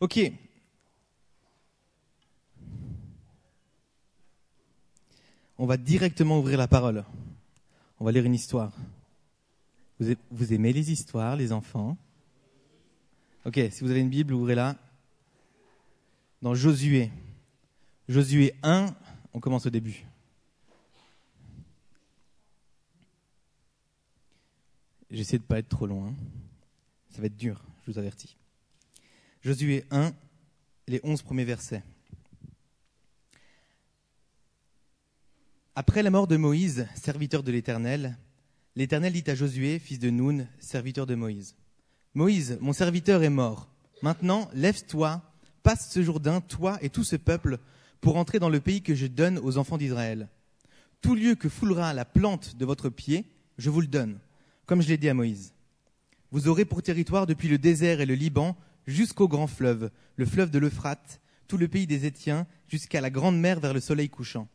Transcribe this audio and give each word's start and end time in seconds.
Ok. 0.00 0.32
On 5.58 5.66
va 5.66 5.76
directement 5.76 6.38
ouvrir 6.38 6.56
la 6.56 6.66
parole. 6.66 7.04
On 7.98 8.04
va 8.06 8.12
lire 8.12 8.24
une 8.24 8.34
histoire. 8.34 8.72
Vous, 9.98 10.54
aimez 10.54 10.72
les 10.72 10.90
histoires, 10.90 11.36
les 11.36 11.52
enfants? 11.52 11.98
Ok, 13.44 13.60
si 13.70 13.84
vous 13.84 13.90
avez 13.90 14.00
une 14.00 14.08
Bible, 14.08 14.32
ouvrez-la. 14.32 14.76
Dans 16.40 16.54
Josué. 16.54 17.10
Josué 18.08 18.54
1, 18.62 18.94
on 19.34 19.40
commence 19.40 19.66
au 19.66 19.70
début. 19.70 20.06
J'essaie 25.10 25.36
de 25.36 25.42
ne 25.42 25.46
pas 25.46 25.58
être 25.58 25.68
trop 25.68 25.86
long. 25.86 26.06
hein. 26.06 26.14
Ça 27.10 27.20
va 27.20 27.26
être 27.26 27.36
dur, 27.36 27.62
je 27.84 27.92
vous 27.92 27.98
avertis. 27.98 28.36
Josué 29.42 29.84
1, 29.90 30.12
les 30.86 31.00
11 31.02 31.22
premiers 31.22 31.46
versets. 31.46 31.82
Après 35.74 36.02
la 36.02 36.10
mort 36.10 36.26
de 36.26 36.36
Moïse, 36.36 36.86
serviteur 36.94 37.42
de 37.42 37.50
l'Éternel, 37.50 38.18
l'Éternel 38.76 39.14
dit 39.14 39.24
à 39.30 39.34
Josué, 39.34 39.78
fils 39.78 39.98
de 39.98 40.10
Nun, 40.10 40.46
serviteur 40.58 41.06
de 41.06 41.14
Moïse, 41.14 41.56
Moïse, 42.12 42.58
mon 42.60 42.74
serviteur 42.74 43.22
est 43.22 43.30
mort. 43.30 43.70
Maintenant, 44.02 44.50
lève-toi, 44.52 45.22
passe 45.62 45.90
ce 45.90 46.02
Jourdain, 46.02 46.42
toi 46.42 46.76
et 46.82 46.90
tout 46.90 47.04
ce 47.04 47.16
peuple, 47.16 47.58
pour 48.02 48.16
entrer 48.16 48.40
dans 48.40 48.50
le 48.50 48.60
pays 48.60 48.82
que 48.82 48.94
je 48.94 49.06
donne 49.06 49.38
aux 49.38 49.56
enfants 49.56 49.78
d'Israël. 49.78 50.28
Tout 51.00 51.14
lieu 51.14 51.34
que 51.34 51.48
foulera 51.48 51.94
la 51.94 52.04
plante 52.04 52.56
de 52.56 52.66
votre 52.66 52.90
pied, 52.90 53.24
je 53.56 53.70
vous 53.70 53.80
le 53.80 53.86
donne, 53.86 54.18
comme 54.66 54.82
je 54.82 54.88
l'ai 54.88 54.98
dit 54.98 55.08
à 55.08 55.14
Moïse. 55.14 55.54
Vous 56.30 56.46
aurez 56.46 56.66
pour 56.66 56.82
territoire 56.82 57.26
depuis 57.26 57.48
le 57.48 57.56
désert 57.56 58.02
et 58.02 58.06
le 58.06 58.14
Liban 58.14 58.54
jusqu'au 58.86 59.28
grand 59.28 59.46
fleuve, 59.46 59.90
le 60.16 60.26
fleuve 60.26 60.50
de 60.50 60.58
l'Euphrate, 60.58 61.20
tout 61.48 61.56
le 61.56 61.68
pays 61.68 61.86
des 61.86 62.06
Étiens, 62.06 62.46
jusqu'à 62.68 63.00
la 63.00 63.10
grande 63.10 63.38
mer 63.38 63.60
vers 63.60 63.74
le 63.74 63.80
soleil 63.80 64.08
couchant. 64.08 64.48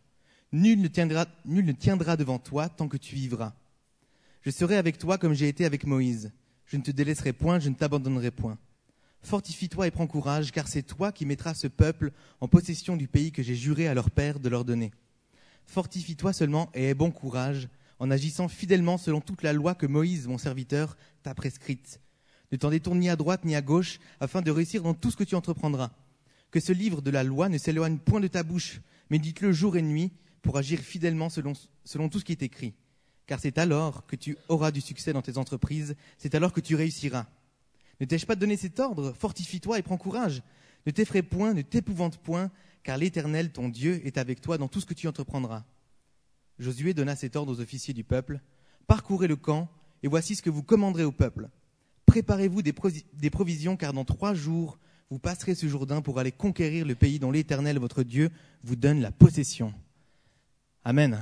Nul 0.51 0.79
ne, 0.79 0.87
tiendra, 0.87 1.25
nul 1.45 1.65
ne 1.65 1.71
tiendra 1.71 2.15
devant 2.15 2.39
toi 2.39 2.69
tant 2.69 2.87
que 2.87 2.97
tu 2.97 3.15
vivras. 3.15 3.53
Je 4.41 4.51
serai 4.51 4.77
avec 4.77 4.97
toi 4.97 5.17
comme 5.17 5.33
j'ai 5.33 5.47
été 5.47 5.65
avec 5.65 5.85
Moïse. 5.85 6.31
Je 6.65 6.77
ne 6.77 6.81
te 6.81 6.91
délaisserai 6.91 7.33
point, 7.33 7.59
je 7.59 7.69
ne 7.69 7.75
t'abandonnerai 7.75 8.31
point. 8.31 8.57
Fortifie-toi 9.21 9.87
et 9.87 9.91
prends 9.91 10.07
courage, 10.07 10.51
car 10.51 10.67
c'est 10.67 10.83
toi 10.83 11.11
qui 11.11 11.25
mettras 11.25 11.55
ce 11.55 11.67
peuple 11.67 12.11
en 12.41 12.47
possession 12.47 12.95
du 12.95 13.07
pays 13.07 13.31
que 13.31 13.41
j'ai 13.41 13.55
juré 13.55 13.87
à 13.87 13.95
leur 13.95 14.11
père 14.11 14.39
de 14.39 14.49
leur 14.49 14.63
donner. 14.63 14.91
Fortifie-toi 15.65 16.31
seulement 16.31 16.69
et 16.75 16.89
aie 16.89 16.93
bon 16.93 17.11
courage, 17.11 17.67
en 17.97 18.11
agissant 18.11 18.47
fidèlement 18.47 18.97
selon 18.97 19.21
toute 19.21 19.41
la 19.41 19.51
loi 19.51 19.73
que 19.73 19.87
Moïse, 19.87 20.27
mon 20.27 20.37
serviteur, 20.37 20.95
t'a 21.23 21.33
prescrite. 21.33 21.99
Ne 22.51 22.57
t'en 22.57 22.69
détourne 22.69 22.99
ni 22.99 23.09
à 23.09 23.15
droite 23.15 23.45
ni 23.45 23.55
à 23.55 23.61
gauche, 23.61 23.99
afin 24.19 24.41
de 24.41 24.51
réussir 24.51 24.83
dans 24.83 24.93
tout 24.93 25.11
ce 25.11 25.17
que 25.17 25.23
tu 25.23 25.35
entreprendras. 25.35 25.91
Que 26.51 26.59
ce 26.59 26.71
livre 26.71 27.01
de 27.01 27.11
la 27.11 27.23
loi 27.23 27.49
ne 27.49 27.57
s'éloigne 27.57 27.97
point 27.97 28.19
de 28.19 28.27
ta 28.27 28.43
bouche, 28.43 28.81
mais 29.09 29.19
dites-le 29.19 29.51
jour 29.51 29.77
et 29.77 29.81
nuit, 29.81 30.11
pour 30.41 30.57
agir 30.57 30.79
fidèlement 30.79 31.29
selon, 31.29 31.53
selon 31.83 32.07
tout 32.07 32.19
ce 32.19 32.25
qui 32.25 32.31
est 32.31 32.43
écrit. 32.43 32.73
Car 33.25 33.39
c'est 33.39 33.57
alors 33.57 34.05
que 34.05 34.15
tu 34.15 34.37
auras 34.47 34.71
du 34.71 34.81
succès 34.81 35.11
dans 35.11 35.23
tes 35.23 35.37
entreprises, 35.37 35.95
c'est 36.17 36.35
alors 36.35 36.53
que 36.53 36.61
tu 36.61 36.75
réussiras. 36.75 37.25
Ne 37.99 38.05
t'ai-je 38.05 38.25
pas 38.25 38.35
donné 38.35 38.55
cet 38.57 38.79
ordre? 38.79 39.13
Fortifie-toi 39.17 39.79
et 39.79 39.81
prends 39.81 39.97
courage. 39.97 40.43
Ne 40.85 40.91
t'effraie 40.91 41.23
point, 41.23 41.53
ne 41.53 41.63
t'épouvante 41.63 42.17
point, 42.17 42.51
car 42.83 42.97
l'Éternel, 42.97 43.51
ton 43.51 43.69
Dieu, 43.69 44.05
est 44.05 44.19
avec 44.19 44.41
toi 44.41 44.59
dans 44.59 44.67
tout 44.67 44.79
ce 44.79 44.85
que 44.85 44.93
tu 44.93 45.07
entreprendras. 45.07 45.65
Josué 46.59 46.93
donna 46.93 47.15
cet 47.15 47.35
ordre 47.35 47.51
aux 47.51 47.59
officiers 47.59 47.93
du 47.93 48.03
peuple. 48.03 48.39
Parcourez 48.85 49.27
le 49.27 49.35
camp, 49.35 49.67
et 50.03 50.07
voici 50.07 50.35
ce 50.35 50.43
que 50.43 50.51
vous 50.51 50.61
commanderez 50.61 51.03
au 51.03 51.11
peuple. 51.11 51.49
Préparez-vous 52.15 52.61
des, 52.61 52.71
provisions, 53.29 53.75
car 53.75 53.91
dans 53.91 54.05
trois 54.05 54.33
jours, 54.33 54.79
vous 55.09 55.19
passerez 55.19 55.53
ce 55.53 55.67
Jourdain 55.67 56.01
pour 56.01 56.17
aller 56.17 56.31
conquérir 56.31 56.85
le 56.85 56.95
pays 56.95 57.19
dont 57.19 57.29
l'Éternel, 57.29 57.77
votre 57.77 58.03
Dieu, 58.03 58.29
vous 58.63 58.77
donne 58.77 59.01
la 59.01 59.11
possession. 59.11 59.73
Amen. 60.85 61.19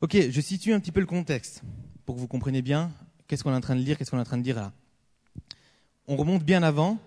Ok, 0.00 0.16
je 0.30 0.40
situe 0.40 0.72
un 0.72 0.78
petit 0.78 0.92
peu 0.92 1.00
le 1.00 1.06
contexte 1.06 1.62
pour 2.06 2.14
que 2.14 2.20
vous 2.20 2.28
compreniez 2.28 2.62
bien 2.62 2.92
qu'est-ce 3.26 3.42
qu'on 3.42 3.50
est 3.50 3.56
en 3.56 3.60
train 3.60 3.74
de 3.74 3.80
lire, 3.80 3.98
qu'est-ce 3.98 4.12
qu'on 4.12 4.18
est 4.18 4.20
en 4.20 4.24
train 4.24 4.38
de 4.38 4.44
dire 4.44 4.54
là. 4.54 4.72
On 6.06 6.14
remonte 6.14 6.44
bien 6.44 6.62
avant. 6.62 6.98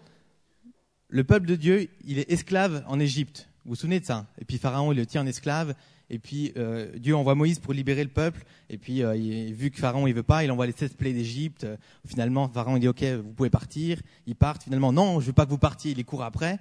Le 1.08 1.24
peuple 1.24 1.48
de 1.48 1.56
Dieu, 1.56 1.90
il 2.04 2.20
est 2.20 2.30
esclave 2.30 2.84
en 2.90 3.00
Égypte. 3.00 3.48
Vous 3.64 3.70
vous 3.70 3.76
souvenez 3.76 4.02
de 4.02 4.06
ça? 4.06 4.28
Et 4.42 4.44
puis 4.44 4.58
Pharaon, 4.58 4.92
il 4.92 4.98
le 4.98 5.06
tient 5.06 5.22
en 5.22 5.26
esclave. 5.26 5.74
Et 6.10 6.20
puis 6.20 6.54
euh, 6.58 6.92
Dieu 6.98 7.16
envoie 7.16 7.36
Moïse 7.36 7.60
pour 7.60 7.74
libérer 7.74 8.04
le 8.04 8.10
peuple. 8.10 8.46
Et 8.70 8.78
puis 8.78 9.04
euh, 9.04 9.14
vu 9.52 9.72
que 9.72 9.80
Pharaon 9.80 10.08
il 10.08 10.14
veut 10.14 10.24
pas, 10.24 10.44
il 10.44 10.52
envoie 10.52 10.68
les 10.68 10.72
sept 10.72 10.96
plaies 10.96 11.14
d'Égypte. 11.14 11.64
Euh, 11.64 11.78
finalement, 12.08 12.48
Pharaon 12.48 12.78
il 12.78 12.82
dit 12.82 12.88
ok, 12.88 13.04
vous 13.04 13.34
pouvez 13.34 13.50
partir. 13.50 14.00
Ils 14.28 14.36
partent. 14.36 14.64
Finalement, 14.64 14.92
non, 14.92 15.20
je 15.20 15.28
veux 15.28 15.34
pas 15.34 15.46
que 15.46 15.52
vous 15.52 15.58
partiez. 15.58 15.92
Il 15.92 15.98
les 15.98 16.04
court 16.04 16.24
après. 16.24 16.60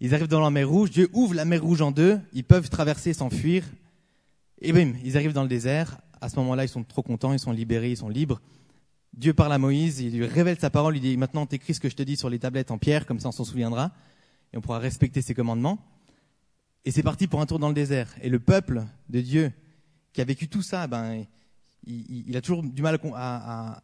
Ils 0.00 0.14
arrivent 0.14 0.28
dans 0.28 0.40
la 0.40 0.50
mer 0.50 0.68
Rouge. 0.68 0.90
Dieu 0.90 1.08
ouvre 1.12 1.34
la 1.34 1.44
mer 1.44 1.62
Rouge 1.62 1.80
en 1.80 1.90
deux. 1.90 2.20
Ils 2.32 2.44
peuvent 2.44 2.68
traverser, 2.68 3.14
s'enfuir. 3.14 3.64
Et 4.60 4.72
bim, 4.72 4.92
ils 5.04 5.16
arrivent 5.16 5.32
dans 5.32 5.42
le 5.42 5.48
désert. 5.48 5.98
À 6.20 6.28
ce 6.28 6.36
moment-là, 6.36 6.64
ils 6.64 6.68
sont 6.68 6.82
trop 6.82 7.02
contents, 7.02 7.32
ils 7.32 7.38
sont 7.38 7.52
libérés, 7.52 7.90
ils 7.90 7.96
sont 7.96 8.08
libres. 8.08 8.40
Dieu 9.16 9.32
parle 9.32 9.52
à 9.54 9.58
Moïse, 9.58 10.00
il 10.00 10.16
lui 10.16 10.26
révèle 10.26 10.58
sa 10.58 10.68
parole, 10.68 10.96
il 10.96 11.00
dit 11.00 11.16
maintenant 11.16 11.46
t'écris 11.46 11.72
ce 11.72 11.80
que 11.80 11.88
je 11.88 11.96
te 11.96 12.02
dis 12.02 12.16
sur 12.16 12.28
les 12.28 12.38
tablettes 12.38 12.70
en 12.70 12.76
pierre, 12.76 13.06
comme 13.06 13.18
ça 13.18 13.28
on 13.28 13.32
s'en 13.32 13.44
souviendra, 13.44 13.92
et 14.52 14.58
on 14.58 14.60
pourra 14.60 14.78
respecter 14.78 15.22
ses 15.22 15.32
commandements. 15.32 15.78
Et 16.86 16.92
c'est 16.92 17.02
parti 17.02 17.26
pour 17.26 17.40
un 17.40 17.46
tour 17.46 17.58
dans 17.58 17.68
le 17.68 17.74
désert. 17.74 18.14
Et 18.22 18.28
le 18.30 18.38
peuple 18.38 18.84
de 19.10 19.20
Dieu, 19.20 19.52
qui 20.12 20.20
a 20.20 20.24
vécu 20.24 20.48
tout 20.48 20.62
ça, 20.62 20.86
ben, 20.86 21.24
il, 21.84 22.36
a 22.36 22.40
toujours 22.40 22.62
du 22.62 22.80
mal 22.80 22.98
à, 23.14 23.82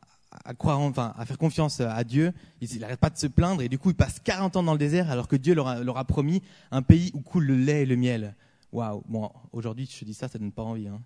croire, 0.56 0.78
en- 0.80 0.86
enfin, 0.88 1.12
à 1.18 1.26
faire 1.26 1.36
confiance 1.36 1.80
à 1.80 2.02
Dieu. 2.04 2.32
Il 2.60 2.78
n'arrête 2.80 3.00
pas 3.00 3.10
de 3.10 3.18
se 3.18 3.26
plaindre, 3.26 3.60
et 3.60 3.68
du 3.68 3.76
coup, 3.78 3.90
il 3.90 3.96
passe 3.96 4.20
40 4.20 4.56
ans 4.56 4.62
dans 4.62 4.72
le 4.72 4.78
désert, 4.78 5.10
alors 5.10 5.26
que 5.26 5.34
Dieu 5.34 5.52
leur 5.54 5.98
a, 5.98 6.04
promis 6.04 6.42
un 6.70 6.82
pays 6.82 7.10
où 7.12 7.20
coule 7.20 7.44
le 7.44 7.56
lait 7.56 7.82
et 7.82 7.86
le 7.86 7.96
miel. 7.96 8.36
Waouh. 8.70 9.02
Bon, 9.08 9.30
aujourd'hui, 9.52 9.88
je 9.92 9.98
te 9.98 10.04
dis 10.04 10.14
ça, 10.14 10.28
ça 10.28 10.38
donne 10.38 10.52
pas 10.52 10.62
envie. 10.62 10.86
Hein. 10.86 11.02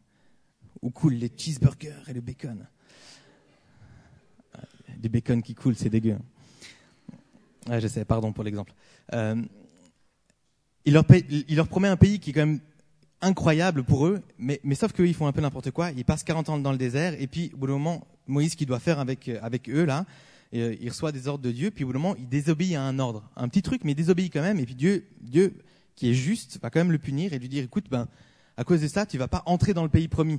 Où 0.82 0.90
coulent 0.90 1.14
les 1.14 1.32
cheeseburgers 1.34 2.02
et 2.08 2.12
le 2.12 2.20
bacon. 2.20 2.66
Euh, 4.54 4.60
Du 4.98 5.08
bacon 5.08 5.42
qui 5.42 5.54
coule, 5.54 5.74
c'est 5.74 5.88
dégueu. 5.88 6.18
Ouais, 7.68 7.80
je 7.80 7.88
sais, 7.88 8.04
pardon 8.04 8.32
pour 8.32 8.44
l'exemple. 8.44 8.72
Euh, 9.14 9.42
il, 10.86 11.56
leur 11.56 11.68
promet 11.68 11.88
un 11.88 11.96
pays 11.96 12.20
qui 12.20 12.30
est 12.30 12.32
quand 12.32 12.46
même 12.46 12.60
incroyable 13.20 13.82
pour 13.82 14.06
eux, 14.06 14.22
mais, 14.38 14.60
mais 14.62 14.74
sauf 14.74 14.92
qu'eux, 14.92 15.08
ils 15.08 15.14
font 15.14 15.26
un 15.26 15.32
peu 15.32 15.40
n'importe 15.40 15.70
quoi. 15.72 15.90
Ils 15.90 16.04
passent 16.04 16.22
40 16.22 16.48
ans 16.48 16.58
dans 16.58 16.72
le 16.72 16.78
désert, 16.78 17.20
et 17.20 17.26
puis 17.26 17.50
au 17.54 17.58
bout 17.58 17.66
d'un 17.66 17.72
moment, 17.74 18.06
Moïse, 18.26 18.54
qui 18.54 18.66
doit 18.66 18.78
faire 18.78 19.00
avec, 19.00 19.28
euh, 19.28 19.40
eux, 19.68 19.84
là, 19.84 20.06
euh, 20.54 20.76
il 20.80 20.88
reçoit 20.88 21.12
des 21.12 21.26
ordres 21.28 21.42
de 21.42 21.50
Dieu, 21.50 21.70
puis 21.70 21.84
au 21.84 21.88
bout 21.88 21.92
d'un 21.92 21.98
moment, 21.98 22.16
il 22.18 22.28
désobéit 22.28 22.76
à 22.76 22.82
un 22.82 22.98
ordre. 22.98 23.28
Un 23.36 23.48
petit 23.48 23.62
truc, 23.62 23.82
mais 23.84 23.92
il 23.92 23.96
désobéit 23.96 24.32
quand 24.32 24.42
même, 24.42 24.60
et 24.60 24.64
puis 24.64 24.74
Dieu, 24.74 25.06
Dieu, 25.20 25.54
qui 25.96 26.10
est 26.10 26.14
juste, 26.14 26.60
va 26.62 26.70
quand 26.70 26.80
même 26.80 26.92
le 26.92 26.98
punir 26.98 27.32
et 27.32 27.38
lui 27.38 27.48
dire, 27.48 27.64
écoute, 27.64 27.86
ben, 27.90 28.06
à 28.56 28.64
cause 28.64 28.80
de 28.80 28.88
ça, 28.88 29.06
tu 29.06 29.18
vas 29.18 29.28
pas 29.28 29.42
entrer 29.46 29.74
dans 29.74 29.82
le 29.82 29.88
pays 29.88 30.08
promis. 30.08 30.38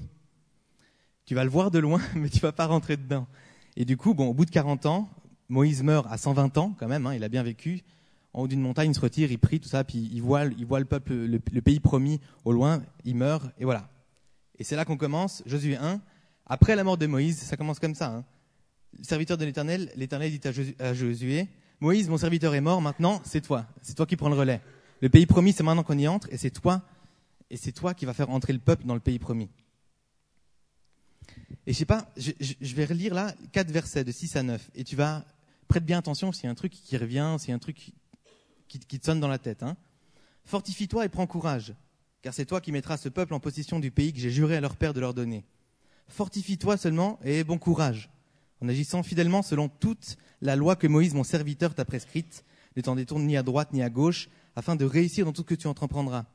Tu 1.25 1.35
vas 1.35 1.43
le 1.43 1.49
voir 1.49 1.71
de 1.71 1.79
loin, 1.79 2.01
mais 2.15 2.29
tu 2.29 2.39
vas 2.39 2.51
pas 2.51 2.67
rentrer 2.67 2.95
dedans. 2.95 3.27
Et 3.75 3.83
du 3.83 3.97
coup, 3.97 4.13
bon, 4.13 4.27
au 4.27 4.33
bout 4.33 4.45
de 4.45 4.51
40 4.51 4.85
ans, 4.85 5.09
Moïse 5.49 5.83
meurt 5.83 6.07
à 6.09 6.17
120 6.17 6.57
ans, 6.57 6.75
quand 6.79 6.87
même, 6.87 7.05
hein, 7.05 7.13
il 7.15 7.23
a 7.23 7.29
bien 7.29 7.43
vécu. 7.43 7.83
En 8.37 8.41
haut 8.43 8.47
d'une 8.47 8.61
montagne, 8.61 8.91
il 8.91 8.93
se 8.93 8.99
retire, 8.99 9.31
il 9.31 9.39
prie, 9.39 9.59
tout 9.59 9.67
ça, 9.67 9.83
puis 9.83 10.11
il 10.13 10.21
voit, 10.21 10.45
il 10.45 10.63
voit 10.67 10.77
le 10.79 10.85
peuple, 10.85 11.11
le, 11.11 11.39
pays 11.39 11.79
promis 11.79 12.21
au 12.45 12.51
loin, 12.51 12.83
il 13.03 13.15
meurt, 13.15 13.43
et 13.57 13.63
voilà. 13.65 13.89
Et 14.59 14.63
c'est 14.63 14.75
là 14.75 14.85
qu'on 14.85 14.95
commence, 14.95 15.41
Josué 15.47 15.75
1. 15.75 15.99
Après 16.45 16.75
la 16.75 16.83
mort 16.83 16.99
de 16.99 17.07
Moïse, 17.07 17.39
ça 17.39 17.57
commence 17.57 17.79
comme 17.79 17.95
ça. 17.95 18.09
Hein. 18.09 18.25
Le 18.95 19.03
serviteur 19.03 19.39
de 19.39 19.45
l'Éternel, 19.45 19.91
l'Éternel 19.95 20.29
dit 20.29 20.47
à, 20.47 20.51
Josu- 20.51 20.75
à 20.79 20.93
Josué, 20.93 21.47
Moïse, 21.79 22.09
mon 22.09 22.17
serviteur 22.17 22.53
est 22.53 22.61
mort, 22.61 22.79
maintenant 22.79 23.21
c'est 23.25 23.41
toi, 23.41 23.65
c'est 23.81 23.95
toi 23.95 24.05
qui 24.05 24.15
prends 24.15 24.29
le 24.29 24.35
relais. 24.35 24.61
Le 25.01 25.09
pays 25.09 25.25
promis, 25.25 25.51
c'est 25.51 25.63
maintenant 25.63 25.81
qu'on 25.81 25.97
y 25.97 26.07
entre, 26.07 26.31
et 26.31 26.37
c'est 26.37 26.51
toi, 26.51 26.83
et 27.49 27.57
c'est 27.57 27.71
toi 27.71 27.95
qui 27.95 28.05
vas 28.05 28.13
faire 28.13 28.29
entrer 28.29 28.53
le 28.53 28.59
peuple 28.59 28.85
dans 28.85 28.93
le 28.93 28.99
pays 28.99 29.17
promis. 29.17 29.49
Et 31.65 31.73
je 31.73 31.77
sais 31.79 31.85
pas, 31.85 32.07
je- 32.17 32.31
je 32.39 32.75
vais 32.75 32.85
relire 32.85 33.15
là 33.15 33.33
quatre 33.51 33.71
versets 33.71 34.03
de 34.03 34.11
6 34.11 34.35
à 34.35 34.43
9, 34.43 34.69
et 34.75 34.83
tu 34.83 34.95
vas 34.95 35.25
prête 35.67 35.83
bien 35.85 35.97
attention 35.97 36.31
s'il 36.31 36.43
y 36.45 36.47
a 36.47 36.51
un 36.51 36.55
truc 36.55 36.71
qui 36.71 36.95
revient, 36.97 37.35
s'il 37.39 37.49
y 37.49 37.51
a 37.51 37.55
un 37.55 37.59
truc 37.59 37.93
qui, 38.67 38.79
te 38.79 39.05
sonne 39.05 39.19
dans 39.19 39.27
la 39.27 39.37
tête. 39.37 39.63
Hein. 39.63 39.77
Fortifie-toi 40.45 41.05
et 41.05 41.09
prends 41.09 41.27
courage, 41.27 41.73
car 42.21 42.33
c'est 42.33 42.45
toi 42.45 42.61
qui 42.61 42.71
mettras 42.71 42.97
ce 42.97 43.09
peuple 43.09 43.33
en 43.33 43.39
possession 43.39 43.79
du 43.79 43.91
pays 43.91 44.13
que 44.13 44.19
j'ai 44.19 44.29
juré 44.29 44.55
à 44.57 44.61
leur 44.61 44.75
père 44.75 44.93
de 44.93 44.99
leur 44.99 45.13
donner. 45.13 45.45
Fortifie-toi 46.07 46.77
seulement 46.77 47.19
et 47.23 47.43
bon 47.43 47.57
courage, 47.57 48.09
en 48.61 48.67
agissant 48.67 49.03
fidèlement 49.03 49.41
selon 49.41 49.69
toute 49.69 50.17
la 50.41 50.55
loi 50.55 50.75
que 50.75 50.87
Moïse, 50.87 51.13
mon 51.13 51.23
serviteur, 51.23 51.75
t'a 51.75 51.85
prescrite. 51.85 52.43
Ne 52.75 52.81
t'en 52.81 52.95
détourne 52.95 53.25
ni 53.25 53.35
à 53.35 53.43
droite 53.43 53.73
ni 53.73 53.81
à 53.81 53.89
gauche, 53.89 54.29
afin 54.55 54.75
de 54.75 54.85
réussir 54.85 55.25
dans 55.25 55.33
tout 55.33 55.41
ce 55.41 55.47
que 55.47 55.55
tu 55.55 55.67
entreprendras. 55.67 56.25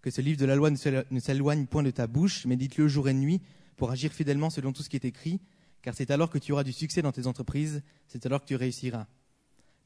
Que 0.00 0.10
ce 0.10 0.20
livre 0.20 0.38
de 0.38 0.46
la 0.46 0.54
loi 0.54 0.70
ne 0.70 1.20
s'éloigne 1.20 1.66
point 1.66 1.82
de 1.82 1.90
ta 1.90 2.06
bouche, 2.06 2.46
médite-le 2.46 2.88
jour 2.88 3.08
et 3.08 3.14
nuit, 3.14 3.40
pour 3.76 3.90
agir 3.90 4.12
fidèlement 4.12 4.50
selon 4.50 4.72
tout 4.72 4.82
ce 4.82 4.88
qui 4.88 4.96
est 4.96 5.04
écrit, 5.04 5.40
car 5.82 5.94
c'est 5.94 6.10
alors 6.10 6.30
que 6.30 6.38
tu 6.38 6.52
auras 6.52 6.64
du 6.64 6.72
succès 6.72 7.02
dans 7.02 7.12
tes 7.12 7.26
entreprises, 7.26 7.82
c'est 8.06 8.26
alors 8.26 8.40
que 8.40 8.46
tu 8.46 8.56
réussiras. 8.56 9.06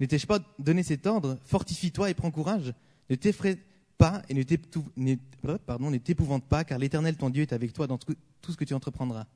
Ne 0.00 0.06
t'ai-je 0.06 0.26
pas 0.26 0.40
donné 0.58 0.82
cet 0.82 1.06
ordre 1.06 1.38
Fortifie-toi 1.44 2.10
et 2.10 2.14
prends 2.14 2.30
courage. 2.30 2.74
Ne 3.10 3.16
t'effraie 3.16 3.58
pas 3.98 4.22
et 4.28 4.34
euh, 4.34 5.58
ne 5.78 5.98
t'épouvante 5.98 6.44
pas, 6.44 6.64
car 6.64 6.78
l'Éternel, 6.78 7.16
ton 7.16 7.30
Dieu, 7.30 7.42
est 7.42 7.52
avec 7.52 7.72
toi 7.72 7.86
dans 7.86 7.98
tout 7.98 8.16
ce 8.48 8.56
que 8.56 8.64
tu 8.64 8.74
entreprendras. 8.74 9.26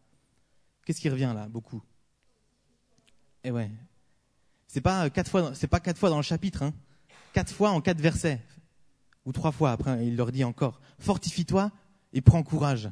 Qu'est-ce 0.85 1.01
qui 1.01 1.09
revient 1.09 1.33
là 1.35 1.49
Beaucoup? 1.49 1.83
Eh 3.45 3.51
ouais. 3.51 3.71
C'est 4.67 4.81
pas 4.81 5.07
euh, 5.07 5.09
quatre 5.09 5.31
fois, 5.31 5.53
pas 5.71 5.81
quatre 5.81 5.99
fois 5.99 6.11
dans 6.11 6.17
le 6.17 6.23
chapitre. 6.23 6.63
Hein. 6.63 6.73
quatre 7.33 7.53
fois 7.53 7.71
en 7.71 7.81
quatre 7.81 8.01
versets, 8.01 8.41
ou 9.25 9.33
trois 9.33 9.53
fois, 9.53 9.73
après 9.73 10.07
il 10.07 10.17
leur 10.17 10.33
dit 10.33 10.45
encore, 10.45 10.81
fortifie-toi 10.99 11.71
et 12.13 12.21
prends 12.21 12.43
courage. 12.43 12.91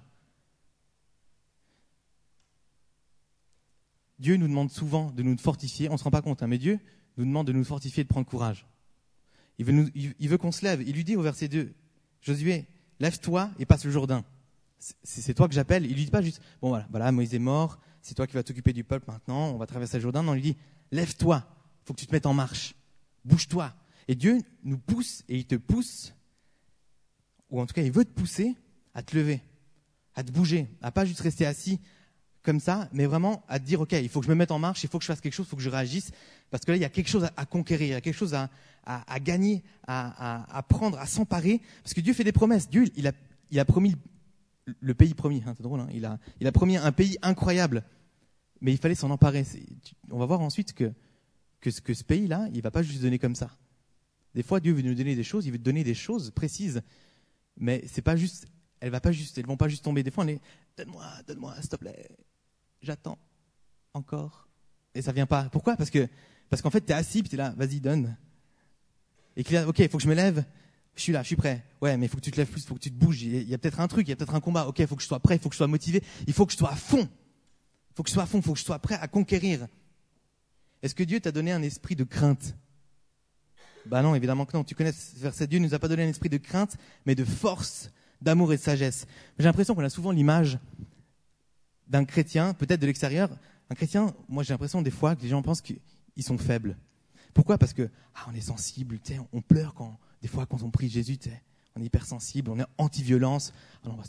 Dieu 4.18 4.36
nous 4.36 4.46
demande 4.46 4.70
souvent 4.70 5.10
de 5.10 5.22
nous 5.22 5.36
fortifier, 5.38 5.88
on 5.88 5.94
ne 5.94 5.98
se 5.98 6.04
rend 6.04 6.10
pas 6.10 6.22
compte, 6.22 6.42
hein, 6.42 6.46
mais 6.46 6.58
Dieu 6.58 6.78
nous 7.16 7.24
demande 7.24 7.46
de 7.46 7.52
nous 7.52 7.64
fortifier 7.64 8.02
de 8.02 8.08
prendre 8.08 8.26
courage. 8.26 8.66
Il 9.58 9.64
veut, 9.64 9.90
il 9.94 10.28
veut 10.28 10.38
qu'on 10.38 10.52
se 10.52 10.64
lève. 10.64 10.82
Il 10.82 10.94
lui 10.94 11.04
dit 11.04 11.16
au 11.16 11.22
verset 11.22 11.48
2, 11.48 11.72
Josué, 12.20 12.66
lève-toi 13.00 13.50
et 13.58 13.66
passe 13.66 13.84
le 13.84 13.90
Jourdain. 13.90 14.24
C'est 14.78 15.34
toi 15.34 15.48
que 15.48 15.54
j'appelle. 15.54 15.84
Il 15.86 15.94
lui 15.94 16.04
dit 16.04 16.10
pas 16.10 16.22
juste, 16.22 16.40
bon 16.60 16.70
voilà, 16.70 16.86
voilà, 16.90 17.12
Moïse 17.12 17.34
est 17.34 17.38
mort, 17.38 17.78
c'est 18.02 18.14
toi 18.14 18.26
qui 18.26 18.34
vas 18.34 18.42
t'occuper 18.42 18.72
du 18.72 18.84
peuple 18.84 19.10
maintenant, 19.10 19.50
on 19.50 19.58
va 19.58 19.66
traverser 19.66 19.98
le 19.98 20.02
Jourdain. 20.02 20.22
Non, 20.22 20.34
il 20.34 20.42
lui 20.42 20.52
dit, 20.52 20.56
lève-toi, 20.90 21.46
faut 21.84 21.94
que 21.94 22.00
tu 22.00 22.06
te 22.06 22.12
mettes 22.12 22.26
en 22.26 22.34
marche, 22.34 22.74
bouge-toi. 23.24 23.74
Et 24.08 24.14
Dieu 24.14 24.42
nous 24.62 24.78
pousse 24.78 25.22
et 25.28 25.36
il 25.36 25.46
te 25.46 25.54
pousse, 25.54 26.14
ou 27.50 27.60
en 27.60 27.66
tout 27.66 27.74
cas 27.74 27.82
il 27.82 27.92
veut 27.92 28.04
te 28.04 28.12
pousser 28.12 28.54
à 28.94 29.02
te 29.02 29.16
lever, 29.16 29.40
à 30.14 30.22
te 30.22 30.30
bouger, 30.30 30.68
à 30.82 30.90
pas 30.90 31.04
juste 31.04 31.20
rester 31.20 31.46
assis 31.46 31.80
comme 32.44 32.60
ça, 32.60 32.88
mais 32.92 33.06
vraiment 33.06 33.42
à 33.48 33.58
dire, 33.58 33.80
OK, 33.80 33.92
il 33.92 34.08
faut 34.08 34.20
que 34.20 34.26
je 34.26 34.30
me 34.30 34.36
mette 34.36 34.50
en 34.50 34.58
marche, 34.58 34.84
il 34.84 34.90
faut 34.90 34.98
que 34.98 35.04
je 35.04 35.08
fasse 35.08 35.20
quelque 35.20 35.32
chose, 35.32 35.46
il 35.46 35.48
faut 35.48 35.56
que 35.56 35.62
je 35.62 35.70
réagisse, 35.70 36.12
parce 36.50 36.64
que 36.64 36.70
là, 36.70 36.76
il 36.76 36.80
y 36.80 36.84
a 36.84 36.90
quelque 36.90 37.08
chose 37.08 37.28
à, 37.36 37.46
conquérir, 37.46 37.86
il 37.86 37.90
y 37.90 37.94
a 37.94 38.00
quelque 38.00 38.14
chose 38.14 38.34
à, 38.34 38.50
gagner, 39.20 39.64
à, 39.88 40.64
prendre, 40.68 40.98
à 40.98 41.06
s'emparer, 41.06 41.60
parce 41.82 41.94
que 41.94 42.02
Dieu 42.02 42.12
fait 42.12 42.22
des 42.22 42.32
promesses. 42.32 42.68
Dieu, 42.68 42.84
il 42.96 43.08
a, 43.58 43.64
promis 43.64 43.96
le 44.80 44.94
pays 44.94 45.14
promis, 45.14 45.42
hein, 45.46 45.54
c'est 45.56 45.62
drôle, 45.62 45.80
hein, 45.80 45.88
il, 45.92 46.04
a, 46.04 46.52
promis 46.52 46.76
un 46.76 46.92
pays 46.92 47.16
incroyable, 47.22 47.82
mais 48.60 48.72
il 48.72 48.78
fallait 48.78 48.94
s'en 48.94 49.10
emparer. 49.10 49.44
On 50.10 50.18
va 50.18 50.26
voir 50.26 50.40
ensuite 50.40 50.74
que, 50.74 50.92
ce 51.70 52.04
pays-là, 52.04 52.48
il 52.52 52.60
va 52.60 52.70
pas 52.70 52.82
juste 52.82 53.00
donner 53.00 53.18
comme 53.18 53.34
ça. 53.34 53.50
Des 54.34 54.42
fois, 54.42 54.60
Dieu 54.60 54.74
veut 54.74 54.82
nous 54.82 54.94
donner 54.94 55.16
des 55.16 55.24
choses, 55.24 55.46
il 55.46 55.52
veut 55.52 55.58
donner 55.58 55.82
des 55.82 55.94
choses 55.94 56.30
précises, 56.30 56.82
mais 57.56 57.82
c'est 57.86 58.02
pas 58.02 58.16
juste, 58.16 58.46
elles 58.80 58.92
elles 58.92 59.46
vont 59.46 59.56
pas 59.56 59.68
juste 59.68 59.84
tomber. 59.84 60.02
Des 60.02 60.10
fois, 60.10 60.24
on 60.24 60.28
est, 60.28 60.40
donne-moi, 60.76 61.06
donne-moi, 61.26 61.54
s'il 61.60 61.70
te 61.70 61.76
plaît, 61.76 62.08
j'attends 62.84 63.18
encore. 63.92 64.48
Et 64.94 65.02
ça 65.02 65.12
vient 65.12 65.26
pas. 65.26 65.48
Pourquoi? 65.50 65.76
Parce 65.76 65.90
que 65.90 66.08
parce 66.50 66.62
qu'en 66.62 66.70
fait, 66.70 66.82
tu 66.82 66.92
es 66.92 66.94
assis, 66.94 67.22
tu 67.22 67.34
es 67.34 67.38
là, 67.38 67.54
vas-y, 67.56 67.80
donne. 67.80 68.16
Et 69.36 69.44
qu'il 69.44 69.56
a, 69.56 69.66
ok, 69.66 69.78
il 69.80 69.88
faut 69.88 69.98
que 69.98 70.04
je 70.04 70.08
me 70.08 70.14
lève. 70.14 70.44
Je 70.94 71.02
suis 71.02 71.12
là, 71.12 71.22
je 71.22 71.26
suis 71.26 71.36
prêt. 71.36 71.64
Ouais, 71.80 71.96
mais 71.96 72.06
il 72.06 72.08
faut 72.08 72.18
que 72.18 72.22
tu 72.22 72.30
te 72.30 72.36
lèves 72.36 72.48
plus, 72.48 72.62
il 72.62 72.66
faut 72.66 72.74
que 72.74 72.80
tu 72.80 72.92
te 72.92 72.96
bouges. 72.96 73.22
Il 73.22 73.48
y 73.48 73.54
a, 73.54 73.58
peut-être 73.58 73.80
un 73.80 73.88
truc, 73.88 74.06
il 74.06 74.10
y 74.10 74.12
a 74.12 74.16
peut-être 74.16 74.34
un 74.34 74.40
combat. 74.40 74.68
Ok, 74.68 74.78
il 74.78 74.86
faut 74.86 74.94
que 74.94 75.02
je 75.02 75.08
sois 75.08 75.18
prêt, 75.18 75.36
il 75.36 75.40
faut 75.40 75.48
que 75.48 75.54
je 75.54 75.58
sois 75.58 75.66
motivé, 75.66 76.02
il 76.26 76.32
faut 76.32 76.46
que 76.46 76.52
je 76.52 76.58
sois 76.58 76.70
à 76.70 76.76
fond. 76.76 77.00
Il 77.00 77.96
faut 77.96 78.02
que 78.04 78.08
je 78.08 78.14
sois 78.14 78.22
à 78.22 78.26
fond, 78.26 78.38
il 78.38 78.44
faut 78.44 78.52
que 78.52 78.58
je 78.58 78.64
sois 78.64 78.78
prêt 78.78 78.96
à 79.00 79.08
conquérir. 79.08 79.66
Est-ce 80.82 80.94
que 80.94 81.02
Dieu 81.02 81.18
t'a 81.18 81.32
donné 81.32 81.50
un 81.50 81.62
esprit 81.62 81.96
de 81.96 82.04
crainte? 82.04 82.54
Bah 83.86 84.02
non, 84.02 84.14
évidemment 84.14 84.46
que 84.46 84.56
non. 84.56 84.62
Tu 84.62 84.74
connais 84.74 84.92
ce 84.92 85.18
verset, 85.18 85.46
Dieu 85.46 85.58
ne 85.58 85.66
nous 85.66 85.74
a 85.74 85.78
pas 85.78 85.88
donné 85.88 86.04
un 86.04 86.08
esprit 86.08 86.28
de 86.28 86.36
crainte, 86.36 86.76
mais 87.06 87.14
de 87.14 87.24
force, 87.24 87.90
d'amour 88.20 88.52
et 88.52 88.56
de 88.56 88.62
sagesse. 88.62 89.06
J'ai 89.38 89.44
l'impression 89.44 89.74
qu'on 89.74 89.84
a 89.84 89.90
souvent 89.90 90.12
l'image 90.12 90.58
d'un 91.94 92.04
chrétien, 92.04 92.54
peut-être 92.54 92.80
de 92.80 92.86
l'extérieur, 92.86 93.30
un 93.70 93.76
chrétien, 93.76 94.12
moi 94.28 94.42
j'ai 94.42 94.52
l'impression 94.52 94.82
des 94.82 94.90
fois 94.90 95.14
que 95.14 95.22
les 95.22 95.28
gens 95.28 95.42
pensent 95.42 95.62
qu'ils 95.62 95.78
sont 96.24 96.38
faibles. 96.38 96.76
Pourquoi? 97.32 97.56
Parce 97.56 97.72
que 97.72 97.88
ah, 98.16 98.26
on 98.28 98.34
est 98.34 98.40
sensible, 98.40 98.98
on 99.32 99.40
pleure 99.40 99.74
quand 99.74 99.96
des 100.20 100.26
fois 100.26 100.44
quand 100.44 100.64
on 100.64 100.70
prie 100.70 100.88
Jésus, 100.88 101.18
on 101.76 101.80
est 101.80 101.84
hypersensible, 101.84 102.50
on 102.50 102.58
est 102.58 102.66
anti-violence, 102.78 103.52
on 103.84 103.90
va 103.90 104.02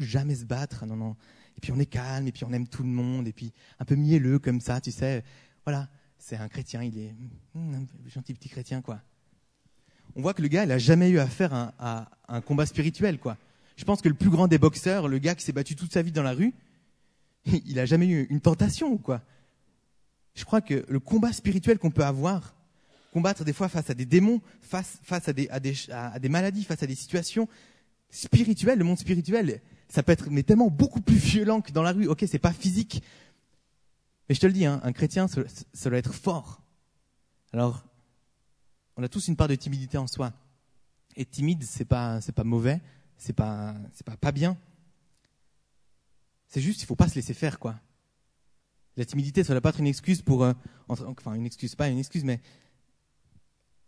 jamais 0.00 0.34
se 0.34 0.46
battre, 0.46 0.84
non 0.84 0.96
non. 0.96 1.16
Et 1.56 1.60
puis 1.60 1.70
on 1.70 1.78
est 1.78 1.86
calme, 1.86 2.26
et 2.26 2.32
puis 2.32 2.42
on 2.42 2.52
aime 2.52 2.66
tout 2.66 2.82
le 2.82 2.88
monde, 2.88 3.28
et 3.28 3.32
puis 3.32 3.52
un 3.78 3.84
peu 3.84 3.94
mielleux 3.94 4.40
comme 4.40 4.60
ça, 4.60 4.80
tu 4.80 4.90
sais. 4.90 5.22
Voilà, 5.64 5.88
c'est 6.18 6.36
un 6.36 6.48
chrétien, 6.48 6.82
il 6.82 6.98
est 6.98 7.14
hmm, 7.54 7.74
un 7.74 8.08
gentil 8.08 8.34
petit 8.34 8.48
chrétien 8.48 8.82
quoi. 8.82 9.00
On 10.16 10.22
voit 10.22 10.34
que 10.34 10.42
le 10.42 10.48
gars, 10.48 10.64
il 10.64 10.72
a 10.72 10.78
jamais 10.78 11.08
eu 11.08 11.20
affaire 11.20 11.54
à, 11.54 11.72
à 11.78 12.08
un 12.26 12.40
combat 12.40 12.66
spirituel 12.66 13.20
quoi. 13.20 13.36
Je 13.76 13.84
pense 13.84 14.02
que 14.02 14.08
le 14.08 14.16
plus 14.16 14.30
grand 14.30 14.48
des 14.48 14.58
boxeurs, 14.58 15.06
le 15.06 15.18
gars 15.18 15.36
qui 15.36 15.44
s'est 15.44 15.52
battu 15.52 15.76
toute 15.76 15.92
sa 15.92 16.02
vie 16.02 16.10
dans 16.10 16.24
la 16.24 16.32
rue, 16.32 16.52
il 17.66 17.78
a 17.78 17.86
jamais 17.86 18.06
eu 18.06 18.26
une 18.30 18.40
tentation 18.40 18.92
ou 18.92 18.98
quoi? 18.98 19.22
Je 20.34 20.44
crois 20.44 20.60
que 20.60 20.84
le 20.88 21.00
combat 21.00 21.32
spirituel 21.32 21.78
qu'on 21.78 21.90
peut 21.90 22.04
avoir, 22.04 22.54
combattre 23.12 23.44
des 23.44 23.52
fois 23.52 23.68
face 23.68 23.90
à 23.90 23.94
des 23.94 24.06
démons, 24.06 24.40
face, 24.60 24.98
face 25.02 25.28
à, 25.28 25.32
des, 25.32 25.48
à, 25.48 25.58
des, 25.58 25.74
à 25.90 26.18
des 26.18 26.28
maladies, 26.28 26.64
face 26.64 26.82
à 26.82 26.86
des 26.86 26.94
situations 26.94 27.48
spirituelles, 28.10 28.78
le 28.78 28.84
monde 28.84 28.98
spirituel, 28.98 29.60
ça 29.88 30.02
peut 30.02 30.12
être 30.12 30.30
mais 30.30 30.42
tellement 30.42 30.70
beaucoup 30.70 31.00
plus 31.00 31.16
violent 31.16 31.60
que 31.60 31.72
dans 31.72 31.82
la 31.82 31.92
rue. 31.92 32.06
Ok, 32.06 32.24
c'est 32.28 32.38
pas 32.38 32.52
physique, 32.52 33.02
mais 34.28 34.34
je 34.34 34.40
te 34.40 34.46
le 34.46 34.52
dis, 34.52 34.66
hein, 34.66 34.80
un 34.84 34.92
chrétien, 34.92 35.26
ça, 35.26 35.90
doit 35.90 35.98
être 35.98 36.12
fort. 36.12 36.60
Alors, 37.52 37.84
on 38.96 39.02
a 39.02 39.08
tous 39.08 39.28
une 39.28 39.36
part 39.36 39.48
de 39.48 39.54
timidité 39.54 39.96
en 39.96 40.06
soi. 40.06 40.32
Et 41.16 41.24
timide, 41.24 41.64
c'est 41.64 41.86
pas, 41.86 42.20
pas 42.34 42.44
mauvais, 42.44 42.80
c'est 43.16 43.32
pas, 43.32 43.74
pas 44.04 44.16
pas 44.16 44.32
bien. 44.32 44.56
C'est 46.48 46.60
juste, 46.62 46.82
il 46.82 46.86
faut 46.86 46.96
pas 46.96 47.08
se 47.08 47.14
laisser 47.14 47.34
faire, 47.34 47.58
quoi. 47.58 47.78
La 48.96 49.04
timidité, 49.04 49.44
ça 49.44 49.52
ne 49.52 49.56
doit 49.56 49.60
pas 49.60 49.68
être 49.68 49.80
une 49.80 49.86
excuse 49.86 50.22
pour, 50.22 50.42
euh, 50.42 50.52
enfin, 50.88 51.34
une 51.34 51.46
excuse, 51.46 51.74
pas 51.76 51.88
une 51.88 51.98
excuse, 51.98 52.24
mais 52.24 52.40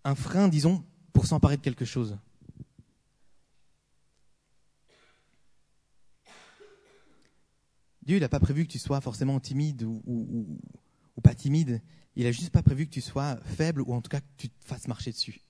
un 0.04 0.14
frein, 0.14 0.48
disons, 0.48 0.84
pour 1.12 1.26
s'emparer 1.26 1.56
de 1.56 1.62
quelque 1.62 1.84
chose. 1.84 2.18
Dieu, 8.02 8.16
il 8.16 8.20
n'a 8.20 8.28
pas 8.28 8.40
prévu 8.40 8.66
que 8.66 8.72
tu 8.72 8.78
sois 8.78 9.00
forcément 9.00 9.38
timide 9.40 9.82
ou, 9.82 10.02
ou, 10.06 10.58
ou, 11.16 11.20
pas 11.20 11.34
timide. 11.34 11.82
Il 12.16 12.24
n'a 12.24 12.32
juste 12.32 12.50
pas 12.50 12.62
prévu 12.62 12.86
que 12.86 12.90
tu 12.90 13.00
sois 13.00 13.36
faible 13.44 13.82
ou 13.82 13.92
en 13.92 14.00
tout 14.00 14.08
cas 14.08 14.20
que 14.20 14.26
tu 14.36 14.48
te 14.48 14.64
fasses 14.64 14.88
marcher 14.88 15.12
dessus. 15.12 15.40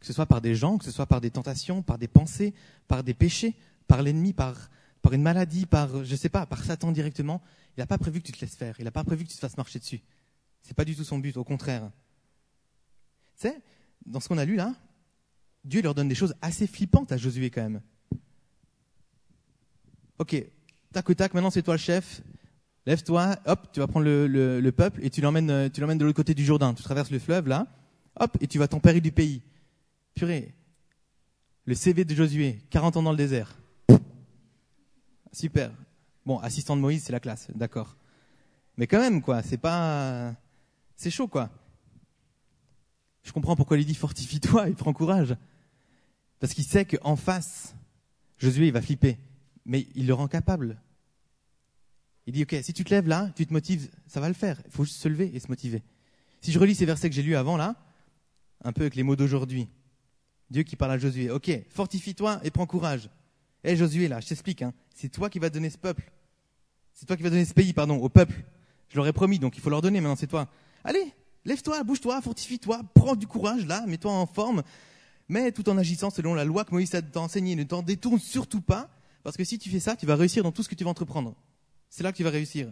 Que 0.00 0.06
ce 0.06 0.12
soit 0.12 0.26
par 0.26 0.40
des 0.40 0.54
gens, 0.54 0.78
que 0.78 0.84
ce 0.84 0.90
soit 0.90 1.06
par 1.06 1.20
des 1.20 1.30
tentations, 1.30 1.82
par 1.82 1.98
des 1.98 2.08
pensées, 2.08 2.54
par 2.86 3.02
des 3.02 3.14
péchés, 3.14 3.56
par 3.86 4.02
l'ennemi, 4.02 4.32
par, 4.32 4.70
par 5.04 5.12
une 5.12 5.22
maladie, 5.22 5.66
par, 5.66 6.02
je 6.02 6.16
sais 6.16 6.30
pas, 6.30 6.46
par 6.46 6.64
Satan 6.64 6.90
directement, 6.90 7.42
il 7.76 7.80
n'a 7.80 7.86
pas 7.86 7.98
prévu 7.98 8.22
que 8.22 8.26
tu 8.26 8.32
te 8.32 8.40
laisses 8.40 8.56
faire. 8.56 8.74
Il 8.78 8.84
n'a 8.84 8.90
pas 8.90 9.04
prévu 9.04 9.24
que 9.24 9.28
tu 9.28 9.34
te 9.34 9.40
fasses 9.40 9.58
marcher 9.58 9.78
dessus. 9.78 10.00
C'est 10.62 10.72
pas 10.72 10.86
du 10.86 10.96
tout 10.96 11.04
son 11.04 11.18
but, 11.18 11.36
au 11.36 11.44
contraire. 11.44 11.90
Tu 13.36 13.48
sais, 13.48 13.60
dans 14.06 14.18
ce 14.18 14.28
qu'on 14.28 14.38
a 14.38 14.46
lu 14.46 14.56
là, 14.56 14.74
Dieu 15.62 15.82
leur 15.82 15.94
donne 15.94 16.08
des 16.08 16.14
choses 16.14 16.34
assez 16.40 16.66
flippantes 16.66 17.12
à 17.12 17.18
Josué 17.18 17.50
quand 17.50 17.60
même. 17.60 17.82
Ok, 20.18 20.42
tac 20.90 21.06
ou 21.06 21.14
tac, 21.14 21.34
maintenant 21.34 21.50
c'est 21.50 21.62
toi 21.62 21.74
le 21.74 21.78
chef. 21.78 22.22
Lève-toi, 22.86 23.36
hop, 23.44 23.72
tu 23.74 23.80
vas 23.80 23.86
prendre 23.86 24.06
le, 24.06 24.70
peuple 24.70 25.04
et 25.04 25.10
tu 25.10 25.20
l'emmènes, 25.20 25.70
tu 25.70 25.82
l'emmènes 25.82 25.98
de 25.98 26.06
l'autre 26.06 26.16
côté 26.16 26.32
du 26.32 26.46
Jourdain. 26.46 26.72
Tu 26.72 26.82
traverses 26.82 27.10
le 27.10 27.18
fleuve 27.18 27.46
là, 27.46 27.66
hop, 28.18 28.38
et 28.40 28.46
tu 28.46 28.58
vas 28.58 28.68
tempérer 28.68 29.02
du 29.02 29.12
pays. 29.12 29.42
Purée, 30.14 30.54
le 31.66 31.74
CV 31.74 32.06
de 32.06 32.14
Josué, 32.14 32.62
40 32.70 32.96
ans 32.96 33.02
dans 33.02 33.10
le 33.10 33.18
désert. 33.18 33.54
Super. 35.34 35.72
Bon, 36.24 36.38
assistant 36.38 36.76
de 36.76 36.80
Moïse, 36.80 37.02
c'est 37.02 37.12
la 37.12 37.20
classe, 37.20 37.48
d'accord. 37.54 37.96
Mais 38.76 38.86
quand 38.86 39.00
même, 39.00 39.20
quoi, 39.20 39.42
c'est 39.42 39.58
pas. 39.58 40.34
C'est 40.96 41.10
chaud, 41.10 41.28
quoi. 41.28 41.50
Je 43.22 43.32
comprends 43.32 43.56
pourquoi 43.56 43.76
il 43.78 43.84
dit 43.84 43.94
fortifie-toi, 43.94 44.68
il 44.68 44.74
prend 44.74 44.92
courage. 44.92 45.36
Parce 46.38 46.54
qu'il 46.54 46.64
sait 46.64 46.84
qu'en 46.84 47.16
face, 47.16 47.74
Josué, 48.38 48.68
il 48.68 48.72
va 48.72 48.80
flipper. 48.80 49.18
Mais 49.66 49.86
il 49.94 50.06
le 50.06 50.14
rend 50.14 50.28
capable. 50.28 50.80
Il 52.26 52.32
dit, 52.32 52.42
OK, 52.42 52.54
si 52.62 52.72
tu 52.72 52.84
te 52.84 52.90
lèves 52.90 53.08
là, 53.08 53.30
tu 53.34 53.46
te 53.46 53.52
motives, 53.52 53.90
ça 54.06 54.20
va 54.20 54.28
le 54.28 54.34
faire. 54.34 54.60
Il 54.66 54.70
faut 54.70 54.84
juste 54.84 55.00
se 55.00 55.08
lever 55.08 55.30
et 55.34 55.40
se 55.40 55.48
motiver. 55.48 55.82
Si 56.42 56.52
je 56.52 56.58
relis 56.58 56.74
ces 56.74 56.86
versets 56.86 57.08
que 57.08 57.14
j'ai 57.14 57.22
lus 57.22 57.36
avant 57.36 57.56
là, 57.56 57.74
un 58.62 58.72
peu 58.72 58.82
avec 58.82 58.94
les 58.94 59.02
mots 59.02 59.16
d'aujourd'hui, 59.16 59.68
Dieu 60.50 60.62
qui 60.62 60.76
parle 60.76 60.92
à 60.92 60.98
Josué, 60.98 61.30
OK, 61.30 61.50
fortifie-toi 61.70 62.40
et 62.44 62.50
prends 62.50 62.66
courage. 62.66 63.08
Hé 63.64 63.76
Josué, 63.76 64.08
là, 64.08 64.20
je 64.20 64.28
t'explique, 64.28 64.60
hein, 64.60 64.74
c'est 64.94 65.08
toi 65.08 65.30
qui 65.30 65.38
vas 65.38 65.48
donner 65.48 65.70
ce 65.70 65.78
peuple. 65.78 66.12
C'est 66.92 67.06
toi 67.06 67.16
qui 67.16 67.22
vas 67.22 67.30
donner 67.30 67.46
ce 67.46 67.54
pays, 67.54 67.72
pardon, 67.72 67.96
au 67.96 68.10
peuple. 68.10 68.44
Je 68.90 68.96
leur 68.96 69.06
ai 69.06 69.12
promis, 69.14 69.38
donc 69.38 69.56
il 69.56 69.62
faut 69.62 69.70
leur 69.70 69.80
donner, 69.80 70.02
maintenant 70.02 70.16
c'est 70.16 70.26
toi. 70.26 70.48
Allez, 70.84 71.14
lève-toi, 71.46 71.82
bouge-toi, 71.82 72.20
fortifie-toi, 72.20 72.82
prends 72.94 73.16
du 73.16 73.26
courage, 73.26 73.66
là, 73.66 73.86
mets-toi 73.86 74.12
en 74.12 74.26
forme, 74.26 74.62
mais 75.28 75.50
tout 75.50 75.68
en 75.70 75.78
agissant 75.78 76.10
selon 76.10 76.34
la 76.34 76.44
loi 76.44 76.66
que 76.66 76.72
Moïse 76.72 76.90
t'a 76.90 77.20
enseigné. 77.20 77.56
Ne 77.56 77.64
t'en 77.64 77.82
détourne 77.82 78.18
surtout 78.18 78.60
pas, 78.60 78.90
parce 79.22 79.38
que 79.38 79.44
si 79.44 79.58
tu 79.58 79.70
fais 79.70 79.80
ça, 79.80 79.96
tu 79.96 80.04
vas 80.04 80.14
réussir 80.14 80.42
dans 80.42 80.52
tout 80.52 80.62
ce 80.62 80.68
que 80.68 80.74
tu 80.74 80.84
vas 80.84 80.90
entreprendre. 80.90 81.34
C'est 81.88 82.02
là 82.02 82.12
que 82.12 82.18
tu 82.18 82.24
vas 82.24 82.30
réussir. 82.30 82.70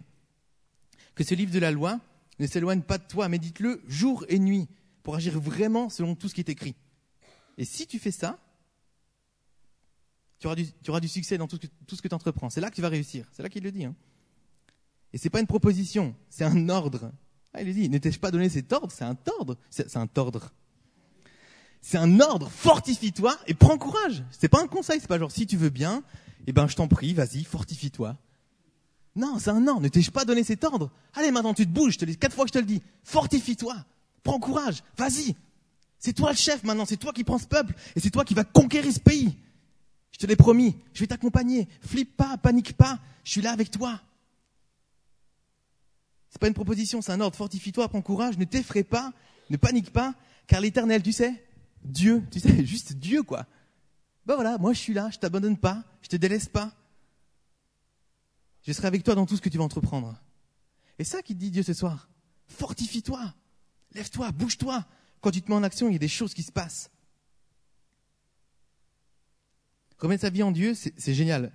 Que 1.15 1.23
ce 1.23 1.33
livre 1.33 1.51
de 1.51 1.59
la 1.59 1.71
loi 1.71 1.99
ne 2.37 2.45
s'éloigne 2.45 2.81
pas 2.81 2.99
de 2.99 3.07
toi, 3.07 3.29
médite-le 3.29 3.81
jour 3.87 4.25
et 4.29 4.37
nuit, 4.37 4.67
pour 5.01 5.15
agir 5.15 5.39
vraiment 5.39 5.89
selon 5.89 6.13
tout 6.13 6.29
ce 6.29 6.35
qui 6.35 6.41
est 6.41 6.49
écrit. 6.49 6.75
Et 7.57 7.65
si 7.65 7.87
tu 7.87 7.97
fais 7.97 8.11
ça, 8.11 8.37
tu 10.43 10.89
auras 10.89 10.99
du, 10.99 11.07
succès 11.07 11.37
dans 11.37 11.47
tout 11.47 11.57
ce 11.57 12.01
que, 12.01 12.07
tu 12.07 12.13
entreprends. 12.13 12.49
C'est 12.49 12.59
là 12.59 12.69
que 12.69 12.75
tu 12.75 12.81
vas 12.81 12.89
réussir. 12.89 13.25
C'est 13.31 13.43
là 13.43 13.49
qu'il 13.49 13.63
le 13.63 13.71
dit. 13.71 13.85
Hein. 13.85 13.95
Et 15.13 15.17
c'est 15.17 15.29
pas 15.29 15.39
une 15.39 15.47
proposition, 15.47 16.15
c'est 16.29 16.43
un 16.43 16.67
ordre. 16.67 17.11
Ah, 17.53 17.61
il 17.61 17.73
dit, 17.73 17.87
ne 17.87 17.97
t'ai-je 17.97 18.19
pas 18.19 18.31
donné 18.31 18.49
cet 18.49 18.73
ordre? 18.73 18.91
C'est 18.91 19.05
un 19.05 19.15
ordre. 19.39 19.57
C'est 19.69 19.95
un 19.95 20.09
ordre. 20.17 20.51
C'est 21.81 21.97
un 21.97 22.19
ordre. 22.19 22.49
Fortifie-toi 22.49 23.37
et 23.47 23.53
prends 23.53 23.77
courage. 23.77 24.23
C'est 24.31 24.49
pas 24.49 24.61
un 24.61 24.67
conseil. 24.67 24.99
C'est 24.99 25.07
pas 25.07 25.19
genre 25.19 25.31
si 25.31 25.47
tu 25.47 25.55
veux 25.55 25.69
bien, 25.69 26.03
eh 26.45 26.51
ben 26.51 26.67
je 26.67 26.75
t'en 26.75 26.87
prie, 26.87 27.13
vas-y, 27.13 27.43
fortifie-toi. 27.43 28.17
Non, 29.15 29.37
c'est 29.39 29.51
un 29.51 29.65
ordre. 29.67 29.81
Ne 29.81 29.87
t'ai-je 29.87 30.11
pas 30.11 30.25
donné 30.25 30.43
cet 30.43 30.63
ordre? 30.65 30.91
Allez, 31.13 31.31
maintenant 31.31 31.53
tu 31.53 31.65
te 31.65 31.71
bouges. 31.71 31.93
Je 31.93 31.99
te 31.99 32.05
dis 32.05 32.17
quatre 32.17 32.35
fois 32.35 32.43
que 32.43 32.49
je 32.49 32.53
te 32.53 32.59
le 32.59 32.65
dis. 32.65 32.81
Fortifie-toi. 33.03 33.75
Prends 34.23 34.39
courage. 34.39 34.83
Vas-y. 34.97 35.35
C'est 35.99 36.13
toi 36.13 36.31
le 36.31 36.35
chef 36.35 36.63
maintenant, 36.63 36.85
c'est 36.85 36.97
toi 36.97 37.13
qui 37.13 37.23
prends 37.23 37.37
ce 37.37 37.47
peuple 37.47 37.73
et 37.95 38.01
c'est 38.01 38.09
toi 38.09 38.25
qui 38.25 38.33
vas 38.33 38.43
conquérir 38.43 38.91
ce 38.91 38.99
pays. 38.99 39.37
Je 40.13 40.19
te 40.19 40.25
l'ai 40.25 40.35
promis, 40.35 40.77
je 40.93 41.01
vais 41.01 41.07
t'accompagner. 41.07 41.67
Flippe 41.81 42.15
pas, 42.15 42.37
panique 42.37 42.73
pas, 42.73 42.99
je 43.23 43.31
suis 43.31 43.41
là 43.41 43.51
avec 43.51 43.71
toi. 43.71 43.99
C'est 46.29 46.39
pas 46.39 46.47
une 46.47 46.53
proposition, 46.53 47.01
c'est 47.01 47.11
un 47.11 47.19
ordre. 47.19 47.35
Fortifie-toi, 47.35 47.89
prends 47.89 48.01
courage, 48.01 48.37
ne 48.37 48.45
t'effraie 48.45 48.83
pas, 48.83 49.11
ne 49.49 49.57
panique 49.57 49.91
pas, 49.91 50.15
car 50.47 50.61
l'éternel, 50.61 51.03
tu 51.03 51.11
sais, 51.11 51.43
Dieu, 51.83 52.23
tu 52.31 52.39
sais, 52.39 52.65
juste 52.65 52.93
Dieu, 52.93 53.23
quoi. 53.23 53.45
Ben 54.25 54.35
voilà, 54.35 54.57
moi 54.57 54.73
je 54.73 54.79
suis 54.79 54.93
là, 54.93 55.09
je 55.11 55.19
t'abandonne 55.19 55.57
pas, 55.57 55.83
je 56.01 56.07
te 56.07 56.15
délaisse 56.15 56.47
pas. 56.47 56.71
Je 58.61 58.71
serai 58.71 58.87
avec 58.87 59.03
toi 59.03 59.15
dans 59.15 59.25
tout 59.25 59.35
ce 59.35 59.41
que 59.41 59.49
tu 59.49 59.57
vas 59.57 59.63
entreprendre. 59.63 60.15
Et 60.97 61.03
ça 61.03 61.21
qui 61.21 61.33
te 61.33 61.39
dit 61.39 61.51
Dieu 61.51 61.63
ce 61.63 61.73
soir. 61.73 62.07
Fortifie-toi, 62.47 63.33
lève-toi, 63.93 64.31
bouge-toi. 64.31 64.85
Quand 65.21 65.31
tu 65.31 65.41
te 65.41 65.49
mets 65.49 65.57
en 65.57 65.63
action, 65.63 65.87
il 65.87 65.93
y 65.93 65.95
a 65.95 65.99
des 65.99 66.07
choses 66.07 66.33
qui 66.33 66.43
se 66.43 66.51
passent. 66.51 66.89
Remettre 70.03 70.23
sa 70.23 70.29
vie 70.29 70.43
en 70.43 70.51
Dieu, 70.51 70.73
c'est 70.75 71.13
génial. 71.13 71.49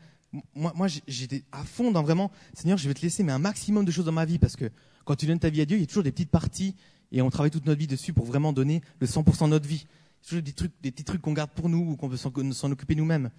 Moi, 0.55 0.89
j'étais 1.07 1.45
à 1.53 1.65
fond 1.65 1.91
dans 1.91 2.03
vraiment, 2.03 2.33
Seigneur, 2.55 2.79
je 2.79 2.89
vais 2.89 2.95
te 2.95 3.03
laisser 3.03 3.23
mais 3.23 3.33
un 3.33 3.39
maximum 3.39 3.85
de 3.85 3.91
choses 3.91 4.07
dans 4.07 4.13
ma 4.13 4.25
vie 4.25 4.39
parce 4.39 4.57
que 4.57 4.71
quand 5.05 5.17
tu 5.17 5.27
donnes 5.27 5.39
ta 5.39 5.51
vie 5.51 5.61
à 5.61 5.67
Dieu, 5.67 5.77
il 5.77 5.81
y 5.81 5.85
a 5.85 5.87
toujours 5.87 6.03
des 6.03 6.13
petites 6.13 6.31
parties 6.31 6.75
et 7.13 7.21
on 7.21 7.29
travaille 7.29 7.51
toute 7.51 7.67
notre 7.67 7.79
vie 7.79 7.87
dessus 7.87 8.15
pour 8.15 8.25
vraiment 8.25 8.55
donner 8.55 8.81
le 9.01 9.07
100% 9.07 9.45
de 9.45 9.51
notre 9.51 9.69
vie. 9.69 9.87
C'est 10.23 10.31
toujours 10.31 10.43
des 10.43 10.55
trucs, 10.55 10.73
des 10.81 10.91
petits 10.91 11.05
trucs 11.05 11.21
qu'on 11.21 11.35
garde 11.35 11.51
pour 11.51 11.69
nous 11.69 11.91
ou 11.91 11.97
qu'on 11.97 12.09
veut 12.09 12.17
s'en 12.17 12.71
occuper 12.73 12.95
nous-mêmes. 12.95 13.31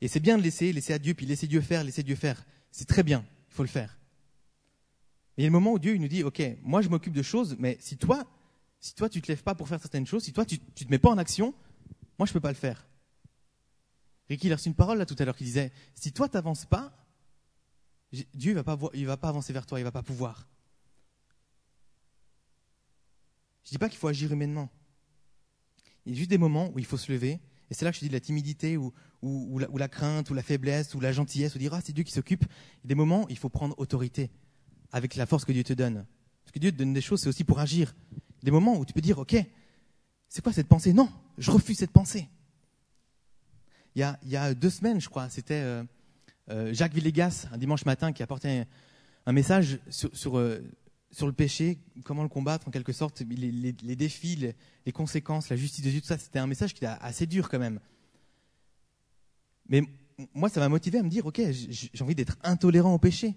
Et 0.00 0.06
c'est 0.06 0.20
bien 0.20 0.38
de 0.38 0.42
laisser, 0.44 0.72
laisser 0.72 0.92
à 0.92 1.00
Dieu, 1.00 1.14
puis 1.14 1.26
laisser 1.26 1.48
Dieu 1.48 1.60
faire, 1.60 1.82
laisser 1.82 2.04
Dieu 2.04 2.14
faire. 2.14 2.46
C'est 2.70 2.86
très 2.86 3.02
bien, 3.02 3.24
il 3.50 3.54
faut 3.54 3.64
le 3.64 3.68
faire. 3.68 3.98
Mais 5.36 5.42
il 5.42 5.46
y 5.46 5.46
a 5.46 5.48
le 5.48 5.52
moment 5.52 5.72
où 5.72 5.80
Dieu 5.80 5.96
il 5.96 6.00
nous 6.00 6.06
dit, 6.06 6.22
ok, 6.22 6.40
moi 6.62 6.80
je 6.80 6.88
m'occupe 6.88 7.12
de 7.12 7.22
choses, 7.22 7.56
mais 7.58 7.76
si 7.80 7.96
toi, 7.96 8.22
si 8.78 8.94
toi 8.94 9.08
tu 9.08 9.20
te 9.20 9.26
lèves 9.26 9.42
pas 9.42 9.56
pour 9.56 9.68
faire 9.68 9.80
certaines 9.80 10.06
choses, 10.06 10.22
si 10.22 10.32
toi 10.32 10.44
tu, 10.44 10.60
tu 10.76 10.86
te 10.86 10.90
mets 10.92 11.00
pas 11.00 11.10
en 11.10 11.18
action, 11.18 11.54
moi 12.20 12.26
je 12.26 12.32
peux 12.32 12.38
pas 12.38 12.50
le 12.50 12.54
faire. 12.54 12.86
Ricky 14.28 14.46
il 14.46 14.52
a 14.52 14.56
reçu 14.56 14.68
une 14.68 14.74
parole 14.74 14.98
là 14.98 15.06
tout 15.06 15.16
à 15.18 15.24
l'heure 15.24 15.36
qui 15.36 15.44
disait, 15.44 15.72
si 15.94 16.12
toi 16.12 16.28
t'avances 16.28 16.64
pas, 16.64 16.92
Dieu 18.12 18.52
il 18.52 18.54
va 18.54 18.64
pas, 18.64 18.78
il 18.94 19.06
va 19.06 19.16
pas 19.16 19.28
avancer 19.28 19.52
vers 19.52 19.66
toi, 19.66 19.80
il 19.80 19.82
va 19.82 19.92
pas 19.92 20.02
pouvoir. 20.02 20.48
Je 23.64 23.70
dis 23.70 23.78
pas 23.78 23.88
qu'il 23.88 23.98
faut 23.98 24.08
agir 24.08 24.32
humainement. 24.32 24.70
Il 26.06 26.12
y 26.12 26.14
a 26.14 26.18
juste 26.18 26.30
des 26.30 26.38
moments 26.38 26.70
où 26.74 26.78
il 26.78 26.84
faut 26.84 26.98
se 26.98 27.10
lever. 27.10 27.40
Et 27.70 27.74
c'est 27.74 27.84
là 27.84 27.90
que 27.90 27.96
je 27.96 28.00
dis 28.00 28.08
de 28.08 28.12
la 28.12 28.20
timidité 28.20 28.76
ou, 28.76 28.92
ou, 29.22 29.58
la, 29.58 29.88
crainte 29.88 30.28
ou 30.30 30.34
la 30.34 30.42
faiblesse 30.42 30.94
ou 30.94 31.00
la 31.00 31.12
gentillesse 31.12 31.54
ou 31.54 31.58
dire 31.58 31.72
ah 31.72 31.80
c'est 31.82 31.92
Dieu 31.92 32.04
qui 32.04 32.12
s'occupe. 32.12 32.42
Il 32.42 32.84
y 32.84 32.86
a 32.86 32.88
des 32.88 32.94
moments 32.94 33.24
où 33.24 33.26
il 33.30 33.38
faut 33.38 33.48
prendre 33.48 33.74
autorité 33.78 34.30
avec 34.92 35.16
la 35.16 35.26
force 35.26 35.44
que 35.44 35.52
Dieu 35.52 35.64
te 35.64 35.72
donne. 35.72 36.06
Parce 36.44 36.52
que 36.52 36.58
Dieu 36.58 36.70
te 36.70 36.76
donne 36.76 36.92
des 36.92 37.00
choses, 37.00 37.22
c'est 37.22 37.28
aussi 37.28 37.42
pour 37.42 37.58
agir. 37.58 37.94
Il 38.12 38.16
y 38.16 38.42
a 38.42 38.44
des 38.44 38.50
moments 38.50 38.78
où 38.78 38.84
tu 38.84 38.92
peux 38.92 39.00
dire 39.00 39.18
ok, 39.18 39.34
c'est 40.28 40.42
quoi 40.42 40.52
cette 40.52 40.68
pensée? 40.68 40.92
Non, 40.92 41.10
je 41.38 41.50
refuse 41.50 41.78
cette 41.78 41.90
pensée. 41.90 42.28
Il 43.96 44.16
y 44.24 44.36
a, 44.36 44.54
deux 44.54 44.70
semaines, 44.70 45.00
je 45.00 45.08
crois, 45.08 45.28
c'était 45.28 45.54
euh, 45.54 45.84
euh, 46.50 46.74
Jacques 46.74 46.94
Villegas, 46.94 47.46
un 47.52 47.58
dimanche 47.58 47.84
matin, 47.84 48.12
qui 48.12 48.24
apportait 48.24 48.66
un, 49.26 49.32
message 49.32 49.78
euh, 50.26 50.60
sur 51.12 51.26
le 51.26 51.32
péché, 51.32 51.78
comment 52.04 52.24
le 52.24 52.28
combattre 52.28 52.66
en 52.66 52.72
quelque 52.72 52.92
sorte, 52.92 53.20
les, 53.20 53.96
défis, 53.96 54.54
les, 54.84 54.92
conséquences, 54.92 55.48
la 55.48 55.56
justice 55.56 55.84
de 55.84 55.90
Dieu, 55.90 56.00
tout 56.00 56.08
ça, 56.08 56.18
c'était 56.18 56.40
un 56.40 56.48
message 56.48 56.74
qui 56.74 56.84
était 56.84 56.94
assez 57.00 57.26
dur 57.26 57.48
quand 57.48 57.60
même. 57.60 57.78
Mais 59.68 59.82
moi, 60.34 60.48
ça 60.48 60.58
m'a 60.58 60.68
motivé 60.68 60.98
à 60.98 61.02
me 61.04 61.08
dire, 61.08 61.24
ok, 61.26 61.40
j'ai 61.50 62.02
envie 62.02 62.16
d'être 62.16 62.36
intolérant 62.42 62.94
au 62.94 62.98
péché. 62.98 63.28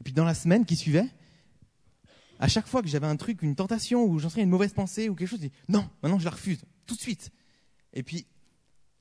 Et 0.00 0.04
puis 0.04 0.12
dans 0.12 0.24
la 0.24 0.34
semaine 0.34 0.64
qui 0.64 0.74
suivait, 0.74 1.08
à 2.40 2.48
chaque 2.48 2.66
fois 2.66 2.82
que 2.82 2.88
j'avais 2.88 3.06
un 3.06 3.16
truc, 3.16 3.42
une 3.42 3.54
tentation, 3.54 4.04
ou 4.04 4.18
j'en 4.18 4.28
sais 4.28 4.42
une 4.42 4.50
mauvaise 4.50 4.72
pensée, 4.72 5.08
ou 5.08 5.14
quelque 5.14 5.28
chose, 5.28 5.40
je 5.40 5.46
dis, 5.46 5.52
non, 5.68 5.88
maintenant 6.02 6.18
je 6.18 6.24
la 6.24 6.32
refuse, 6.32 6.64
tout 6.86 6.96
de 6.96 7.00
suite. 7.00 7.30
Et 7.92 8.02
puis, 8.02 8.26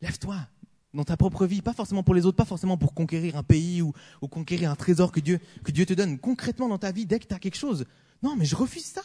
lève-toi, 0.01 0.47
dans 0.93 1.03
ta 1.03 1.17
propre 1.17 1.45
vie, 1.45 1.61
pas 1.61 1.73
forcément 1.73 2.03
pour 2.03 2.15
les 2.15 2.25
autres, 2.25 2.37
pas 2.37 2.45
forcément 2.45 2.77
pour 2.77 2.93
conquérir 2.93 3.35
un 3.35 3.43
pays 3.43 3.81
ou, 3.81 3.93
conquérir 4.29 4.71
un 4.71 4.75
trésor 4.75 5.11
que 5.11 5.19
Dieu, 5.19 5.39
te 5.63 5.93
donne, 5.93 6.17
concrètement 6.17 6.67
dans 6.67 6.77
ta 6.77 6.91
vie, 6.91 7.05
dès 7.05 7.19
que 7.19 7.27
tu 7.27 7.33
as 7.33 7.39
quelque 7.39 7.57
chose, 7.57 7.85
non, 8.23 8.35
mais 8.35 8.45
je 8.45 8.55
refuse 8.55 8.85
ça. 8.85 9.03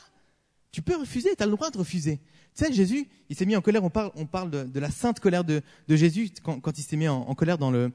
Tu 0.70 0.82
peux 0.82 0.96
refuser, 0.96 1.36
tu 1.36 1.42
as 1.42 1.46
le 1.46 1.52
droit 1.52 1.70
de 1.70 1.78
refuser. 1.78 2.18
Tu 2.54 2.64
sais, 2.64 2.72
Jésus, 2.72 3.08
il 3.28 3.36
s'est 3.36 3.46
mis 3.46 3.54
en 3.54 3.60
colère, 3.60 3.84
on 3.84 3.90
parle, 3.90 4.50
de, 4.50 4.80
la 4.80 4.90
sainte 4.90 5.20
colère 5.20 5.44
de, 5.44 5.62
Jésus 5.88 6.30
quand, 6.42 6.78
il 6.78 6.82
s'est 6.82 6.96
mis 6.96 7.08
en, 7.08 7.34
colère 7.34 7.58
dans 7.58 7.70
le, 7.70 7.92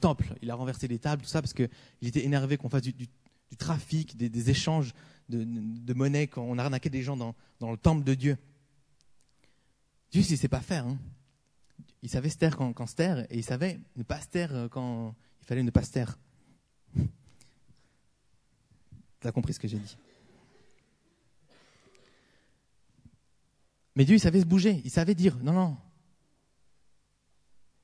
temple. 0.00 0.34
Il 0.42 0.50
a 0.50 0.54
renversé 0.54 0.86
les 0.86 0.98
tables, 0.98 1.22
tout 1.22 1.28
ça, 1.28 1.40
parce 1.40 1.54
qu'il 1.54 1.68
était 2.02 2.24
énervé 2.24 2.56
qu'on 2.56 2.68
fasse 2.68 2.82
du, 2.82 3.08
trafic, 3.58 4.16
des, 4.16 4.50
échanges 4.50 4.92
de, 5.28 5.94
monnaie, 5.94 6.26
quand 6.26 6.42
on 6.42 6.58
arnaquait 6.58 6.90
des 6.90 7.02
gens 7.02 7.16
dans, 7.16 7.34
dans 7.58 7.70
le 7.70 7.76
temple 7.76 8.04
de 8.04 8.14
Dieu. 8.14 8.36
Dieu, 10.10 10.22
il 10.22 10.32
ne 10.32 10.36
sait 10.36 10.48
pas 10.48 10.60
faire. 10.60 10.86
Hein. 10.86 10.98
Il 12.02 12.08
savait 12.08 12.30
se 12.30 12.38
taire 12.38 12.56
quand, 12.56 12.72
quand 12.72 12.86
se 12.86 12.94
taire, 12.94 13.26
et 13.30 13.38
il 13.38 13.44
savait 13.44 13.78
ne 13.96 14.02
pas 14.02 14.20
se 14.20 14.28
taire 14.28 14.68
quand 14.70 15.14
il 15.42 15.46
fallait 15.46 15.62
ne 15.62 15.70
pas 15.70 15.82
se 15.82 15.92
taire. 15.92 16.18
Tu 19.20 19.28
as 19.28 19.32
compris 19.32 19.52
ce 19.52 19.60
que 19.60 19.68
j'ai 19.68 19.78
dit 19.78 19.98
Mais 23.96 24.04
Dieu, 24.04 24.16
il 24.16 24.20
savait 24.20 24.40
se 24.40 24.46
bouger, 24.46 24.80
il 24.84 24.90
savait 24.90 25.14
dire, 25.14 25.36
non, 25.42 25.52
non. 25.52 25.76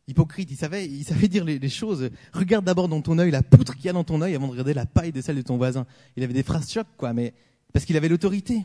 Hypocrite, 0.09 0.51
il 0.51 0.57
savait, 0.57 0.87
il 0.87 1.05
savait 1.05 1.27
dire 1.27 1.45
les, 1.45 1.69
choses. 1.69 2.11
Regarde 2.33 2.65
d'abord 2.65 2.89
dans 2.89 3.03
ton 3.03 3.19
œil 3.19 3.33
la 3.33 3.43
poutre 3.43 3.75
qu'il 3.75 3.87
y 3.87 3.89
a 3.89 3.93
dans 3.93 4.05
ton 4.05 4.23
œil 4.23 4.37
avant 4.37 4.47
de 4.47 4.53
regarder 4.53 4.73
la 4.73 4.87
paille 4.87 5.11
de 5.11 5.21
celle 5.21 5.37
de 5.37 5.43
ton 5.43 5.57
voisin. 5.57 5.85
Il 6.17 6.23
avait 6.23 6.33
des 6.33 6.45
phrases 6.45 6.71
chocs, 6.71 6.87
quoi, 6.97 7.13
mais 7.13 7.35
parce 7.73 7.85
qu'il 7.85 7.97
avait 7.97 8.09
l'autorité. 8.09 8.65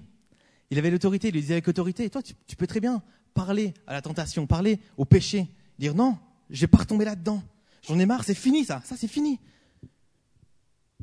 Il 0.70 0.78
avait 0.78 0.92
l'autorité, 0.92 1.30
il 1.30 1.34
le 1.34 1.42
disait 1.42 1.56
avec 1.56 1.68
autorité. 1.68 2.10
Toi, 2.10 2.22
tu, 2.22 2.56
peux 2.56 2.68
très 2.68 2.80
bien 2.80 3.02
parler 3.34 3.74
à 3.88 3.94
la 3.94 4.02
tentation, 4.02 4.48
parler 4.48 4.80
au 4.98 5.06
péché, 5.06 5.48
dire 5.80 5.96
non, 5.96 6.18
je 6.50 6.62
vais 6.62 6.68
pas 6.68 6.80
retomber 6.80 7.06
là-dedans. 7.06 7.42
J'en 7.88 7.98
ai 8.00 8.06
marre, 8.06 8.24
c'est 8.24 8.36
fini 8.36 8.66
ça, 8.66 8.82
ça 8.86 8.96
c'est 8.98 9.08
fini. 9.08 9.40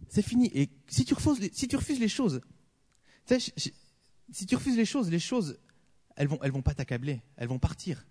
C'est 0.08 0.22
fini. 0.22 0.50
Et 0.54 0.70
si 0.88 1.04
tu 1.04 1.14
refuses, 1.14 1.50
si 1.52 1.68
tu 1.68 1.76
refuses 1.76 2.00
les 2.00 2.08
choses, 2.08 2.40
si 3.26 4.46
tu 4.46 4.54
refuses 4.54 4.76
les 4.76 4.84
choses, 4.84 5.10
les 5.10 5.18
choses, 5.18 5.58
elles 6.16 6.28
vont, 6.28 6.38
elles 6.42 6.50
vont 6.50 6.62
pas 6.62 6.74
t'accabler, 6.74 7.20
elles 7.36 7.48
vont 7.48 7.58
partir. 7.58 8.06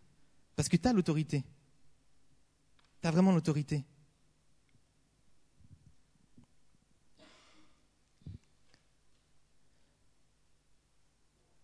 Parce 0.56 0.70
que 0.70 0.78
tu 0.78 0.88
as 0.88 0.94
l'autorité. 0.94 1.44
Tu 3.02 3.08
as 3.08 3.12
vraiment 3.12 3.32
l'autorité. 3.32 3.86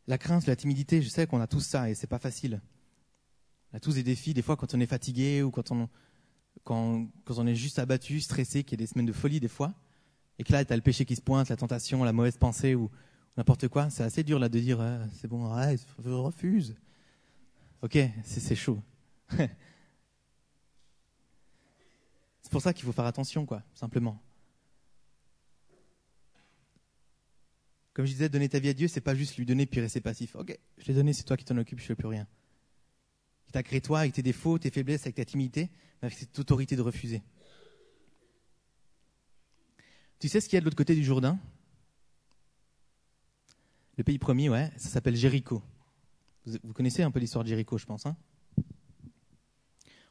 La 0.08 0.18
crainte, 0.18 0.46
la 0.48 0.56
timidité, 0.56 1.02
je 1.02 1.10
sais 1.10 1.28
qu'on 1.28 1.40
a 1.40 1.48
tous 1.48 1.62
ça 1.62 1.90
et 1.90 1.96
c'est 1.96 2.08
pas 2.08 2.20
facile. 2.20 2.62
On 3.72 3.78
a 3.78 3.80
tous 3.80 3.96
des 3.96 4.04
défis, 4.04 4.34
des 4.34 4.42
fois 4.42 4.58
quand 4.58 4.74
on 4.74 4.80
est 4.80 4.86
fatigué 4.86 5.42
ou 5.42 5.52
quand 5.52 5.72
on, 5.72 5.90
quand, 6.64 7.08
quand 7.26 7.38
on 7.38 7.48
est 7.48 7.56
juste 7.56 7.80
abattu, 7.80 8.20
stressé, 8.20 8.64
qu'il 8.64 8.80
y 8.80 8.82
a 8.82 8.84
des 8.84 8.88
semaines 8.88 9.06
de 9.06 9.14
folie 9.14 9.40
des 9.40 9.48
fois, 9.48 9.74
et 10.40 10.44
que 10.44 10.52
là, 10.52 10.66
tu 10.66 10.74
as 10.74 10.76
le 10.76 10.82
péché 10.82 11.06
qui 11.06 11.16
se 11.16 11.22
pointe, 11.22 11.50
la 11.50 11.56
tentation, 11.56 12.04
la 12.04 12.14
mauvaise 12.14 12.38
pensée 12.38 12.76
ou, 12.76 12.90
n'importe 13.38 13.68
quoi, 13.68 13.90
c'est 13.90 14.04
assez 14.04 14.24
dur 14.24 14.40
là 14.40 14.50
de 14.50 14.60
dire 14.60 14.80
ah, 14.82 15.00
c'est 15.14 15.28
bon, 15.28 15.46
arrête, 15.46 15.86
je 16.04 16.10
refuse. 16.10 16.76
Ok, 17.82 17.98
c'est 18.24 18.56
chaud. 18.56 18.82
c'est 19.38 19.50
pour 22.52 22.62
ça 22.62 22.74
qu'il 22.74 22.86
faut 22.86 22.92
faire 22.92 23.06
attention, 23.06 23.46
quoi, 23.46 23.64
simplement. 23.74 24.22
Comme 27.94 28.06
je 28.06 28.12
disais, 28.12 28.30
donner 28.30 28.50
ta 28.50 28.60
vie 28.60 28.70
à 28.70 28.74
Dieu, 28.74 28.88
c'est 28.88 29.02
pas 29.02 29.14
juste 29.14 29.38
lui 29.38 29.46
donner 29.46 29.66
puis 29.66 29.80
rester 29.80 30.02
passif. 30.02 30.36
Ok, 30.36 30.58
je 30.80 30.88
l'ai 30.88 30.94
donné, 30.94 31.14
c'est 31.14 31.24
toi 31.24 31.38
qui 31.38 31.46
t'en 31.46 31.58
occupes, 31.58 31.80
je 31.80 31.86
fais 31.86 31.96
plus 31.96 32.08
rien. 32.08 32.28
Il 33.48 33.52
t'a 33.52 33.62
créé 33.62 33.82
toi 33.82 34.00
avec 34.00 34.14
tes 34.14 34.24
défauts, 34.24 34.58
tes 34.58 34.72
faiblesses, 34.72 35.02
avec 35.04 35.16
ta 35.16 35.26
timidité, 35.26 35.70
avec 36.02 36.18
cette 36.18 36.38
autorité 36.40 36.76
de 36.76 36.82
refuser. 36.82 37.22
Tu 40.18 40.28
sais 40.28 40.42
ce 40.42 40.48
qu'il 40.48 40.56
y 40.56 40.58
a 40.58 40.62
de 40.62 40.66
l'autre 40.66 40.78
côté 40.78 40.96
du 40.96 41.04
Jourdain? 41.04 41.38
Le 43.98 44.04
pays 44.04 44.18
premier, 44.18 44.50
ouais, 44.50 44.72
ça 44.78 44.90
s'appelle 44.90 45.16
Jéricho. 45.16 45.62
Vous, 46.46 46.74
connaissez 46.74 47.04
un 47.04 47.12
peu 47.12 47.20
l'histoire 47.20 47.44
de 47.44 47.50
Jéricho, 47.50 47.78
je 47.78 47.86
pense. 47.86 48.06
Hein? 48.08 48.18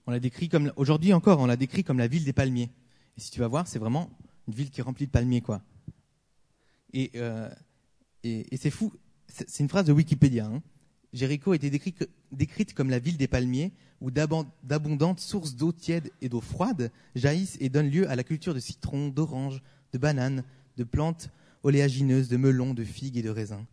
On 0.07 0.12
l'a 0.12 0.21
décrit 0.21 0.49
comme, 0.49 0.73
aujourd'hui 0.77 1.12
encore, 1.12 1.41
on 1.41 1.47
l'a 1.47 1.57
décrit 1.57 1.83
comme 1.83 1.99
la 1.99 2.07
ville 2.07 2.25
des 2.25 2.33
palmiers. 2.33 2.71
Et 3.17 3.21
si 3.21 3.31
tu 3.31 3.41
vas 3.41 3.49
voir, 3.49 3.67
c'est 3.67 3.79
vraiment 3.79 4.09
une 4.47 4.55
ville 4.55 4.71
qui 4.71 4.81
est 4.81 4.85
remplie 4.85 5.07
de 5.07 5.11
palmiers, 5.11 5.41
quoi. 5.41 5.62
Et, 6.93 7.11
euh, 7.17 7.51
et, 8.25 8.57
c'est 8.57 8.71
fou, 8.71 8.93
c'est 9.29 9.61
une 9.61 9.69
phrase 9.69 9.87
de 9.87 9.93
Wikipédia. 9.93 10.47
Hein. 10.47 10.62
Jéricho 11.12 11.52
a 11.52 11.57
été 11.57 11.71
décrite, 11.71 12.09
décrite 12.31 12.75
comme 12.75 12.91
la 12.91 12.99
ville 12.99 13.17
des 13.17 13.29
palmiers, 13.29 13.73
où 14.00 14.11
d'abondantes 14.11 15.21
sources 15.21 15.55
d'eau 15.55 15.73
tiède 15.73 16.11
et 16.21 16.29
d'eau 16.29 16.41
froide 16.41 16.91
jaillissent 17.14 17.57
et 17.61 17.69
donnent 17.69 17.91
lieu 17.91 18.09
à 18.11 18.17
la 18.17 18.25
culture 18.25 18.55
de 18.55 18.61
citrons, 18.61 19.09
d'oranges, 19.09 19.62
de 19.93 19.99
bananes, 19.99 20.45
de 20.76 20.85
plantes 20.85 21.31
oléagineuses, 21.62 22.29
de 22.29 22.37
melons, 22.37 22.75
de 22.75 22.85
figues 22.85 23.17
et 23.17 23.23
de 23.23 23.31
raisins. 23.31 23.64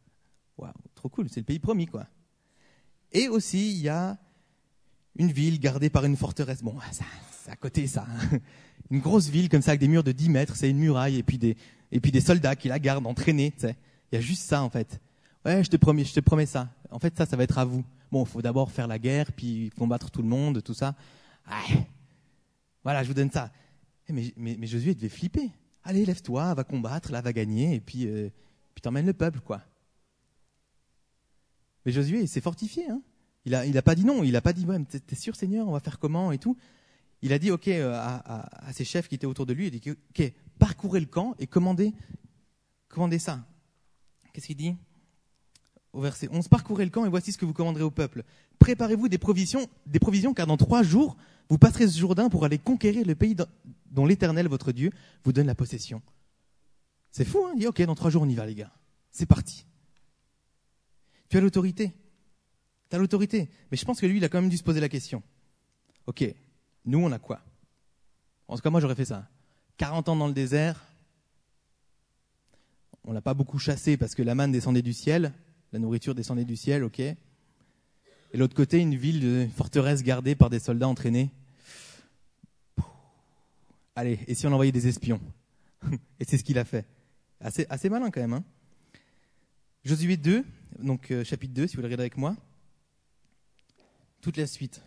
Waouh, 0.58 0.74
trop 0.96 1.10
cool, 1.10 1.30
c'est 1.30 1.40
le 1.40 1.46
pays 1.46 1.60
promis, 1.60 1.88
quoi. 1.88 2.08
Et 3.12 3.28
aussi, 3.28 3.72
il 3.72 3.80
y 3.80 3.90
a 3.90 4.20
une 5.16 5.32
ville 5.32 5.60
gardée 5.60 5.90
par 5.90 6.06
une 6.06 6.16
forteresse. 6.16 6.62
Bon, 6.62 6.76
c'est 6.92 7.52
à 7.52 7.56
côté, 7.56 7.88
ça. 7.88 8.06
Hein. 8.08 8.40
Une 8.92 9.00
grosse 9.00 9.30
ville 9.30 9.50
comme 9.50 9.62
ça, 9.62 9.72
avec 9.72 9.80
des 9.80 9.88
murs 9.88 10.04
de 10.04 10.12
10 10.12 10.30
mètres, 10.30 10.56
c'est 10.56 10.70
une 10.70 10.80
muraille, 10.80 11.18
et 11.18 11.24
puis 11.24 11.38
des, 11.38 11.58
et 11.92 12.00
puis 12.00 12.12
des 12.12 12.22
soldats 12.22 12.56
qui 12.56 12.68
la 12.68 12.80
gardent 12.80 13.08
entraînés, 13.08 13.52
tu 13.52 13.62
sais. 13.62 13.76
Il 14.12 14.16
y 14.16 14.18
a 14.18 14.22
juste 14.22 14.44
ça, 14.44 14.64
en 14.64 14.70
fait. 14.70 15.00
Ouais, 15.46 15.64
je 15.64 15.70
te 15.70 15.78
promets, 15.78 16.04
je 16.04 16.14
te 16.14 16.20
promets 16.20 16.46
ça. 16.46 16.70
En 16.92 17.00
fait, 17.00 17.16
ça, 17.18 17.26
ça 17.26 17.38
va 17.38 17.44
être 17.44 17.58
à 17.58 17.66
vous. 17.66 17.84
Bon, 18.12 18.24
il 18.24 18.28
faut 18.28 18.42
d'abord 18.42 18.72
faire 18.72 18.88
la 18.88 19.00
guerre, 19.00 19.32
puis 19.32 19.72
combattre 19.78 20.10
tout 20.10 20.22
le 20.22 20.28
monde, 20.28 20.62
tout 20.64 20.74
ça. 20.74 20.96
Voilà, 22.84 23.04
je 23.04 23.08
vous 23.08 23.14
donne 23.14 23.32
ça. 23.32 23.52
Eh, 24.08 24.14
mais, 24.14 24.34
mais, 24.36 24.68
Josué 24.68 24.96
devait 24.96 25.10
flipper. 25.10 25.52
Allez, 25.84 26.06
lève-toi, 26.06 26.54
va 26.54 26.64
combattre, 26.64 27.12
là, 27.12 27.22
va 27.22 27.34
gagner, 27.34 27.76
et 27.76 27.80
puis, 27.80 28.08
euh, 28.08 28.30
puis 28.74 28.82
t'emmènes 28.82 29.06
le 29.06 29.14
peuple, 29.14 29.40
quoi. 29.42 29.62
Mais 31.86 31.92
Josué, 31.92 32.22
il 32.22 32.28
s'est 32.28 32.42
fortifié. 32.42 32.90
Hein. 32.90 33.02
Il 33.46 33.52
n'a 33.52 33.66
il 33.66 33.78
a 33.78 33.82
pas 33.82 33.96
dit 33.96 34.06
non. 34.06 34.24
Il 34.24 34.32
n'a 34.32 34.42
pas 34.42 34.54
dit, 34.54 34.66
ouais, 34.66 34.78
t'es 34.84 35.16
sûr, 35.16 35.36
Seigneur, 35.36 35.68
on 35.68 35.72
va 35.72 35.80
faire 35.80 36.00
comment 36.00 36.32
et 36.32 36.38
tout. 36.38 36.58
Il 37.22 37.34
a 37.34 37.40
dit, 37.40 37.52
OK, 37.52 37.68
euh, 37.68 37.94
à, 37.94 38.68
à, 38.68 38.74
ses 38.74 38.86
chefs 38.86 39.08
qui 39.08 39.16
étaient 39.16 39.26
autour 39.26 39.46
de 39.46 39.54
lui, 39.54 39.68
il 39.68 39.76
a 39.76 39.80
dit, 39.80 39.92
OK, 39.92 40.34
parcourez 40.58 41.00
le 41.00 41.06
camp 41.06 41.36
et 41.40 41.48
commandez, 41.48 41.94
commandez 42.88 43.20
ça. 43.20 43.46
Qu'est-ce 44.34 44.48
qu'il 44.48 44.58
dit 44.58 44.76
Au 45.94 46.02
verset 46.02 46.30
11, 46.32 46.48
parcourez 46.48 46.86
le 46.86 46.92
camp 46.92 47.06
et 47.06 47.10
voici 47.10 47.32
ce 47.32 47.38
que 47.38 47.46
vous 47.46 47.54
commanderez 47.54 47.84
au 47.84 47.92
peuple. 47.92 48.24
Préparez-vous 48.60 49.08
des 49.10 49.18
provisions, 49.18 49.68
des 49.86 50.00
provisions, 50.00 50.34
car 50.34 50.48
dans 50.48 50.58
trois 50.58 50.84
jours, 50.84 51.18
vous 51.50 51.58
passerez 51.58 51.88
ce 51.88 51.98
Jourdain 51.98 52.30
pour 52.30 52.46
aller 52.46 52.58
conquérir 52.58 53.06
le 53.06 53.16
pays 53.16 53.36
dont 53.92 54.06
l'Éternel, 54.06 54.48
votre 54.48 54.72
Dieu, 54.72 54.92
vous 55.24 55.34
donne 55.34 55.48
la 55.48 55.56
possession. 55.56 56.02
C'est 57.12 57.26
fou, 57.26 57.44
hein 57.46 57.52
Il 57.56 57.62
dit, 57.62 57.68
OK, 57.68 57.82
dans 57.82 57.96
trois 57.96 58.10
jours, 58.10 58.24
on 58.24 58.30
y 58.30 58.36
va, 58.36 58.46
les 58.46 58.56
gars. 58.56 58.72
C'est 59.12 59.26
parti. 59.26 59.66
Tu 61.30 61.38
as 61.38 61.42
l'autorité. 61.42 61.94
Tu 62.90 62.96
as 62.96 63.00
l'autorité. 63.00 63.50
Mais 63.72 63.78
je 63.78 63.86
pense 63.86 64.00
que 64.00 64.06
lui, 64.06 64.18
il 64.18 64.24
a 64.24 64.30
quand 64.30 64.42
même 64.42 64.50
dû 64.50 64.58
se 64.58 64.64
poser 64.64 64.80
la 64.80 64.90
question. 64.90 65.24
OK, 66.06 66.24
nous, 66.86 67.00
on 67.00 67.12
a 67.12 67.20
quoi 67.20 67.42
En 68.48 68.56
tout 68.56 68.62
cas, 68.62 68.70
moi, 68.70 68.80
j'aurais 68.80 68.96
fait 68.96 69.06
ça. 69.06 69.28
40 69.78 70.10
ans 70.10 70.16
dans 70.16 70.28
le 70.28 70.34
désert. 70.34 70.89
On 73.06 73.14
n'a 73.14 73.22
pas 73.22 73.34
beaucoup 73.34 73.60
chassé 73.60 73.98
parce 73.98 74.16
que 74.16 74.22
la 74.22 74.36
manne 74.36 74.52
descendait 74.52 74.82
du 74.82 74.94
ciel. 74.94 75.34
La 75.72 75.80
nourriture 75.80 76.16
descendait 76.16 76.46
du 76.46 76.56
ciel, 76.56 76.84
OK. 76.84 77.00
Et 77.00 77.18
l'autre 78.34 78.56
côté, 78.56 78.80
une 78.80 78.96
ville, 78.96 79.24
une 79.24 79.50
forteresse 79.50 80.04
gardée 80.04 80.36
par 80.36 80.50
des 80.50 80.60
soldats 80.60 80.88
entraînés. 80.88 81.32
Allez, 83.96 84.20
et 84.28 84.36
si 84.36 84.48
on 84.48 84.52
envoyait 84.52 84.72
des 84.72 84.88
espions 84.88 85.20
Et 86.20 86.26
c'est 86.26 86.38
ce 86.38 86.44
qu'il 86.44 86.58
a 86.58 86.66
fait. 86.66 86.86
Assez, 87.42 87.66
assez 87.70 87.90
malin 87.90 88.12
quand 88.12 88.22
même. 88.22 88.34
Hein 88.34 88.44
Josué 89.84 90.18
2, 90.18 90.46
donc 90.80 91.10
euh, 91.12 91.24
chapitre 91.24 91.54
2, 91.54 91.68
si 91.68 91.76
vous 91.76 91.82
le 91.82 91.88
regardez 91.88 92.04
avec 92.04 92.18
moi. 92.18 92.36
Toute 94.22 94.38
la 94.38 94.46
suite. 94.46 94.82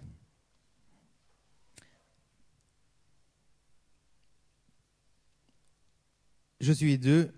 Josué 6.61 6.99
2, 6.99 7.33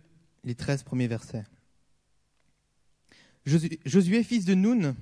les 0.44 0.54
13 0.54 0.82
premiers 0.82 1.08
versets. 1.08 1.44
Josué, 3.46 4.22
fils 4.22 4.44
de 4.44 4.54
Nun, 4.54 4.94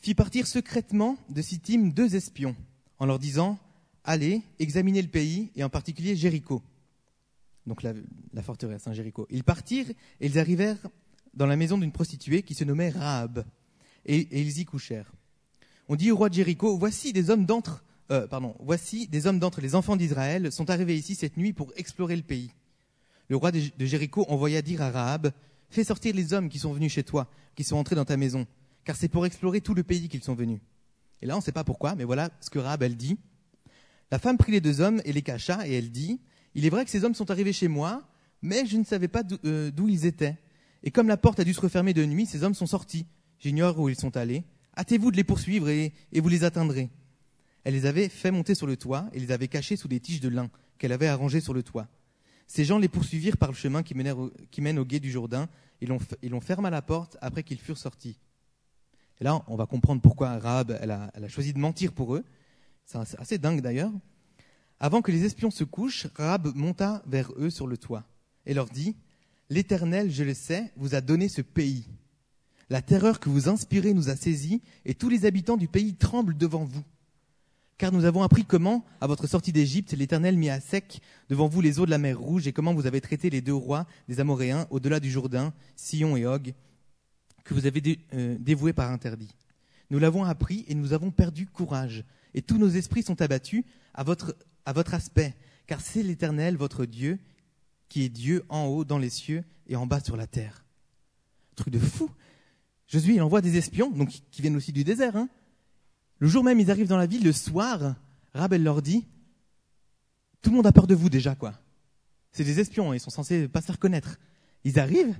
fit 0.00 0.14
partir 0.14 0.46
secrètement 0.46 1.18
de 1.28 1.42
Sittim 1.42 1.90
deux 1.90 2.16
espions, 2.16 2.56
en 2.98 3.06
leur 3.06 3.18
disant 3.18 3.58
Allez, 4.04 4.42
examinez 4.58 5.02
le 5.02 5.08
pays, 5.08 5.50
et 5.56 5.64
en 5.64 5.68
particulier 5.68 6.16
Jéricho. 6.16 6.62
Donc 7.66 7.82
la, 7.82 7.94
forteresse, 8.42 8.86
hein, 8.86 8.92
Jéricho. 8.92 9.26
Ils 9.30 9.44
partirent 9.44 9.90
et 10.20 10.26
ils 10.26 10.38
arrivèrent 10.38 10.88
dans 11.32 11.46
la 11.46 11.56
maison 11.56 11.78
d'une 11.78 11.92
prostituée 11.92 12.42
qui 12.42 12.54
se 12.54 12.64
nommait 12.64 12.90
Rahab, 12.90 13.44
et, 14.06 14.40
ils 14.40 14.58
y 14.58 14.64
couchèrent. 14.64 15.12
On 15.88 15.96
dit 15.96 16.10
au 16.10 16.16
roi 16.16 16.28
de 16.28 16.34
Jéricho 16.34 16.78
Voici 16.78 17.12
des 17.12 17.30
hommes 17.30 17.46
d'entre 17.46 17.84
euh, 18.10 18.26
pardon, 18.26 18.54
voici 18.60 19.08
des 19.08 19.26
hommes 19.26 19.38
d'entre 19.38 19.62
les 19.62 19.74
enfants 19.74 19.96
d'Israël 19.96 20.52
sont 20.52 20.68
arrivés 20.68 20.94
ici 20.94 21.14
cette 21.14 21.38
nuit 21.38 21.54
pour 21.54 21.72
explorer 21.76 22.16
le 22.16 22.22
pays 22.22 22.50
le 23.28 23.36
roi 23.36 23.52
de 23.52 23.86
Jéricho 23.86 24.24
envoya 24.28 24.62
dire 24.62 24.82
à 24.82 24.90
Rahab 24.90 25.32
Fais 25.70 25.82
sortir 25.82 26.14
les 26.14 26.32
hommes 26.32 26.48
qui 26.48 26.60
sont 26.60 26.72
venus 26.72 26.92
chez 26.92 27.02
toi, 27.02 27.28
qui 27.56 27.64
sont 27.64 27.76
entrés 27.76 27.96
dans 27.96 28.04
ta 28.04 28.16
maison, 28.16 28.46
car 28.84 28.94
c'est 28.94 29.08
pour 29.08 29.26
explorer 29.26 29.60
tout 29.60 29.74
le 29.74 29.82
pays 29.82 30.08
qu'ils 30.08 30.22
sont 30.22 30.34
venus. 30.34 30.60
Et 31.20 31.26
là, 31.26 31.34
on 31.34 31.38
ne 31.38 31.42
sait 31.42 31.50
pas 31.50 31.64
pourquoi, 31.64 31.96
mais 31.96 32.04
voilà 32.04 32.30
ce 32.40 32.48
que 32.48 32.60
Rahab, 32.60 32.84
elle 32.84 32.96
dit. 32.96 33.18
La 34.12 34.20
femme 34.20 34.36
prit 34.36 34.52
les 34.52 34.60
deux 34.60 34.80
hommes 34.80 35.02
et 35.04 35.12
les 35.12 35.22
cacha, 35.22 35.66
et 35.66 35.72
elle 35.72 35.90
dit 35.90 36.20
Il 36.54 36.64
est 36.64 36.70
vrai 36.70 36.84
que 36.84 36.92
ces 36.92 37.02
hommes 37.04 37.14
sont 37.14 37.30
arrivés 37.30 37.52
chez 37.52 37.66
moi, 37.66 38.06
mais 38.40 38.66
je 38.66 38.76
ne 38.76 38.84
savais 38.84 39.08
pas 39.08 39.22
euh, 39.44 39.72
d'où 39.72 39.88
ils 39.88 40.06
étaient. 40.06 40.36
Et 40.84 40.92
comme 40.92 41.08
la 41.08 41.16
porte 41.16 41.40
a 41.40 41.44
dû 41.44 41.54
se 41.54 41.60
refermer 41.60 41.94
de 41.94 42.04
nuit, 42.04 42.26
ces 42.26 42.44
hommes 42.44 42.54
sont 42.54 42.66
sortis. 42.66 43.06
J'ignore 43.40 43.78
où 43.80 43.88
ils 43.88 43.98
sont 43.98 44.16
allés. 44.16 44.44
Hâtez-vous 44.76 45.10
de 45.10 45.16
les 45.16 45.24
poursuivre 45.24 45.68
et, 45.68 45.92
et 46.12 46.20
vous 46.20 46.28
les 46.28 46.44
atteindrez. 46.44 46.90
Elle 47.64 47.74
les 47.74 47.86
avait 47.86 48.08
fait 48.08 48.30
monter 48.30 48.54
sur 48.54 48.66
le 48.66 48.76
toit 48.76 49.08
et 49.12 49.18
les 49.18 49.32
avait 49.32 49.48
cachés 49.48 49.76
sous 49.76 49.88
des 49.88 49.98
tiges 49.98 50.20
de 50.20 50.28
lin 50.28 50.50
qu'elle 50.78 50.92
avait 50.92 51.08
arrangées 51.08 51.40
sur 51.40 51.54
le 51.54 51.62
toit. 51.62 51.88
Ces 52.46 52.64
gens 52.64 52.78
les 52.78 52.88
poursuivirent 52.88 53.36
par 53.36 53.50
le 53.50 53.56
chemin 53.56 53.82
qui, 53.82 53.94
mène 53.94 54.78
au 54.78 54.84
gué 54.84 55.00
du 55.00 55.10
Jourdain 55.10 55.48
et 55.80 55.86
l'ont 55.86 56.40
fermé 56.40 56.68
à 56.68 56.70
la 56.70 56.82
porte 56.82 57.16
après 57.20 57.42
qu'ils 57.42 57.58
furent 57.58 57.78
sortis. 57.78 58.18
Là, 59.20 59.42
on 59.46 59.56
va 59.56 59.66
comprendre 59.66 60.02
pourquoi 60.02 60.38
Rahab 60.38 60.72
a, 60.72 61.28
choisi 61.28 61.52
de 61.52 61.58
mentir 61.58 61.92
pour 61.92 62.14
eux. 62.14 62.24
C'est 62.84 63.18
assez 63.18 63.38
dingue 63.38 63.60
d'ailleurs. 63.60 63.92
Avant 64.80 65.02
que 65.02 65.12
les 65.12 65.24
espions 65.24 65.50
se 65.50 65.64
couchent, 65.64 66.06
Rahab 66.14 66.54
monta 66.54 67.02
vers 67.06 67.32
eux 67.38 67.50
sur 67.50 67.66
le 67.66 67.78
toit 67.78 68.04
et 68.44 68.54
leur 68.54 68.66
dit 68.66 68.96
L'Éternel, 69.50 70.10
je 70.10 70.24
le 70.24 70.34
sais, 70.34 70.72
vous 70.76 70.94
a 70.94 71.00
donné 71.00 71.28
ce 71.28 71.42
pays. 71.42 71.88
La 72.70 72.82
terreur 72.82 73.20
que 73.20 73.28
vous 73.28 73.48
inspirez 73.48 73.94
nous 73.94 74.08
a 74.08 74.16
saisis 74.16 74.62
et 74.84 74.94
tous 74.94 75.08
les 75.08 75.26
habitants 75.26 75.56
du 75.56 75.68
pays 75.68 75.94
tremblent 75.94 76.36
devant 76.36 76.64
vous. 76.64 76.82
Car 77.76 77.90
nous 77.90 78.04
avons 78.04 78.22
appris 78.22 78.44
comment, 78.44 78.84
à 79.00 79.08
votre 79.08 79.26
sortie 79.26 79.52
d'Égypte, 79.52 79.92
l'Éternel 79.92 80.36
mit 80.36 80.48
à 80.48 80.60
sec 80.60 81.00
devant 81.28 81.48
vous 81.48 81.60
les 81.60 81.80
eaux 81.80 81.86
de 81.86 81.90
la 81.90 81.98
mer 81.98 82.18
Rouge 82.18 82.46
et 82.46 82.52
comment 82.52 82.72
vous 82.72 82.86
avez 82.86 83.00
traité 83.00 83.30
les 83.30 83.40
deux 83.40 83.54
rois 83.54 83.86
des 84.08 84.20
Amoréens 84.20 84.68
au-delà 84.70 85.00
du 85.00 85.10
Jourdain, 85.10 85.52
Sion 85.74 86.16
et 86.16 86.24
Og, 86.24 86.54
que 87.42 87.52
vous 87.52 87.66
avez 87.66 87.82
euh, 88.14 88.36
dévoués 88.38 88.72
par 88.72 88.92
interdit. 88.92 89.34
Nous 89.90 89.98
l'avons 89.98 90.24
appris 90.24 90.64
et 90.68 90.74
nous 90.74 90.92
avons 90.92 91.10
perdu 91.10 91.46
courage. 91.46 92.04
Et 92.32 92.42
tous 92.42 92.58
nos 92.58 92.68
esprits 92.68 93.02
sont 93.02 93.20
abattus 93.20 93.64
à 93.92 94.04
votre, 94.04 94.36
à 94.66 94.72
votre 94.72 94.94
aspect, 94.94 95.34
car 95.66 95.80
c'est 95.80 96.02
l'Éternel, 96.02 96.56
votre 96.56 96.86
Dieu, 96.86 97.18
qui 97.88 98.04
est 98.04 98.08
Dieu 98.08 98.44
en 98.48 98.66
haut 98.66 98.84
dans 98.84 98.98
les 98.98 99.10
cieux 99.10 99.44
et 99.66 99.74
en 99.74 99.86
bas 99.86 100.00
sur 100.00 100.16
la 100.16 100.28
terre. 100.28 100.64
Truc 101.56 101.72
de 101.72 101.78
fou. 101.80 102.08
Josué, 102.86 103.14
il 103.14 103.22
envoie 103.22 103.40
des 103.40 103.56
espions, 103.56 103.90
donc 103.90 104.10
qui 104.30 104.42
viennent 104.42 104.56
aussi 104.56 104.72
du 104.72 104.84
désert, 104.84 105.16
hein, 105.16 105.28
le 106.18 106.28
jour 106.28 106.44
même, 106.44 106.60
ils 106.60 106.70
arrivent 106.70 106.88
dans 106.88 106.96
la 106.96 107.06
ville, 107.06 107.24
le 107.24 107.32
soir, 107.32 107.94
Rabel 108.34 108.62
leur 108.62 108.82
dit, 108.82 109.06
tout 110.42 110.50
le 110.50 110.56
monde 110.56 110.66
a 110.66 110.72
peur 110.72 110.86
de 110.86 110.94
vous 110.94 111.08
déjà, 111.08 111.34
quoi. 111.34 111.54
C'est 112.32 112.44
des 112.44 112.60
espions, 112.60 112.90
hein, 112.90 112.96
ils 112.96 113.00
sont 113.00 113.10
censés 113.10 113.48
pas 113.48 113.60
se 113.60 113.66
faire 113.66 113.78
connaître. 113.78 114.18
Ils 114.64 114.78
arrivent, 114.78 115.16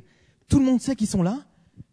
tout 0.48 0.58
le 0.58 0.64
monde 0.64 0.80
sait 0.80 0.96
qu'ils 0.96 1.08
sont 1.08 1.22
là, 1.22 1.44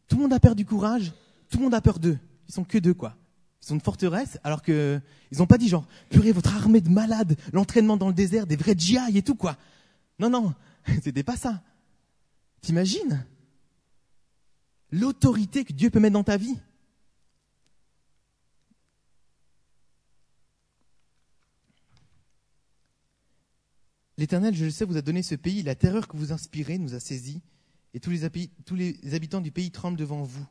tout 0.07 0.15
le 0.17 0.23
monde 0.23 0.33
a 0.33 0.39
perdu 0.39 0.65
courage, 0.65 1.13
tout 1.49 1.57
le 1.57 1.63
monde 1.63 1.73
a 1.73 1.81
peur 1.81 1.99
d'eux. 1.99 2.17
Ils 2.47 2.53
sont 2.53 2.63
que 2.63 2.77
deux, 2.77 2.93
quoi. 2.93 3.15
Ils 3.61 3.67
sont 3.67 3.75
une 3.75 3.81
forteresse, 3.81 4.39
alors 4.43 4.61
que 4.61 4.99
ils 5.31 5.37
n'ont 5.37 5.47
pas 5.47 5.57
dit 5.57 5.69
genre, 5.69 5.85
purée, 6.09 6.31
votre 6.31 6.55
armée 6.55 6.81
de 6.81 6.89
malades, 6.89 7.37
l'entraînement 7.53 7.97
dans 7.97 8.07
le 8.07 8.13
désert, 8.13 8.47
des 8.47 8.55
vrais 8.55 8.75
GI 8.77 8.97
et 9.15 9.21
tout, 9.21 9.35
quoi. 9.35 9.57
Non, 10.19 10.29
non, 10.29 10.53
c'était 11.03 11.23
pas 11.23 11.37
ça. 11.37 11.61
T'imagines 12.61 13.25
L'autorité 14.91 15.63
que 15.63 15.71
Dieu 15.71 15.89
peut 15.89 15.99
mettre 15.99 16.13
dans 16.13 16.23
ta 16.23 16.35
vie? 16.35 16.57
L'Éternel, 24.21 24.53
je 24.53 24.65
le 24.65 24.69
sais, 24.69 24.85
vous 24.85 24.97
a 24.97 25.01
donné 25.01 25.23
ce 25.23 25.33
pays, 25.33 25.63
la 25.63 25.73
terreur 25.73 26.07
que 26.07 26.15
vous 26.15 26.31
inspirez 26.31 26.77
nous 26.77 26.93
a 26.93 26.99
saisis, 26.99 27.41
et 27.95 27.99
tous 27.99 28.11
les, 28.11 29.15
habitants 29.15 29.41
du 29.41 29.51
pays 29.51 29.71
tremblent 29.71 29.97
devant 29.97 30.21
vous. 30.21 30.45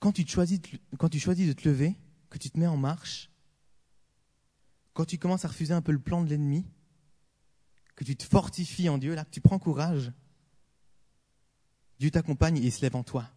Quand 0.00 0.10
tu, 0.10 0.26
choisis 0.26 0.60
de, 0.60 1.52
te 1.52 1.68
lever, 1.68 1.94
que 2.28 2.38
tu 2.38 2.50
te 2.50 2.58
mets 2.58 2.66
en 2.66 2.76
marche, 2.76 3.30
quand 4.94 5.04
tu 5.04 5.16
commences 5.16 5.44
à 5.44 5.48
refuser 5.48 5.74
un 5.74 5.80
peu 5.80 5.92
le 5.92 6.00
plan 6.00 6.24
de 6.24 6.28
l'ennemi, 6.28 6.66
que 7.94 8.02
tu 8.02 8.16
te 8.16 8.24
fortifies 8.24 8.88
en 8.88 8.98
Dieu, 8.98 9.14
là, 9.14 9.24
que 9.24 9.30
tu 9.30 9.40
prends 9.40 9.60
courage, 9.60 10.10
Dieu 12.00 12.10
t'accompagne 12.10 12.56
et 12.56 12.66
il 12.66 12.72
se 12.72 12.82
lève 12.82 12.96
en 12.96 13.04
toi. 13.04 13.30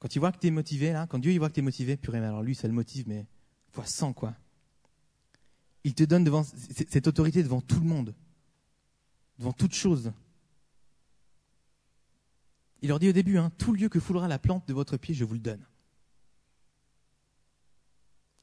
Quand 0.00 0.16
il 0.16 0.18
voit 0.18 0.32
que 0.32 0.40
tu 0.40 0.48
es 0.48 0.50
motivé, 0.50 0.92
là, 0.92 1.06
quand 1.06 1.20
Dieu 1.20 1.38
voit 1.38 1.48
que 1.48 1.54
tu 1.54 1.60
es 1.60 1.62
motivé, 1.62 1.96
purée, 1.96 2.18
alors 2.18 2.42
lui, 2.42 2.56
ça 2.56 2.66
le 2.66 2.74
motive, 2.74 3.06
mais 3.06 3.24
fois 3.76 3.84
100, 3.84 4.14
quoi. 4.14 4.34
Il 5.84 5.94
te 5.94 6.02
donne 6.02 6.24
devant, 6.24 6.42
cette 6.42 7.06
autorité 7.06 7.42
devant 7.42 7.60
tout 7.60 7.78
le 7.78 7.86
monde, 7.86 8.14
devant 9.38 9.52
toute 9.52 9.74
chose. 9.74 10.12
Il 12.82 12.88
leur 12.88 12.98
dit 12.98 13.08
au 13.08 13.12
début, 13.12 13.38
hein, 13.38 13.50
tout 13.58 13.72
lieu 13.72 13.88
que 13.88 14.00
foulera 14.00 14.28
la 14.28 14.38
plante 14.38 14.66
de 14.66 14.74
votre 14.74 14.96
pied, 14.96 15.14
je 15.14 15.24
vous 15.24 15.34
le 15.34 15.40
donne. 15.40 15.64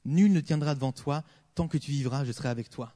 Nul 0.05 0.31
ne 0.31 0.39
tiendra 0.39 0.75
devant 0.75 0.91
toi, 0.91 1.23
tant 1.55 1.67
que 1.67 1.77
tu 1.77 1.91
vivras, 1.91 2.25
je 2.25 2.31
serai 2.31 2.49
avec 2.49 2.69
toi. 2.69 2.95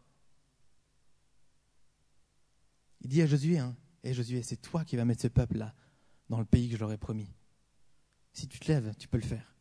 Il 3.01 3.09
dit 3.09 3.21
à 3.21 3.25
Josué, 3.25 3.59
hein, 3.59 3.75
et 4.03 4.13
Josué, 4.13 4.43
c'est 4.43 4.61
toi 4.61 4.85
qui 4.85 4.95
vas 4.95 5.05
mettre 5.05 5.23
ce 5.23 5.27
peuple-là 5.27 5.73
dans 6.29 6.39
le 6.39 6.45
pays 6.45 6.69
que 6.69 6.75
je 6.75 6.79
leur 6.79 6.91
ai 6.91 6.97
promis. 6.97 7.29
Si 8.33 8.47
tu 8.47 8.59
te 8.59 8.71
lèves, 8.71 8.93
tu 8.97 9.07
peux 9.07 9.17
le 9.17 9.23
faire. 9.23 9.56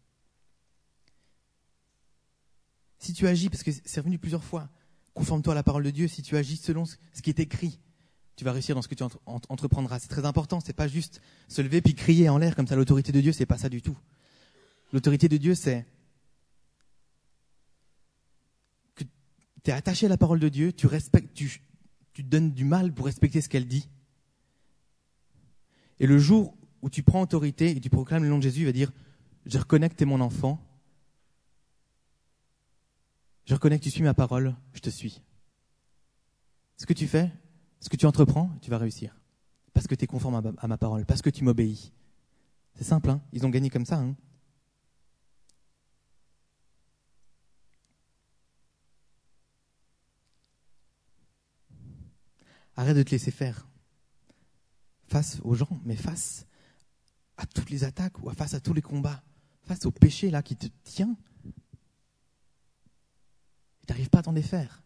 Si 2.99 3.13
tu 3.13 3.27
agis, 3.27 3.49
parce 3.49 3.63
que 3.63 3.71
c'est 3.73 4.01
revenu 4.01 4.19
plusieurs 4.19 4.45
fois, 4.45 4.69
conforme-toi 5.15 5.53
à 5.53 5.57
la 5.57 5.63
parole 5.63 5.85
de 5.85 5.91
Dieu, 5.91 6.09
si 6.09 6.23
tu 6.23 6.37
agis 6.37 6.57
selon 6.57 6.85
ce 6.85 6.97
qui 7.23 7.31
est 7.31 7.41
écrit, 7.41 7.79
tu 8.37 8.45
vas 8.45 8.53
réussir 8.53 8.75
dans 8.75 8.83
ce 8.83 8.89
que 8.89 8.95
tu 8.95 9.03
entreprendras. 9.25 9.99
C'est 9.99 10.09
très 10.09 10.27
important. 10.27 10.61
C'est 10.61 10.75
pas 10.75 10.89
juste 10.89 11.23
se 11.49 11.63
lever 11.63 11.81
puis 11.81 11.95
crier 11.95 12.29
en 12.29 12.37
l'air 12.37 12.55
comme 12.55 12.67
ça. 12.67 12.77
L'autorité 12.77 13.11
de 13.11 13.21
Dieu, 13.21 13.33
c'est 13.33 13.47
pas 13.47 13.57
ça 13.57 13.71
du 13.71 13.81
tout. 13.81 13.97
L'autorité 14.93 15.29
de 15.29 15.39
Dieu, 15.39 15.55
c'est 15.55 15.87
que 18.95 19.05
tu 19.65 19.71
es 19.71 19.73
attaché 19.73 20.07
à 20.07 20.11
la 20.11 20.19
parole 20.19 20.39
de 20.39 20.51
Dieu, 20.51 20.73
tu 20.73 20.87
respectes, 20.87 21.33
tu, 21.33 21.63
te 22.13 22.23
donnes 22.23 22.53
du 22.53 22.65
mal 22.65 22.93
pour 22.93 23.07
respecter 23.07 23.41
ce 23.41 23.49
qu'elle 23.49 23.67
dit. 23.67 23.89
Et 25.99 26.07
le 26.07 26.19
jour 26.19 26.55
où 26.83 26.91
tu 26.91 27.03
prends 27.03 27.23
autorité 27.23 27.71
et 27.71 27.81
tu 27.81 27.89
proclames 27.89 28.23
le 28.23 28.29
nom 28.29 28.37
de 28.37 28.43
Jésus, 28.43 28.61
il 28.61 28.67
va 28.67 28.73
dire, 28.73 28.93
je 29.47 29.59
reconnais 29.59 29.89
que 29.89 29.95
tu 29.95 30.03
es 30.03 30.07
mon 30.07 30.21
enfant, 30.21 30.63
je 33.47 33.55
reconnais 33.55 33.79
que 33.79 33.85
tu 33.85 33.91
suis 33.91 34.03
ma 34.03 34.13
parole, 34.13 34.55
je 34.75 34.81
te 34.81 34.91
suis. 34.91 35.23
Ce 36.77 36.85
que 36.85 36.93
tu 36.93 37.07
fais, 37.07 37.33
ce 37.81 37.89
que 37.89 37.97
tu 37.97 38.05
entreprends, 38.05 38.51
tu 38.61 38.71
vas 38.71 38.79
réussir. 38.79 39.17
Parce 39.73 39.87
que 39.87 39.95
tu 39.95 40.05
es 40.05 40.07
conforme 40.07 40.35
à 40.59 40.67
ma, 40.67 40.77
parole, 40.77 41.07
parce 41.07 41.23
que 41.23 41.31
tu 41.31 41.45
m'obéis. 41.45 41.93
C'est 42.75 42.85
simple, 42.85 43.09
hein 43.09 43.23
ils 43.33 43.47
ont 43.47 43.49
gagné 43.49 43.71
comme 43.71 43.87
ça. 43.87 43.99
Hein 43.99 44.17
Arrête 52.75 52.97
de 52.97 53.03
te 53.03 53.11
laisser 53.11 53.31
faire. 53.31 53.67
Face 55.07 55.39
aux 55.45 55.55
gens, 55.55 55.81
mais 55.85 55.97
face 55.97 56.47
à 57.37 57.47
toutes 57.47 57.71
les 57.71 57.85
attaques 57.85 58.19
ou 58.19 58.31
face 58.31 58.55
à 58.55 58.61
tous 58.61 58.75
les 58.75 58.83
combats, 58.83 59.23
face 59.63 59.87
au 59.87 59.93
péché 59.93 60.31
là 60.31 60.43
qui 60.43 60.57
te 60.57 60.67
tient. 60.83 61.17
Tu 63.87 63.93
n'arrives 63.93 64.11
pas 64.11 64.19
à 64.19 64.23
t'en 64.23 64.33
défaire. 64.33 64.83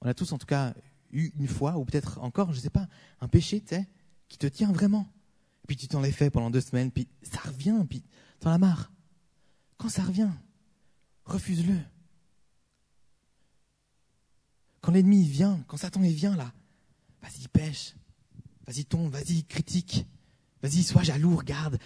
On 0.00 0.08
a 0.08 0.14
tous 0.14 0.32
en 0.32 0.38
tout 0.38 0.46
cas 0.46 0.74
eu 1.12 1.30
une 1.38 1.46
fois, 1.46 1.78
ou 1.78 1.84
peut-être 1.84 2.18
encore, 2.18 2.52
je 2.52 2.56
ne 2.56 2.62
sais 2.62 2.70
pas, 2.70 2.88
un 3.20 3.28
péché, 3.28 3.60
tu 3.60 3.68
sais, 3.68 3.88
qui 4.28 4.38
te 4.38 4.46
tient 4.46 4.72
vraiment. 4.72 5.08
Puis 5.68 5.76
tu 5.76 5.86
t'en 5.86 6.00
l'es 6.00 6.10
fait 6.10 6.30
pendant 6.30 6.50
deux 6.50 6.60
semaines, 6.60 6.90
puis 6.90 7.08
ça 7.22 7.38
revient, 7.40 7.84
puis 7.88 8.02
t'en 8.40 8.50
as 8.50 8.58
marre. 8.58 8.90
Quand 9.76 9.88
ça 9.88 10.02
revient, 10.02 10.30
refuse-le. 11.24 11.78
Quand 14.80 14.90
l'ennemi 14.90 15.28
vient, 15.28 15.62
quand 15.68 15.76
Satan 15.76 16.00
vient 16.00 16.34
là, 16.34 16.52
vas-y 17.20 17.46
pêche, 17.46 17.94
vas-y 18.66 18.84
tombe, 18.84 19.12
vas-y 19.12 19.44
critique, 19.44 20.06
vas-y 20.60 20.82
sois 20.82 21.04
jaloux, 21.04 21.36
regarde. 21.36 21.78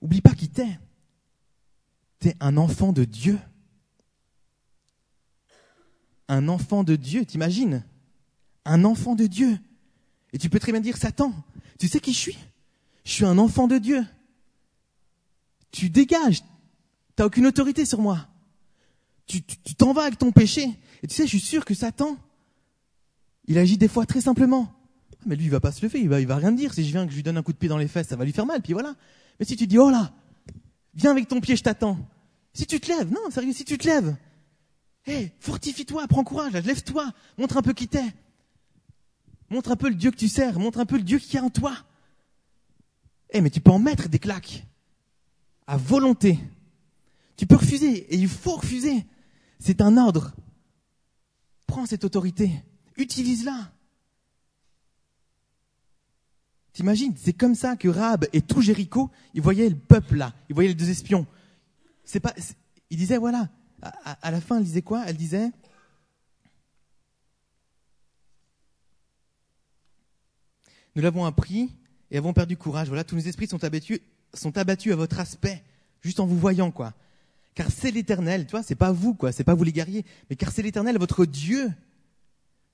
Oublie 0.00 0.22
pas 0.22 0.34
qui 0.34 0.48
t'es. 0.48 0.78
Un 2.40 2.56
enfant 2.56 2.92
de 2.92 3.04
Dieu. 3.04 3.38
Un 6.28 6.48
enfant 6.48 6.82
de 6.82 6.96
Dieu, 6.96 7.24
t'imagines? 7.24 7.84
Un 8.64 8.84
enfant 8.84 9.14
de 9.14 9.26
Dieu. 9.26 9.58
Et 10.32 10.38
tu 10.38 10.50
peux 10.50 10.58
très 10.58 10.72
bien 10.72 10.80
dire, 10.80 10.96
Satan, 10.96 11.32
tu 11.78 11.88
sais 11.88 12.00
qui 12.00 12.12
je 12.12 12.18
suis? 12.18 12.38
Je 13.04 13.12
suis 13.12 13.24
un 13.24 13.38
enfant 13.38 13.68
de 13.68 13.78
Dieu. 13.78 14.04
Tu 15.70 15.90
dégages. 15.90 16.42
T'as 17.14 17.26
aucune 17.26 17.46
autorité 17.46 17.84
sur 17.84 18.00
moi 18.00 18.26
tu 19.26 19.42
t'en 19.76 19.92
vas 19.92 20.02
avec 20.02 20.18
ton 20.18 20.32
péché. 20.32 20.70
Et 21.02 21.06
tu 21.06 21.14
sais, 21.14 21.24
je 21.24 21.28
suis 21.28 21.40
sûr 21.40 21.64
que 21.64 21.74
Satan, 21.74 22.16
il 23.46 23.58
agit 23.58 23.76
des 23.76 23.88
fois 23.88 24.06
très 24.06 24.20
simplement. 24.20 24.72
Ah, 25.12 25.24
mais 25.26 25.36
lui, 25.36 25.44
il 25.44 25.50
va 25.50 25.60
pas 25.60 25.72
se 25.72 25.84
lever, 25.84 26.00
il 26.00 26.08
va, 26.08 26.20
il 26.20 26.26
va 26.26 26.36
rien 26.36 26.52
dire. 26.52 26.72
Si 26.72 26.84
je 26.84 26.92
viens 26.92 27.04
que 27.04 27.10
je 27.10 27.16
lui 27.16 27.22
donne 27.22 27.36
un 27.36 27.42
coup 27.42 27.52
de 27.52 27.58
pied 27.58 27.68
dans 27.68 27.78
les 27.78 27.88
fesses, 27.88 28.08
ça 28.08 28.16
va 28.16 28.24
lui 28.24 28.32
faire 28.32 28.46
mal, 28.46 28.62
puis 28.62 28.72
voilà. 28.72 28.94
Mais 29.38 29.46
si 29.46 29.56
tu 29.56 29.66
dis, 29.66 29.78
oh 29.78 29.90
là, 29.90 30.12
viens 30.94 31.10
avec 31.10 31.28
ton 31.28 31.40
pied, 31.40 31.56
je 31.56 31.62
t'attends. 31.62 31.98
Si 32.56 32.66
tu 32.66 32.80
te 32.80 32.88
lèves, 32.88 33.12
non, 33.12 33.30
sérieux, 33.30 33.52
si 33.52 33.66
tu 33.66 33.76
te 33.76 33.86
lèves, 33.86 34.16
hé, 35.06 35.30
fortifie-toi, 35.40 36.08
prends 36.08 36.24
courage, 36.24 36.54
lève-toi, 36.54 37.12
montre 37.36 37.58
un 37.58 37.62
peu 37.62 37.74
qui 37.74 37.86
t'es. 37.86 38.14
Montre 39.50 39.72
un 39.72 39.76
peu 39.76 39.90
le 39.90 39.94
Dieu 39.94 40.10
que 40.10 40.16
tu 40.16 40.26
sers, 40.26 40.58
montre 40.58 40.80
un 40.80 40.86
peu 40.86 40.96
le 40.96 41.02
Dieu 41.02 41.18
qui 41.18 41.36
est 41.36 41.40
en 41.40 41.50
toi. 41.50 41.76
Eh, 43.28 43.42
mais 43.42 43.50
tu 43.50 43.60
peux 43.60 43.70
en 43.70 43.78
mettre 43.78 44.08
des 44.08 44.18
claques. 44.18 44.64
À 45.66 45.76
volonté. 45.76 46.38
Tu 47.36 47.46
peux 47.46 47.56
refuser, 47.56 48.10
et 48.10 48.16
il 48.16 48.26
faut 48.26 48.56
refuser. 48.56 49.04
C'est 49.58 49.82
un 49.82 49.98
ordre. 49.98 50.34
Prends 51.66 51.84
cette 51.84 52.04
autorité, 52.04 52.50
utilise-la. 52.96 53.70
T'imagines, 56.72 57.14
c'est 57.22 57.34
comme 57.34 57.54
ça 57.54 57.76
que 57.76 57.88
Rab 57.88 58.26
et 58.32 58.40
tout 58.40 58.62
Jéricho, 58.62 59.10
ils 59.34 59.42
voyaient 59.42 59.68
le 59.68 59.76
peuple 59.76 60.16
là, 60.16 60.32
ils 60.48 60.54
voyaient 60.54 60.70
les 60.70 60.74
deux 60.74 60.88
espions. 60.88 61.26
C'est 62.06 62.20
pas, 62.20 62.32
ils 62.88 62.96
disaient 62.96 63.18
voilà, 63.18 63.50
à, 63.82 64.30
la 64.30 64.40
fin, 64.40 64.58
elle 64.58 64.64
disait 64.64 64.80
quoi? 64.80 65.04
Elle 65.06 65.16
disait, 65.16 65.50
nous 70.94 71.02
l'avons 71.02 71.26
appris 71.26 71.70
et 72.10 72.16
avons 72.16 72.32
perdu 72.32 72.56
courage. 72.56 72.88
Voilà, 72.88 73.04
tous 73.04 73.16
nos 73.16 73.22
esprits 73.22 73.48
sont 73.48 73.62
abattus, 73.64 73.98
sont 74.32 74.56
abattus 74.56 74.92
à 74.92 74.96
votre 74.96 75.18
aspect, 75.18 75.62
juste 76.00 76.20
en 76.20 76.26
vous 76.26 76.38
voyant 76.38 76.70
quoi. 76.70 76.94
Car 77.54 77.70
c'est 77.70 77.90
l'Éternel, 77.90 78.46
tu 78.46 78.52
vois, 78.52 78.62
c'est 78.62 78.74
pas 78.76 78.92
vous, 78.92 79.14
quoi, 79.14 79.32
c'est 79.32 79.44
pas 79.44 79.54
vous 79.54 79.64
les 79.64 79.72
guerriers, 79.72 80.04
mais 80.30 80.36
car 80.36 80.52
c'est 80.52 80.62
l'Éternel, 80.62 80.98
votre 80.98 81.26
Dieu, 81.26 81.72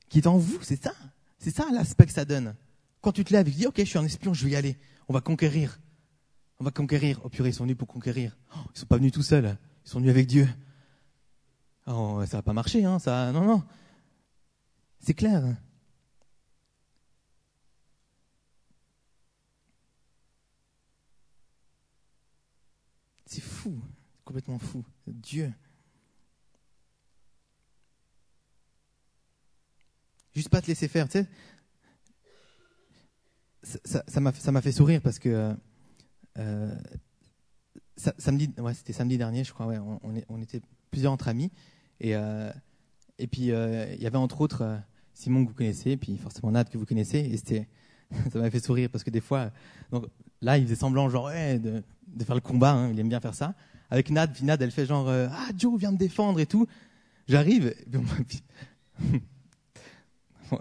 qui 0.09 0.19
est 0.19 0.27
en 0.27 0.37
vous, 0.37 0.59
c'est 0.63 0.83
ça, 0.83 0.93
c'est 1.39 1.55
ça 1.55 1.67
l'aspect 1.73 2.07
que 2.07 2.13
ça 2.13 2.25
donne. 2.25 2.55
Quand 3.01 3.13
tu 3.13 3.25
te 3.25 3.33
lèves, 3.33 3.47
tu 3.47 3.53
dis, 3.53 3.67
ok, 3.67 3.79
je 3.79 3.85
suis 3.85 3.99
un 3.99 4.05
espion, 4.05 4.35
je 4.35 4.45
vais 4.45 4.51
y 4.51 4.57
aller, 4.57 4.77
on 5.09 5.15
va 5.15 5.21
conquérir, 5.21 5.79
on 6.63 6.65
va 6.65 6.71
conquérir. 6.71 7.21
Oh 7.25 7.29
purée, 7.29 7.49
ils 7.49 7.55
sont 7.55 7.65
venus 7.65 7.77
pour 7.77 7.89
conquérir. 7.89 8.37
Oh, 8.55 8.61
ils 8.73 8.79
sont 8.79 8.87
pas 8.87 8.97
venus 8.97 9.11
tout 9.11 9.23
seuls, 9.23 9.59
ils 9.85 9.91
sont 9.91 9.99
venus 9.99 10.13
avec 10.13 10.29
Dieu. 10.29 10.49
Oh, 11.89 12.23
ça 12.25 12.37
va 12.37 12.43
pas 12.43 12.53
marcher, 12.53 12.85
hein, 12.85 13.01
ça, 13.01 13.33
non, 13.33 13.45
non. 13.45 13.65
C'est 15.01 15.15
clair. 15.15 15.43
C'est 23.27 23.41
fou 23.41 23.83
complètement 24.25 24.61
fou. 24.61 24.85
Dieu. 25.09 25.53
Juste 30.33 30.49
pas 30.49 30.63
te 30.63 30.69
laisser 30.69 30.87
faire, 30.87 31.09
tu 31.09 31.19
sais. 31.19 31.29
Ça 33.85 34.21
m'a 34.21 34.33
ça, 34.33 34.63
fait 34.63 34.71
sourire 34.71 35.01
parce 35.03 35.19
que 35.19 35.57
euh, 36.39 36.75
samedi, 37.97 38.51
ouais, 38.59 38.75
c'était 38.75 38.93
samedi 38.93 39.19
dernier, 39.19 39.45
je 39.45 39.53
crois. 39.53 39.67
Ouais, 39.67 39.79
on, 40.29 40.43
était 40.43 40.61
plusieurs 40.91 41.13
entre 41.13 41.29
amis 41.29 41.51
et 42.01 42.17
euh, 42.17 42.53
et 43.19 43.27
puis 43.27 43.51
euh, 43.51 43.93
il 43.95 44.03
y 44.03 44.07
avait 44.07 44.17
entre 44.17 44.41
autres 44.41 44.81
Simon 45.15 45.45
que 45.45 45.51
vous 45.51 45.57
connaissez, 45.57 45.93
et 45.93 45.97
puis 45.97 46.17
forcément 46.17 46.51
Nat 46.53 46.65
que 46.65 46.79
vous 46.79 46.87
connaissez, 46.87 47.19
et 47.19 47.37
c'était 47.37 47.69
ça 48.33 48.39
m'a 48.39 48.51
fait 48.51 48.61
sourire 48.61 48.89
parce 48.91 49.05
que 49.05 49.11
des 49.11 49.21
fois, 49.21 49.51
donc 49.91 50.07
là, 50.41 50.59
il 50.59 50.65
faisait 50.65 50.77
semblant 50.77 51.09
genre 51.09 51.31
de, 51.31 51.83
de 52.09 52.25
faire 52.25 52.35
le 52.35 52.41
combat, 52.41 52.73
hein, 52.73 52.91
il 52.93 52.99
aime 53.01 53.09
bien 53.09 53.21
faire 53.21 53.35
ça 53.35 53.55
avec 53.93 54.11
Nad, 54.11 54.33
puis 54.33 54.45
Nad, 54.45 54.61
elle 54.63 54.71
fait 54.71 54.87
genre 54.87 55.07
euh, 55.11 55.29
ah 55.31 55.51
Joe 55.57 55.79
vient 55.79 55.93
me 55.93 55.99
défendre 55.99 56.41
et 56.41 56.47
tout. 56.47 56.67
J'arrive, 57.29 57.75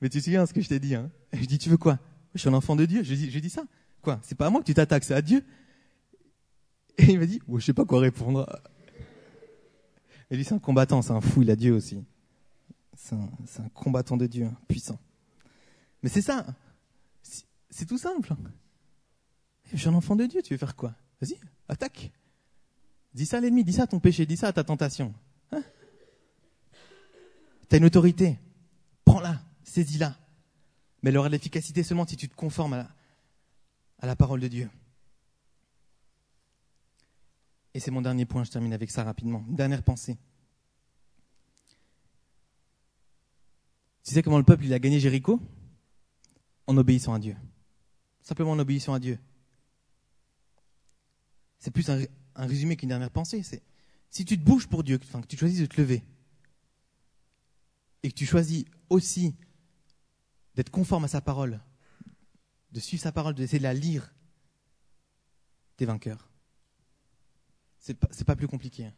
mais 0.00 0.08
tu 0.08 0.18
te 0.18 0.24
souviens 0.24 0.44
ce 0.44 0.52
que 0.52 0.60
je 0.60 0.68
t'ai 0.68 0.78
dit 0.78 0.94
hein? 0.94 1.10
Je 1.32 1.46
dis 1.46 1.56
tu 1.58 1.70
veux 1.70 1.78
quoi? 1.78 1.98
Je 2.34 2.40
suis 2.40 2.48
un 2.48 2.54
enfant 2.54 2.76
de 2.76 2.86
Dieu. 2.86 3.02
Je 3.02 3.14
dis 3.14 3.30
je 3.30 3.38
dis 3.38 3.50
ça. 3.50 3.64
Quoi 4.02 4.18
C'est 4.22 4.34
pas 4.34 4.46
à 4.46 4.50
moi 4.50 4.60
que 4.60 4.66
tu 4.66 4.74
t'attaques, 4.74 5.04
c'est 5.04 5.14
à 5.14 5.22
Dieu. 5.22 5.44
Et 6.98 7.12
il 7.12 7.18
m'a 7.18 7.26
dit 7.26 7.40
ouais, 7.48 7.60
je 7.60 7.66
sais 7.66 7.74
pas 7.74 7.84
quoi 7.84 8.00
répondre. 8.00 8.46
Et 10.30 10.36
lui 10.36 10.44
c'est 10.44 10.54
un 10.54 10.58
combattant, 10.58 11.02
c'est 11.02 11.12
un 11.12 11.20
fou, 11.20 11.42
il 11.42 11.50
a 11.50 11.56
Dieu 11.56 11.74
aussi. 11.74 12.04
C'est 12.96 13.14
un, 13.14 13.68
combattant 13.72 14.16
de 14.16 14.26
Dieu, 14.26 14.48
puissant. 14.68 14.98
Mais 16.02 16.08
c'est 16.08 16.20
ça. 16.20 16.46
C'est 17.70 17.86
tout 17.86 17.98
simple. 17.98 18.34
Je 19.72 19.76
suis 19.78 19.88
un 19.88 19.94
enfant 19.94 20.16
de 20.16 20.26
Dieu, 20.26 20.42
tu 20.42 20.52
veux 20.54 20.58
faire 20.58 20.76
quoi? 20.76 20.94
Vas-y, 21.20 21.38
attaque. 21.68 22.10
Dis 23.14 23.26
ça 23.26 23.38
à 23.38 23.40
l'ennemi, 23.40 23.64
dis 23.64 23.72
ça 23.72 23.84
à 23.84 23.86
ton 23.86 24.00
péché, 24.00 24.26
dis 24.26 24.36
ça 24.36 24.48
à 24.48 24.52
ta 24.52 24.64
tentation. 24.64 25.14
Hein? 25.52 25.62
Tu 27.68 27.74
as 27.74 27.78
une 27.78 27.84
autorité. 27.84 28.38
Prends-la, 29.04 29.40
saisis-la. 29.64 30.16
Mais 31.02 31.10
elle 31.10 31.16
aura 31.16 31.28
de 31.28 31.32
l'efficacité 31.32 31.82
seulement 31.82 32.06
si 32.06 32.16
tu 32.16 32.28
te 32.28 32.34
conformes 32.34 32.74
à 32.74 34.06
la, 34.06 34.16
parole 34.16 34.40
de 34.40 34.48
Dieu. 34.48 34.70
Et 37.72 37.80
c'est 37.80 37.90
mon 37.90 38.02
dernier 38.02 38.26
point, 38.26 38.44
je 38.44 38.50
termine 38.50 38.72
avec 38.72 38.90
ça 38.90 39.04
rapidement. 39.04 39.44
Dernière 39.48 39.82
pensée. 39.82 40.18
Tu 44.04 44.14
sais 44.14 44.22
comment 44.22 44.38
le 44.38 44.44
peuple 44.44 44.64
il 44.64 44.74
a 44.74 44.78
gagné 44.78 44.98
Jéricho? 44.98 45.40
En 46.66 46.76
obéissant 46.76 47.14
à 47.14 47.18
Dieu. 47.18 47.36
Simplement 48.22 48.52
en 48.52 48.58
obéissant 48.58 48.94
à 48.94 49.00
Dieu. 49.00 49.18
C'est 51.58 51.70
plus 51.70 51.88
un, 51.90 52.04
résumé 52.34 52.76
qu'une 52.76 52.88
dernière 52.88 53.10
pensée. 53.10 53.42
C'est 53.42 53.62
si 54.10 54.24
tu 54.24 54.38
te 54.38 54.44
bouges 54.44 54.66
pour 54.66 54.82
Dieu, 54.82 54.98
enfin, 55.02 55.20
que 55.20 55.26
tu 55.26 55.36
choisis 55.36 55.60
de 55.60 55.66
te 55.66 55.80
lever, 55.80 56.02
et 58.02 58.08
que 58.08 58.14
tu 58.14 58.26
choisis 58.26 58.64
aussi 58.88 59.36
d'être 60.54 60.70
conforme 60.70 61.04
à 61.04 61.08
sa 61.08 61.20
parole, 61.20 61.60
de 62.72 62.80
suivre 62.80 63.02
sa 63.02 63.12
parole, 63.12 63.34
d'essayer 63.34 63.58
de 63.58 63.64
la 63.64 63.74
lire, 63.74 64.12
t'es 65.76 65.84
vainqueur. 65.84 66.28
C'est 67.78 67.94
pas, 67.94 68.08
pas 68.08 68.36
plus 68.36 68.48
compliqué. 68.48 68.86
Hein. 68.86 68.94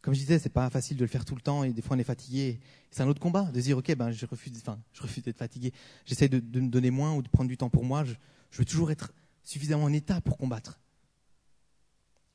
comme 0.00 0.14
je 0.14 0.20
disais, 0.20 0.38
c'est 0.38 0.48
pas 0.48 0.70
facile 0.70 0.96
de 0.96 1.04
le 1.04 1.08
faire 1.08 1.24
tout 1.24 1.34
le 1.34 1.42
temps 1.42 1.64
et 1.64 1.72
des 1.72 1.82
fois 1.82 1.96
on 1.96 2.00
est 2.00 2.04
fatigué. 2.04 2.60
C'est 2.90 3.02
un 3.02 3.08
autre 3.08 3.20
combat 3.20 3.42
de 3.52 3.60
dire 3.60 3.76
ok 3.76 3.94
ben 3.94 4.10
je 4.10 4.24
refuse, 4.24 4.52
enfin 4.56 4.80
je 4.92 5.02
refuse 5.02 5.22
d'être 5.22 5.36
fatigué. 5.36 5.72
J'essaie 6.06 6.28
de, 6.28 6.60
me 6.60 6.68
donner 6.68 6.90
moins 6.90 7.14
ou 7.14 7.22
de 7.22 7.28
prendre 7.28 7.48
du 7.48 7.58
temps 7.58 7.68
pour 7.68 7.84
moi. 7.84 8.04
Je, 8.04 8.14
je 8.50 8.58
veux 8.58 8.64
toujours 8.64 8.90
être 8.90 9.12
suffisamment 9.42 9.84
en 9.84 9.92
état 9.92 10.20
pour 10.22 10.38
combattre. 10.38 10.80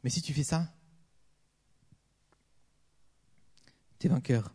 Mais 0.03 0.09
si 0.09 0.21
tu 0.21 0.33
fais 0.33 0.43
ça, 0.43 0.71
tu 3.97 4.07
es 4.07 4.09
vainqueur. 4.09 4.53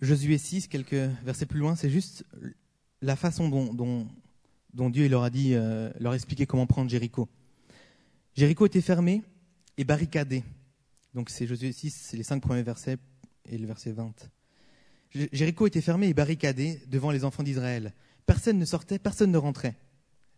Josué 0.00 0.38
6, 0.38 0.68
quelques 0.68 0.94
versets 1.24 1.46
plus 1.46 1.60
loin, 1.60 1.76
c'est 1.76 1.90
juste 1.90 2.24
la 3.00 3.16
façon 3.16 3.48
dont, 3.48 4.08
Dieu 4.90 5.08
leur 5.08 5.22
a 5.22 5.30
dit, 5.30 5.54
euh, 5.54 5.90
leur 5.98 6.14
expliqué 6.14 6.46
comment 6.46 6.66
prendre 6.66 6.90
Jéricho. 6.90 7.28
Jéricho 8.34 8.66
était 8.66 8.80
fermé 8.80 9.22
et 9.76 9.84
barricadé. 9.84 10.42
Donc 11.14 11.30
c'est 11.30 11.46
Josué 11.46 11.72
6, 11.72 11.90
c'est 11.90 12.16
les 12.16 12.22
cinq 12.22 12.40
premiers 12.40 12.62
versets 12.62 12.98
et 13.48 13.58
le 13.58 13.66
verset 13.66 13.92
20. 13.92 14.12
Jéricho 15.32 15.66
était 15.66 15.80
fermé 15.80 16.08
et 16.08 16.14
barricadé 16.14 16.80
devant 16.88 17.12
les 17.12 17.24
enfants 17.24 17.44
d'Israël. 17.44 17.92
Personne 18.26 18.58
ne 18.58 18.64
sortait, 18.64 18.98
personne 18.98 19.30
ne 19.30 19.38
rentrait. 19.38 19.76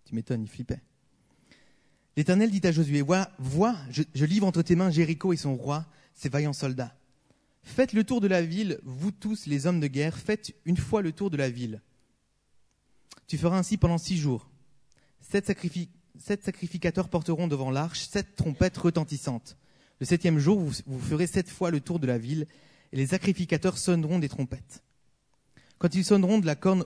Tu 0.05 0.15
m'étonnes, 0.15 0.43
il 0.43 0.49
flippait. 0.49 0.81
L'Éternel 2.17 2.51
dit 2.51 2.67
à 2.67 2.73
Josué, 2.73 3.03
vois, 3.03 3.31
vois 3.39 3.77
je, 3.91 4.25
livre 4.25 4.47
entre 4.47 4.63
tes 4.63 4.75
mains 4.75 4.91
Jéricho 4.91 5.33
et 5.33 5.37
son 5.37 5.55
roi, 5.55 5.87
ses 6.15 6.29
vaillants 6.29 6.53
soldats. 6.53 6.95
Faites 7.67 7.93
le 7.93 8.05
tour 8.05 8.21
de 8.21 8.29
la 8.29 8.43
ville, 8.43 8.79
vous 8.85 9.11
tous 9.11 9.47
les 9.47 9.67
hommes 9.67 9.81
de 9.81 9.89
guerre, 9.89 10.17
faites 10.17 10.55
une 10.65 10.77
fois 10.77 11.03
le 11.03 11.11
tour 11.11 11.31
de 11.31 11.37
la 11.37 11.51
ville. 11.51 11.83
Tu 13.27 13.37
feras 13.37 13.59
ainsi 13.59 13.77
pendant 13.77 13.99
six 13.99 14.17
jours. 14.17 14.49
Sept, 15.21 15.47
sacrificateurs 16.45 17.09
porteront 17.09 17.49
devant 17.49 17.73
l'arche 17.73 18.07
sept 18.07 18.37
trompettes 18.37 18.79
retentissantes. 18.79 19.59
Le 19.99 20.07
septième 20.07 20.39
jour, 20.39 20.61
vous, 20.61 21.01
ferez 21.01 21.27
sept 21.27 21.51
fois 21.51 21.73
le 21.73 21.81
tour 21.81 21.99
de 21.99 22.07
la 22.07 22.19
ville, 22.19 22.47
et 22.93 22.97
les 22.97 23.09
sacrificateurs 23.09 23.79
sonneront 23.79 24.21
des 24.21 24.29
trompettes. 24.29 24.85
Quand 25.79 25.93
ils 25.95 26.05
sonneront 26.05 26.39
de 26.39 26.47
la 26.47 26.55
corne 26.55 26.85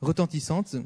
retentissante, 0.00 0.76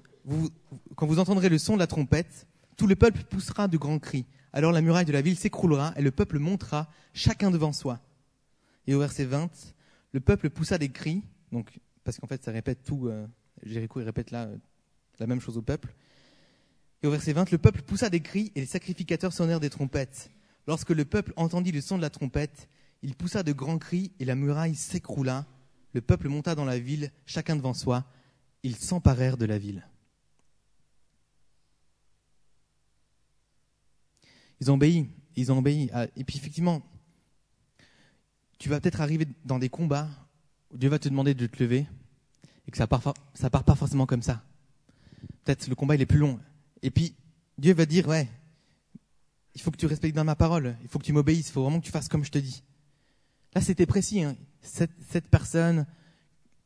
quand 0.97 1.07
vous 1.07 1.21
entendrez 1.21 1.49
le 1.49 1.59
son 1.59 1.75
de 1.75 1.79
la 1.79 1.87
trompette, 1.87 2.49
tout 2.77 2.89
le 2.89 2.97
peuple 2.97 3.23
poussera 3.23 3.69
de 3.69 3.79
grands 3.79 4.01
cris. 4.01 4.27
Alors 4.53 4.73
la 4.73 4.83
muraille 4.83 5.07
de 5.07 5.13
la 5.13 5.23
ville 5.23 5.39
s'écroulera 5.39 5.95
et 5.97 6.03
le 6.03 6.11
peuple 6.11 6.41
montera, 6.41 6.91
chacun 7.15 7.53
devant 7.53 7.73
soi. 7.73 8.01
Et 8.87 8.95
au 8.95 8.99
verset 8.99 9.25
20, 9.25 9.51
le 10.13 10.21
peuple 10.21 10.51
poussa 10.51 10.79
des 10.79 10.91
cris, 10.91 11.23
donc, 11.53 11.81
parce 12.05 12.19
qu'en 12.19 12.27
fait 12.27 12.43
ça 12.45 12.51
répète 12.51 12.83
tout, 12.83 13.09
euh, 13.09 13.27
Jéricho 13.63 14.01
il 14.01 14.05
répète 14.05 14.31
là 14.31 14.45
euh, 14.45 14.57
la 15.19 15.27
même 15.27 15.41
chose 15.41 15.57
au 15.57 15.63
peuple. 15.63 15.95
Et 17.03 17.07
au 17.07 17.11
verset 17.11 17.33
20, 17.33 17.51
le 17.51 17.59
peuple 17.59 17.83
poussa 17.83 18.11
des 18.11 18.21
cris 18.21 18.53
et 18.55 18.61
les 18.61 18.67
sacrificateurs 18.67 19.33
sonnèrent 19.33 19.61
des 19.61 19.71
trompettes. 19.71 20.31
Lorsque 20.67 20.91
le 20.91 21.05
peuple 21.05 21.33
entendit 21.37 21.73
le 21.73 21.81
son 21.81 21.97
de 21.97 22.03
la 22.03 22.11
trompette, 22.11 22.69
il 23.03 23.15
poussa 23.15 23.43
de 23.43 23.53
grands 23.53 23.79
cris 23.79 24.13
et 24.21 24.25
la 24.25 24.35
muraille 24.35 24.75
s'écroula. 24.75 25.47
Le 25.95 26.01
peuple 26.01 26.29
monta 26.29 26.55
dans 26.55 26.65
la 26.65 26.79
ville, 26.79 27.11
chacun 27.27 27.57
devant 27.57 27.75
soi. 27.75 28.05
Ils 28.63 28.77
s'emparèrent 28.77 29.39
de 29.39 29.47
la 29.47 29.59
ville. 29.59 29.87
Ils 34.61 34.71
ont 34.71 34.75
obéi. 34.75 35.09
Ils 35.37 35.51
ont 35.51 35.59
obéi. 35.59 35.91
Et 36.17 36.25
puis 36.25 36.37
effectivement, 36.37 36.83
tu 38.61 38.69
vas 38.69 38.79
peut-être 38.79 39.01
arriver 39.01 39.27
dans 39.45 39.59
des 39.59 39.71
combats 39.71 40.09
où 40.71 40.77
Dieu 40.77 40.91
va 40.91 40.99
te 40.99 41.09
demander 41.09 41.35
de 41.35 41.47
te 41.47 41.61
lever 41.63 41.87
et 42.69 42.71
que 42.71 42.77
ça 42.77 42.87
part, 42.87 43.01
part 43.03 43.65
pas 43.65 43.75
forcément 43.75 44.07
comme 44.07 44.23
ça. 44.23 44.45
Peut-être 45.45 45.67
le 45.67 45.75
combat 45.75 45.97
il 45.97 46.03
est 46.03 46.07
plus 46.07 46.19
long. 46.19 46.39
Et 46.83 46.91
puis 46.91 47.15
Dieu 47.59 47.73
va 47.73 47.87
dire 47.87 48.07
ouais, 48.07 48.29
il 49.55 49.63
faut 49.63 49.71
que 49.71 49.79
tu 49.79 49.87
respectes 49.87 50.15
dans 50.15 50.25
ma 50.25 50.37
parole, 50.37 50.77
il 50.83 50.89
faut 50.89 50.99
que 50.99 51.05
tu 51.05 51.15
m'obéisses, 51.15 51.49
il 51.49 51.53
faut 51.53 51.63
vraiment 51.63 51.81
que 51.81 51.87
tu 51.87 51.91
fasses 51.91 52.09
comme 52.09 52.23
je 52.23 52.31
te 52.31 52.39
dis. 52.39 52.63
Là 53.55 53.63
c'était 53.63 53.87
précis. 53.87 54.23
Hein. 54.23 54.37
Cette, 54.61 55.27
personne 55.31 55.87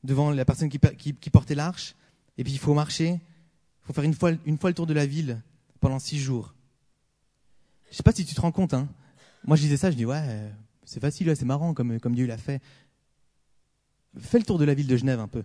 devant 0.02 0.33
la 0.33 0.44
personne 0.44 0.68
qui, 0.68 1.30
portait 1.30 1.54
l'arche, 1.54 1.94
et 2.37 2.42
puis 2.42 2.52
il 2.52 2.59
faut 2.59 2.74
marcher, 2.74 3.11
il 3.11 3.87
faut 3.87 3.92
faire 3.92 4.04
une 4.04 4.14
fois, 4.14 4.33
le 4.33 4.74
tour 4.74 4.88
de 4.88 4.94
la 4.94 5.07
ville 5.07 5.40
pendant 5.78 6.00
six 6.00 6.18
jours. 6.18 6.54
Je 7.88 7.96
sais 7.96 8.02
pas 8.02 8.11
si 8.11 8.24
tu 8.24 8.35
te 8.35 8.40
rends 8.40 8.50
compte. 8.50 8.74
Hein. 8.74 8.88
Moi, 9.46 9.57
je 9.57 9.62
disais 9.62 9.76
ça, 9.76 9.92
je 9.92 9.96
dis 9.96 10.04
ouais, 10.04 10.50
c'est 10.94 11.00
facile, 11.00 11.35
c'est 11.35 11.44
marrant 11.44 11.74
comme, 11.74 11.98
comme 11.98 12.14
Dieu 12.14 12.24
l'a 12.24 12.38
fait. 12.38 12.62
Fais 14.16 14.38
le 14.38 14.44
tour 14.44 14.59
de 14.59 14.64
la 14.64 14.74
ville 14.74 14.87
de 14.87 14.96
Genève 14.96 15.18
un 15.18 15.26
peu. 15.26 15.42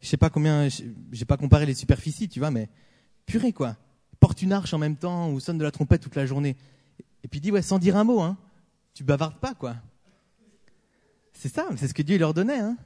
Je 0.00 0.08
sais 0.08 0.16
pas 0.16 0.30
combien, 0.30 0.68
j'ai 1.12 1.24
pas 1.26 1.36
comparé 1.36 1.66
les 1.66 1.74
superficies, 1.74 2.30
tu 2.30 2.38
vois, 2.38 2.50
mais 2.50 2.70
purée 3.26 3.52
quoi. 3.52 3.76
Porte 4.20 4.40
une 4.40 4.52
arche 4.52 4.72
en 4.72 4.78
même 4.78 4.96
temps 4.96 5.30
ou 5.30 5.38
sonne 5.38 5.58
de 5.58 5.64
la 5.64 5.70
trompette 5.70 6.00
toute 6.00 6.16
la 6.16 6.24
journée. 6.24 6.56
Et 7.22 7.28
puis 7.28 7.40
dis 7.40 7.52
ouais, 7.52 7.60
sans 7.60 7.78
dire 7.78 7.98
un 7.98 8.04
mot, 8.04 8.22
hein. 8.22 8.38
Tu 8.94 9.04
bavardes 9.04 9.38
pas 9.38 9.52
quoi. 9.52 9.76
C'est 11.34 11.52
ça, 11.52 11.68
c'est 11.76 11.88
ce 11.88 11.94
que 11.94 12.02
Dieu 12.02 12.16
leur 12.16 12.32
donnait, 12.32 12.60
hein. 12.60 12.78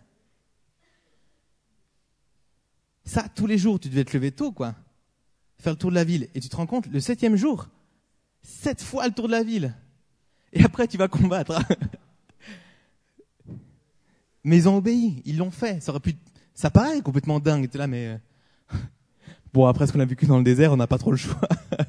Ça, 3.05 3.29
tous 3.29 3.47
les 3.47 3.57
jours, 3.57 3.79
tu 3.79 3.89
devais 3.89 4.05
te 4.05 4.17
lever 4.17 4.33
tôt, 4.33 4.51
quoi 4.51 4.75
faire 5.61 5.75
le 5.75 5.79
tour 5.79 5.91
de 5.91 5.95
la 5.95 6.03
ville. 6.03 6.29
Et 6.35 6.41
tu 6.41 6.49
te 6.49 6.57
rends 6.57 6.67
compte, 6.67 6.89
le 6.89 6.99
septième 6.99 7.37
jour, 7.37 7.69
sept 8.43 8.83
fois 8.83 9.07
le 9.07 9.15
tour 9.15 9.29
de 9.29 9.33
la 9.33 9.45
ville. 9.45 9.77
Et 10.53 10.65
après, 10.65 10.87
tu 10.87 10.97
vas 10.97 11.09
combattre. 11.09 11.59
mais 14.45 14.57
ils 14.57 14.69
ont 14.69 14.77
obéi, 14.77 15.23
ils 15.25 15.39
l'ont 15.39 15.51
fait. 15.51 15.83
Ça 15.83 15.93
aurait 15.93 16.01
pu, 16.01 16.15
ça 16.55 16.71
paraît 16.71 17.01
complètement 17.01 17.41
dingue. 17.41 17.69
là, 17.75 17.87
mais 17.87 18.07
euh, 18.07 18.17
bon, 19.53 19.67
après 19.67 19.87
ce 19.87 19.93
qu'on 19.93 20.01
a 20.01 20.05
vécu 20.05 20.27
dans 20.27 20.39
le 20.39 20.45
désert, 20.45 20.73
on 20.73 20.77
n'a 20.77 20.87
pas 20.87 20.99
trop 20.99 21.11
le 21.11 21.17
choix. 21.17 21.41
de 21.79 21.85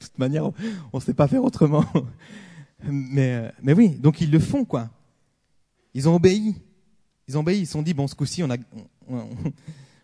toute 0.00 0.18
manière, 0.18 0.46
on 0.46 0.52
ne 0.94 1.00
sait 1.00 1.14
pas 1.14 1.28
faire 1.28 1.44
autrement. 1.44 1.84
mais, 2.84 3.34
euh, 3.34 3.50
mais 3.62 3.72
oui, 3.72 3.90
donc 3.90 4.20
ils 4.20 4.30
le 4.30 4.38
font, 4.38 4.64
quoi. 4.64 4.88
Ils 5.94 6.08
ont 6.08 6.14
obéi. 6.14 6.54
Ils 7.28 7.36
ont 7.36 7.40
obéi. 7.40 7.60
Ils 7.60 7.66
se 7.66 7.72
sont 7.72 7.82
dit, 7.82 7.94
bon, 7.94 8.06
ce 8.06 8.14
coup-ci, 8.14 8.42
on 8.42 8.50
a, 8.50 8.56
on, 9.08 9.28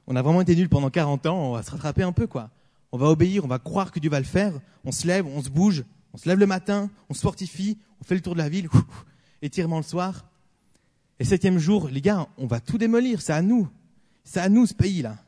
on 0.06 0.16
a 0.16 0.22
vraiment 0.22 0.40
été 0.40 0.56
nuls 0.56 0.68
pendant 0.68 0.90
40 0.90 1.26
ans, 1.26 1.50
on 1.50 1.52
va 1.52 1.62
se 1.62 1.70
rattraper 1.70 2.02
un 2.02 2.12
peu, 2.12 2.26
quoi 2.26 2.50
on 2.92 2.98
va 2.98 3.08
obéir, 3.08 3.44
on 3.44 3.48
va 3.48 3.58
croire 3.58 3.90
que 3.90 3.98
Dieu 3.98 4.10
va 4.10 4.20
le 4.20 4.26
faire, 4.26 4.52
on 4.84 4.92
se 4.92 5.06
lève, 5.06 5.26
on 5.26 5.42
se 5.42 5.48
bouge, 5.48 5.84
on 6.12 6.18
se 6.18 6.28
lève 6.28 6.38
le 6.38 6.46
matin, 6.46 6.90
on 7.08 7.14
se 7.14 7.20
fortifie, 7.20 7.78
on 8.00 8.04
fait 8.04 8.14
le 8.14 8.20
tour 8.20 8.34
de 8.34 8.38
la 8.38 8.48
ville, 8.48 8.68
étirement 9.42 9.78
le 9.78 9.82
soir. 9.82 10.28
Et 11.18 11.24
septième 11.24 11.58
jour, 11.58 11.88
les 11.88 12.00
gars, 12.00 12.28
on 12.36 12.46
va 12.46 12.60
tout 12.60 12.78
démolir, 12.78 13.20
c'est 13.20 13.32
à 13.32 13.42
nous. 13.42 13.68
C'est 14.24 14.40
à 14.40 14.48
nous 14.48 14.66
ce 14.66 14.74
pays-là. 14.74 15.18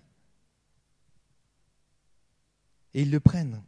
Et 2.94 3.02
ils 3.02 3.10
le 3.10 3.20
prennent. 3.20 3.62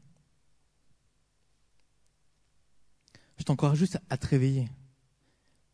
Je 3.39 3.45
t'encourage 3.45 3.79
juste 3.79 3.99
à 4.09 4.17
te 4.17 4.27
réveiller. 4.27 4.69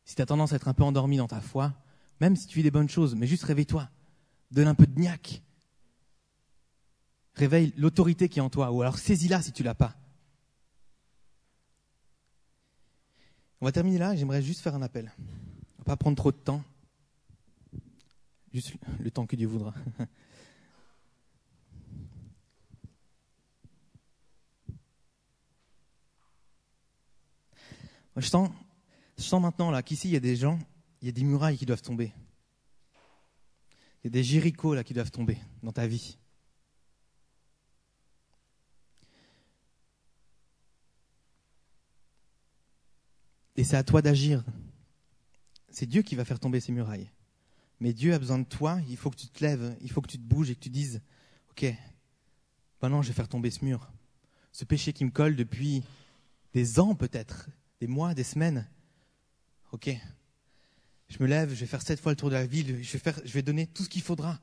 Si 0.04 0.14
tu 0.14 0.22
as 0.22 0.26
tendance 0.26 0.52
à 0.52 0.56
être 0.56 0.68
un 0.68 0.74
peu 0.74 0.82
endormi 0.82 1.16
dans 1.16 1.28
ta 1.28 1.40
foi, 1.40 1.72
même 2.20 2.36
si 2.36 2.46
tu 2.46 2.56
fais 2.56 2.62
des 2.62 2.70
bonnes 2.70 2.88
choses, 2.88 3.14
mais 3.14 3.26
juste 3.26 3.44
réveille-toi. 3.44 3.88
Donne 4.50 4.68
un 4.68 4.74
peu 4.74 4.86
de 4.86 4.98
niaque 4.98 5.42
réveille 7.34 7.72
l'autorité 7.76 8.28
qui 8.28 8.38
est 8.38 8.42
en 8.42 8.50
toi, 8.50 8.70
ou 8.70 8.82
alors 8.82 8.98
saisis-la 8.98 9.42
si 9.42 9.52
tu 9.52 9.62
l'as 9.62 9.74
pas. 9.74 9.96
On 13.62 13.64
va 13.64 13.70
terminer 13.70 13.98
là, 13.98 14.16
j'aimerais 14.16 14.42
juste 14.42 14.60
faire 14.60 14.74
un 14.74 14.82
appel. 14.82 15.12
On 15.20 15.78
va 15.78 15.84
pas 15.84 15.96
prendre 15.96 16.16
trop 16.16 16.32
de 16.32 16.36
temps. 16.36 16.64
Juste 18.52 18.72
le 18.98 19.08
temps 19.08 19.24
que 19.24 19.36
Dieu 19.36 19.46
voudra. 19.46 19.72
je 28.16 28.26
sens, 28.26 28.50
maintenant 29.40 29.70
là 29.70 29.84
qu'ici 29.84 30.08
il 30.08 30.14
y 30.14 30.16
a 30.16 30.20
des 30.20 30.34
gens, 30.34 30.58
il 31.00 31.06
y 31.06 31.08
a 31.08 31.12
des 31.12 31.22
murailles 31.22 31.56
qui 31.56 31.64
doivent 31.64 31.82
tomber. 31.82 32.12
Il 34.02 34.06
y 34.06 34.08
a 34.08 34.10
des 34.10 34.24
Jérichos 34.24 34.74
là 34.74 34.82
qui 34.82 34.92
doivent 34.92 35.12
tomber 35.12 35.38
dans 35.62 35.70
ta 35.70 35.86
vie. 35.86 36.18
Et 43.62 43.64
c'est 43.64 43.76
à 43.76 43.84
toi 43.84 44.02
d'agir. 44.02 44.42
C'est 45.70 45.86
Dieu 45.86 46.02
qui 46.02 46.16
va 46.16 46.24
faire 46.24 46.40
tomber 46.40 46.58
ces 46.58 46.72
murailles. 46.72 47.08
Mais 47.78 47.92
Dieu 47.92 48.12
a 48.12 48.18
besoin 48.18 48.40
de 48.40 48.44
toi, 48.44 48.80
il 48.88 48.96
faut 48.96 49.08
que 49.08 49.14
tu 49.14 49.28
te 49.28 49.40
lèves, 49.40 49.76
il 49.80 49.88
faut 49.88 50.00
que 50.00 50.10
tu 50.10 50.18
te 50.18 50.24
bouges 50.24 50.50
et 50.50 50.56
que 50.56 50.60
tu 50.60 50.68
dises, 50.68 51.00
OK, 51.52 51.72
maintenant 52.82 53.02
je 53.02 53.06
vais 53.06 53.14
faire 53.14 53.28
tomber 53.28 53.52
ce 53.52 53.64
mur. 53.64 53.88
Ce 54.50 54.64
péché 54.64 54.92
qui 54.92 55.04
me 55.04 55.12
colle 55.12 55.36
depuis 55.36 55.84
des 56.52 56.80
ans 56.80 56.96
peut-être, 56.96 57.50
des 57.80 57.86
mois, 57.86 58.14
des 58.14 58.24
semaines. 58.24 58.68
OK, 59.70 59.96
je 61.08 61.18
me 61.20 61.28
lève, 61.28 61.54
je 61.54 61.60
vais 61.60 61.66
faire 61.66 61.82
sept 61.82 62.00
fois 62.00 62.10
le 62.10 62.16
tour 62.16 62.30
de 62.30 62.34
la 62.34 62.46
ville, 62.46 62.82
je 62.82 62.98
vais, 63.32 63.42
donner 63.42 63.68
tout 63.68 63.84
ce 63.84 63.88
qu'il 63.88 64.02
faudra. 64.02 64.40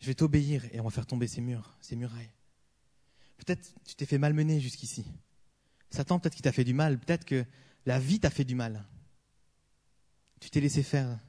Je 0.00 0.06
vais 0.06 0.14
t'obéir 0.14 0.64
et 0.72 0.80
on 0.80 0.84
va 0.84 0.90
faire 0.90 1.04
tomber 1.04 1.26
ces 1.26 1.42
murs, 1.42 1.76
ces 1.82 1.94
murailles. 1.94 2.32
Peut-être 3.36 3.74
tu 3.84 3.96
t'es 3.96 4.06
fait 4.06 4.16
malmener 4.16 4.60
jusqu'ici. 4.62 5.04
Satan, 5.94 6.18
peut-être 6.18 6.34
qu'il 6.34 6.42
t'a 6.42 6.50
fait 6.50 6.64
du 6.64 6.74
mal, 6.74 6.98
peut-être 6.98 7.24
que 7.24 7.46
la 7.86 8.00
vie 8.00 8.18
t'a 8.18 8.30
fait 8.30 8.44
du 8.44 8.56
mal. 8.56 8.84
Tu 10.40 10.50
t'es 10.50 10.60
laissé 10.60 10.82
faire. 10.82 11.20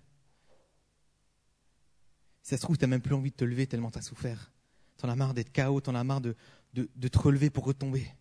Si 2.42 2.50
ça 2.50 2.58
se 2.58 2.64
trouve, 2.64 2.76
tu 2.76 2.84
n'as 2.84 2.88
même 2.88 3.02
plus 3.02 3.14
envie 3.14 3.30
de 3.30 3.36
te 3.36 3.46
lever 3.46 3.68
tellement 3.68 3.92
tu 3.92 4.00
as 4.00 4.02
souffert. 4.02 4.52
Tu 4.98 5.06
en 5.06 5.10
as 5.10 5.16
marre 5.16 5.36
d'être 5.36 5.52
chaos, 5.52 5.82
tu 5.82 5.90
en 5.92 5.96
as 5.96 6.04
marre 6.04 6.22
de, 6.22 6.36
de, 6.74 6.90
de 6.96 7.08
te 7.08 7.20
relever 7.20 7.52
pour 7.52 7.66
retomber. 7.66 8.12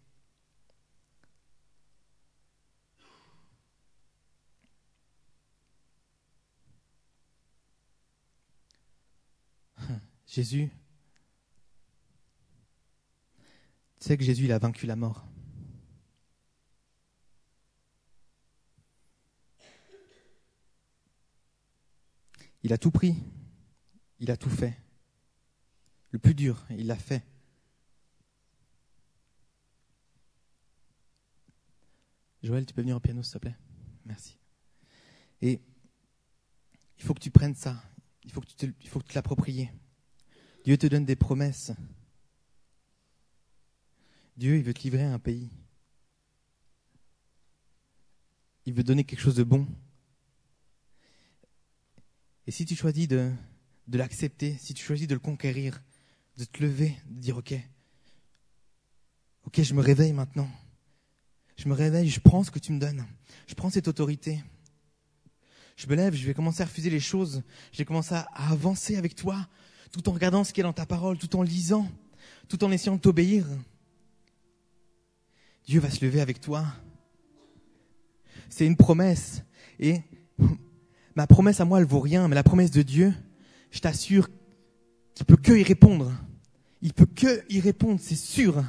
Jésus, 10.26 10.70
tu 13.98 14.06
sais 14.06 14.18
que 14.18 14.24
Jésus, 14.24 14.44
il 14.44 14.52
a 14.52 14.58
vaincu 14.58 14.86
la 14.86 14.96
mort. 14.96 15.24
Il 22.64 22.72
a 22.72 22.78
tout 22.78 22.90
pris, 22.90 23.14
il 24.20 24.30
a 24.30 24.38
tout 24.38 24.48
fait. 24.48 24.74
Le 26.10 26.18
plus 26.18 26.34
dur, 26.34 26.64
il 26.70 26.86
l'a 26.86 26.96
fait. 26.96 27.22
Joël, 32.42 32.64
tu 32.64 32.72
peux 32.72 32.80
venir 32.80 32.96
au 32.96 33.00
piano, 33.00 33.22
s'il 33.22 33.34
te 33.34 33.38
plaît? 33.38 33.56
Merci. 34.06 34.38
Et 35.42 35.60
il 36.98 37.04
faut 37.04 37.12
que 37.12 37.20
tu 37.20 37.30
prennes 37.30 37.54
ça. 37.54 37.82
Il 38.24 38.32
faut 38.32 38.40
que 38.40 38.46
tu, 38.46 38.72
te, 38.72 39.14
l'appropries. 39.14 39.68
Dieu 40.64 40.78
te 40.78 40.86
donne 40.86 41.04
des 41.04 41.16
promesses. 41.16 41.72
Dieu, 44.38 44.56
il 44.56 44.62
veut 44.62 44.72
te 44.72 44.82
livrer 44.82 45.04
un 45.04 45.18
pays. 45.18 45.50
Il 48.64 48.72
veut 48.72 48.84
donner 48.84 49.04
quelque 49.04 49.20
chose 49.20 49.36
de 49.36 49.44
bon. 49.44 49.66
Et 52.46 52.50
si 52.50 52.64
tu 52.64 52.76
choisis 52.76 53.08
de, 53.08 53.30
de 53.88 53.98
l'accepter, 53.98 54.56
si 54.58 54.74
tu 54.74 54.84
choisis 54.84 55.06
de 55.06 55.14
le 55.14 55.20
conquérir, 55.20 55.82
de 56.36 56.44
te 56.44 56.62
lever, 56.62 56.96
de 57.08 57.20
dire 57.20 57.36
ok, 57.36 57.54
ok, 59.46 59.62
je 59.62 59.74
me 59.74 59.80
réveille 59.80 60.12
maintenant. 60.12 60.50
Je 61.56 61.68
me 61.68 61.74
réveille, 61.74 62.08
je 62.08 62.20
prends 62.20 62.42
ce 62.42 62.50
que 62.50 62.58
tu 62.58 62.72
me 62.72 62.80
donnes. 62.80 63.06
Je 63.46 63.54
prends 63.54 63.70
cette 63.70 63.88
autorité. 63.88 64.42
Je 65.76 65.86
me 65.86 65.94
lève, 65.94 66.14
je 66.14 66.26
vais 66.26 66.34
commencer 66.34 66.62
à 66.62 66.66
refuser 66.66 66.90
les 66.90 67.00
choses. 67.00 67.42
Je 67.72 67.78
vais 67.78 67.84
commencer 67.84 68.14
à 68.14 68.28
avancer 68.50 68.96
avec 68.96 69.14
toi, 69.14 69.48
tout 69.92 70.08
en 70.08 70.12
regardant 70.12 70.44
ce 70.44 70.52
qu'il 70.52 70.62
y 70.62 70.64
a 70.64 70.68
dans 70.68 70.72
ta 70.72 70.86
parole, 70.86 71.18
tout 71.18 71.36
en 71.36 71.42
lisant, 71.42 71.88
tout 72.48 72.62
en 72.64 72.72
essayant 72.72 72.96
de 72.96 73.00
t'obéir. 73.00 73.46
Dieu 75.66 75.80
va 75.80 75.90
se 75.90 76.04
lever 76.04 76.20
avec 76.20 76.40
toi. 76.40 76.66
C'est 78.48 78.66
une 78.66 78.76
promesse. 78.76 79.42
Et 79.78 80.02
ma 81.14 81.26
promesse 81.26 81.60
à 81.60 81.64
moi, 81.64 81.78
elle 81.78 81.86
vaut 81.86 82.00
rien, 82.00 82.28
mais 82.28 82.34
la 82.34 82.42
promesse 82.42 82.70
de 82.70 82.82
Dieu, 82.82 83.12
je 83.70 83.80
t'assure 83.80 84.28
qu'il 85.14 85.26
peut 85.26 85.36
que 85.36 85.52
y 85.52 85.62
répondre. 85.62 86.12
Il 86.82 86.92
peut 86.92 87.06
que 87.06 87.42
y 87.48 87.60
répondre, 87.60 87.98
c'est 88.00 88.16
sûr. 88.16 88.62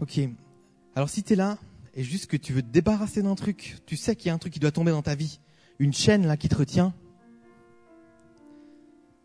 Ok. 0.00 0.18
Alors 0.96 1.08
si 1.08 1.22
tu 1.22 1.34
es 1.34 1.36
là 1.36 1.58
et 1.94 2.02
juste 2.02 2.26
que 2.26 2.36
tu 2.36 2.52
veux 2.52 2.62
te 2.62 2.66
débarrasser 2.66 3.22
d'un 3.22 3.36
truc, 3.36 3.76
tu 3.86 3.96
sais 3.96 4.16
qu'il 4.16 4.26
y 4.26 4.30
a 4.30 4.34
un 4.34 4.38
truc 4.38 4.52
qui 4.52 4.58
doit 4.58 4.72
tomber 4.72 4.90
dans 4.90 5.02
ta 5.02 5.14
vie, 5.14 5.38
une 5.78 5.92
chaîne 5.92 6.26
là 6.26 6.36
qui 6.36 6.48
te 6.48 6.56
retient, 6.56 6.92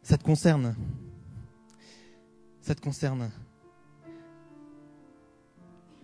ça 0.08 0.18
te 0.18 0.24
concerne. 0.24 0.74
Ça 2.62 2.74
te 2.74 2.80
concerne. 2.80 3.30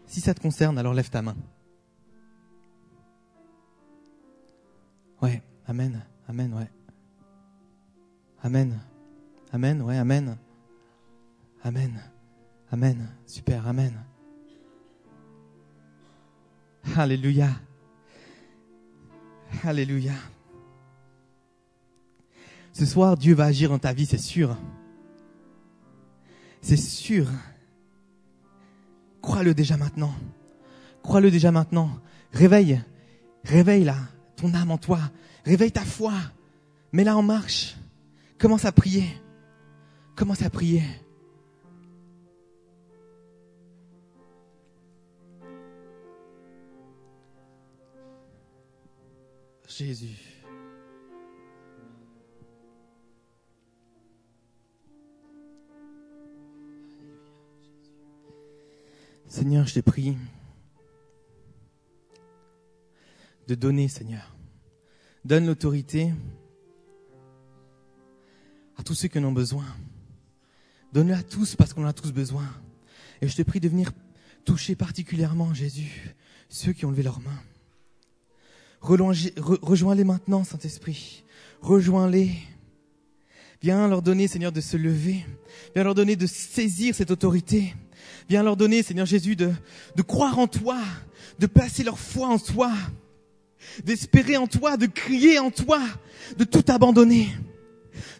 Si 0.05 0.19
ça 0.19 0.33
te 0.33 0.41
concerne, 0.41 0.77
alors 0.77 0.93
lève 0.93 1.09
ta 1.09 1.21
main. 1.21 1.37
Ouais, 5.21 5.41
amen, 5.67 6.03
amen, 6.27 6.53
ouais. 6.53 6.69
Amen, 8.43 8.77
amen, 9.53 9.81
ouais, 9.81 9.97
amen. 9.97 10.37
Amen, 11.63 12.03
amen, 12.73 13.09
super, 13.25 13.65
amen. 13.65 14.03
Alléluia. 16.97 17.51
Alléluia. 19.63 20.15
Ce 22.73 22.85
soir, 22.85 23.15
Dieu 23.17 23.35
va 23.35 23.45
agir 23.45 23.69
dans 23.69 23.79
ta 23.79 23.93
vie, 23.93 24.05
c'est 24.05 24.17
sûr. 24.17 24.57
C'est 26.61 26.77
sûr. 26.77 27.27
Crois-le 29.21 29.53
déjà 29.53 29.77
maintenant. 29.77 30.13
Crois-le 31.03 31.29
déjà 31.29 31.51
maintenant. 31.51 31.91
Réveille. 32.31 32.81
Réveille 33.43 33.83
là 33.83 33.97
ton 34.35 34.53
âme 34.53 34.71
en 34.71 34.77
toi. 34.77 34.99
Réveille 35.45 35.71
ta 35.71 35.85
foi. 35.85 36.13
Mets-la 36.91 37.15
en 37.15 37.21
marche. 37.21 37.77
Commence 38.37 38.65
à 38.65 38.71
prier. 38.71 39.05
Commence 40.15 40.41
à 40.41 40.49
prier. 40.49 40.83
Jésus. 49.67 50.32
Seigneur, 59.33 59.65
je 59.65 59.73
te 59.73 59.79
prie 59.79 60.15
de 63.47 63.55
donner, 63.55 63.87
Seigneur. 63.87 64.35
Donne 65.25 65.47
l'autorité 65.47 66.13
à 68.77 68.83
tous 68.83 68.93
ceux 68.93 69.07
qui 69.07 69.17
en 69.17 69.23
ont 69.23 69.31
besoin. 69.31 69.65
Donne-le 70.93 71.15
à 71.15 71.23
tous 71.23 71.55
parce 71.55 71.73
qu'on 71.73 71.83
en 71.83 71.87
a 71.87 71.93
tous 71.93 72.11
besoin. 72.11 72.45
Et 73.23 73.27
je 73.27 73.35
te 73.35 73.41
prie 73.41 73.59
de 73.59 73.67
venir 73.67 73.91
toucher 74.45 74.75
particulièrement, 74.75 75.51
Jésus, 75.51 76.15
ceux 76.47 76.71
qui 76.71 76.85
ont 76.85 76.91
levé 76.91 77.01
leurs 77.01 77.19
mains. 77.19 77.41
Rejoins-les 78.81 80.03
maintenant, 80.03 80.43
Saint-Esprit. 80.43 81.23
Rejoins-les. 81.61 82.35
Viens 83.63 83.87
leur 83.87 84.03
donner, 84.03 84.27
Seigneur, 84.27 84.51
de 84.51 84.61
se 84.61 84.77
lever. 84.77 85.25
Viens 85.73 85.85
leur 85.85 85.95
donner 85.95 86.15
de 86.15 86.27
saisir 86.27 86.93
cette 86.93 87.09
autorité. 87.09 87.73
Viens 88.29 88.43
leur 88.43 88.57
donner, 88.57 88.83
Seigneur 88.83 89.05
Jésus, 89.05 89.35
de, 89.35 89.51
croire 90.05 90.39
en 90.39 90.47
toi, 90.47 90.77
de 91.39 91.47
placer 91.47 91.83
leur 91.83 91.99
foi 91.99 92.27
en 92.27 92.39
toi, 92.39 92.71
d'espérer 93.83 94.37
en 94.37 94.47
toi, 94.47 94.77
de 94.77 94.85
crier 94.85 95.39
en 95.39 95.51
toi, 95.51 95.81
de 96.37 96.43
tout 96.43 96.63
abandonner. 96.67 97.29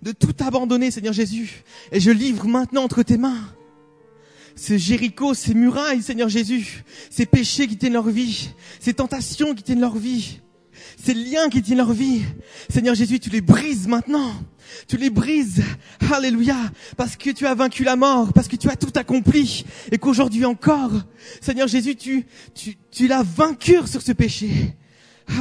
De 0.02 0.12
tout 0.12 0.36
abandonner, 0.40 0.92
Seigneur 0.92 1.14
Jésus. 1.14 1.64
Et 1.92 2.00
je 2.00 2.12
livre 2.12 2.48
maintenant 2.48 2.84
entre 2.84 3.04
tes 3.04 3.18
mains 3.18 3.42
ce 4.56 4.78
Jéricho, 4.78 5.34
ces 5.34 5.56
murailles, 5.56 6.04
Seigneur 6.04 6.30
Jésus, 6.30 6.84
ces 7.10 7.26
péchés 7.26 7.68
qui 7.68 7.76
tiennent 7.76 7.94
leur 7.94 8.08
vie, 8.08 8.52
ces 8.80 8.94
tentations 8.94 9.56
qui 9.56 9.64
tiennent 9.64 9.82
leur 9.82 9.98
vie 9.98 10.42
ces 11.04 11.14
liens 11.14 11.50
qui 11.50 11.62
tiennent 11.62 11.78
leur 11.78 11.94
vie. 11.94 12.22
Seigneur 12.70 12.96
Jésus, 12.96 13.20
tu 13.20 13.30
les 13.30 13.42
brises 13.42 13.88
maintenant. 13.88 14.34
Tu 14.88 14.98
les 14.98 15.10
brises. 15.10 15.64
Alléluia. 16.12 16.58
Parce 16.98 17.16
que 17.16 17.30
tu 17.30 17.46
as 17.46 17.56
vaincu 17.56 17.84
la 17.84 17.96
mort, 17.96 18.34
parce 18.34 18.48
que 18.48 18.56
tu 18.56 18.70
as 18.70 18.76
tout 18.76 18.92
accompli. 18.96 19.66
Et 19.92 19.98
qu'aujourd'hui 19.98 20.46
encore, 20.46 20.92
Seigneur 21.42 21.68
Jésus, 21.68 21.96
tu, 21.96 22.26
tu, 22.54 22.76
tu 22.92 23.08
l'as 23.08 23.24
vaincu 23.24 23.76
sur 23.86 24.02
ce 24.02 24.12
péché. 24.12 24.76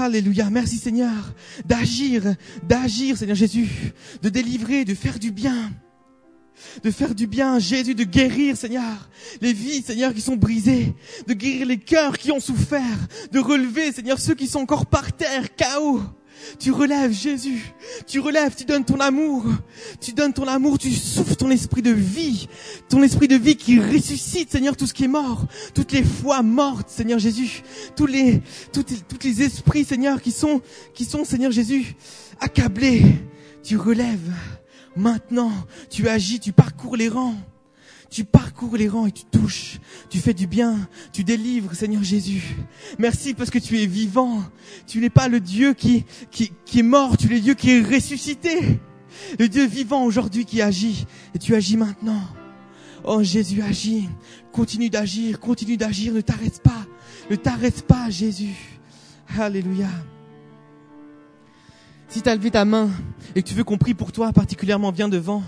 Alléluia. 0.00 0.48
Merci 0.50 0.76
Seigneur 0.76 1.34
d'agir, 1.64 2.22
d'agir 2.62 3.16
Seigneur 3.16 3.36
Jésus, 3.36 3.68
de 4.22 4.28
délivrer, 4.28 4.84
de 4.84 4.94
faire 4.94 5.18
du 5.18 5.30
bien 5.30 5.72
de 6.82 6.90
faire 6.90 7.14
du 7.14 7.26
bien, 7.26 7.58
Jésus, 7.58 7.94
de 7.94 8.04
guérir, 8.04 8.56
Seigneur, 8.56 9.08
les 9.40 9.52
vies, 9.52 9.82
Seigneur, 9.82 10.14
qui 10.14 10.20
sont 10.20 10.36
brisées, 10.36 10.94
de 11.26 11.34
guérir 11.34 11.66
les 11.66 11.78
cœurs 11.78 12.18
qui 12.18 12.30
ont 12.30 12.40
souffert, 12.40 13.08
de 13.30 13.38
relever, 13.38 13.92
Seigneur, 13.92 14.18
ceux 14.18 14.34
qui 14.34 14.46
sont 14.46 14.60
encore 14.60 14.86
par 14.86 15.12
terre, 15.12 15.54
chaos. 15.54 16.02
Tu 16.58 16.70
relèves, 16.72 17.12
Jésus. 17.12 17.72
Tu 18.06 18.18
relèves, 18.18 18.54
tu 18.56 18.64
donnes 18.64 18.84
ton 18.84 19.00
amour. 19.00 19.44
Tu 20.00 20.12
donnes 20.12 20.32
ton 20.32 20.48
amour, 20.48 20.78
tu 20.78 20.90
souffles 20.90 21.36
ton 21.36 21.50
esprit 21.50 21.82
de 21.82 21.92
vie. 21.92 22.48
Ton 22.88 23.02
esprit 23.02 23.28
de 23.28 23.36
vie 23.36 23.56
qui 23.56 23.78
ressuscite, 23.80 24.50
Seigneur, 24.50 24.76
tout 24.76 24.86
ce 24.86 24.94
qui 24.94 25.04
est 25.04 25.08
mort. 25.08 25.46
Toutes 25.74 25.92
les 25.92 26.02
foi 26.02 26.42
mortes, 26.42 26.88
Seigneur 26.88 27.18
Jésus. 27.18 27.62
Tous 27.96 28.06
les, 28.06 28.42
tous 28.72 28.84
les 29.22 29.42
esprits, 29.42 29.84
Seigneur, 29.84 30.20
qui 30.20 30.32
sont, 30.32 30.60
qui 30.94 31.04
sont, 31.04 31.24
Seigneur 31.24 31.52
Jésus, 31.52 31.94
accablés. 32.40 33.02
Tu 33.62 33.76
relèves. 33.76 34.32
Maintenant, 34.96 35.52
tu 35.90 36.08
agis, 36.08 36.40
tu 36.40 36.52
parcours 36.52 36.96
les 36.96 37.08
rangs. 37.08 37.36
Tu 38.10 38.24
parcours 38.24 38.76
les 38.76 38.88
rangs 38.88 39.06
et 39.06 39.12
tu 39.12 39.24
touches. 39.24 39.78
Tu 40.10 40.18
fais 40.18 40.34
du 40.34 40.46
bien. 40.46 40.86
Tu 41.14 41.24
délivres, 41.24 41.74
Seigneur 41.74 42.04
Jésus. 42.04 42.56
Merci 42.98 43.32
parce 43.32 43.48
que 43.48 43.58
tu 43.58 43.80
es 43.80 43.86
vivant. 43.86 44.42
Tu 44.86 45.00
n'es 45.00 45.08
pas 45.08 45.28
le 45.28 45.40
Dieu 45.40 45.72
qui, 45.72 46.04
qui, 46.30 46.52
qui 46.66 46.80
est 46.80 46.82
mort. 46.82 47.16
Tu 47.16 47.26
es 47.28 47.30
le 47.30 47.40
Dieu 47.40 47.54
qui 47.54 47.70
est 47.70 47.80
ressuscité. 47.80 48.80
Le 49.38 49.48
Dieu 49.48 49.66
vivant 49.66 50.04
aujourd'hui 50.04 50.44
qui 50.44 50.60
agit. 50.60 51.06
Et 51.34 51.38
tu 51.38 51.54
agis 51.54 51.78
maintenant. 51.78 52.20
Oh 53.02 53.22
Jésus, 53.22 53.62
agis. 53.62 54.10
Continue 54.52 54.90
d'agir. 54.90 55.40
Continue 55.40 55.78
d'agir. 55.78 56.12
Ne 56.12 56.20
t'arrête 56.20 56.62
pas. 56.62 56.84
Ne 57.30 57.36
t'arrête 57.36 57.86
pas, 57.86 58.10
Jésus. 58.10 58.78
Alléluia. 59.38 59.88
Si 62.12 62.20
tu 62.20 62.28
as 62.28 62.34
levé 62.34 62.50
ta 62.50 62.66
main 62.66 62.90
et 63.34 63.42
que 63.42 63.48
tu 63.48 63.54
veux 63.54 63.64
qu'on 63.64 63.78
prie 63.78 63.94
pour 63.94 64.12
toi 64.12 64.34
particulièrement, 64.34 64.92
viens 64.92 65.08
devant. 65.08 65.42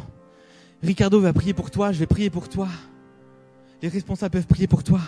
Ricardo 0.82 1.20
va 1.20 1.34
prier 1.34 1.52
pour 1.52 1.70
toi, 1.70 1.92
je 1.92 1.98
vais 1.98 2.06
prier 2.06 2.30
pour 2.30 2.48
toi. 2.48 2.68
les 3.82 3.88
responsables 3.88 4.32
peuvent 4.32 4.46
prier 4.46 4.66
pour 4.66 4.82
toi. 4.82 5.02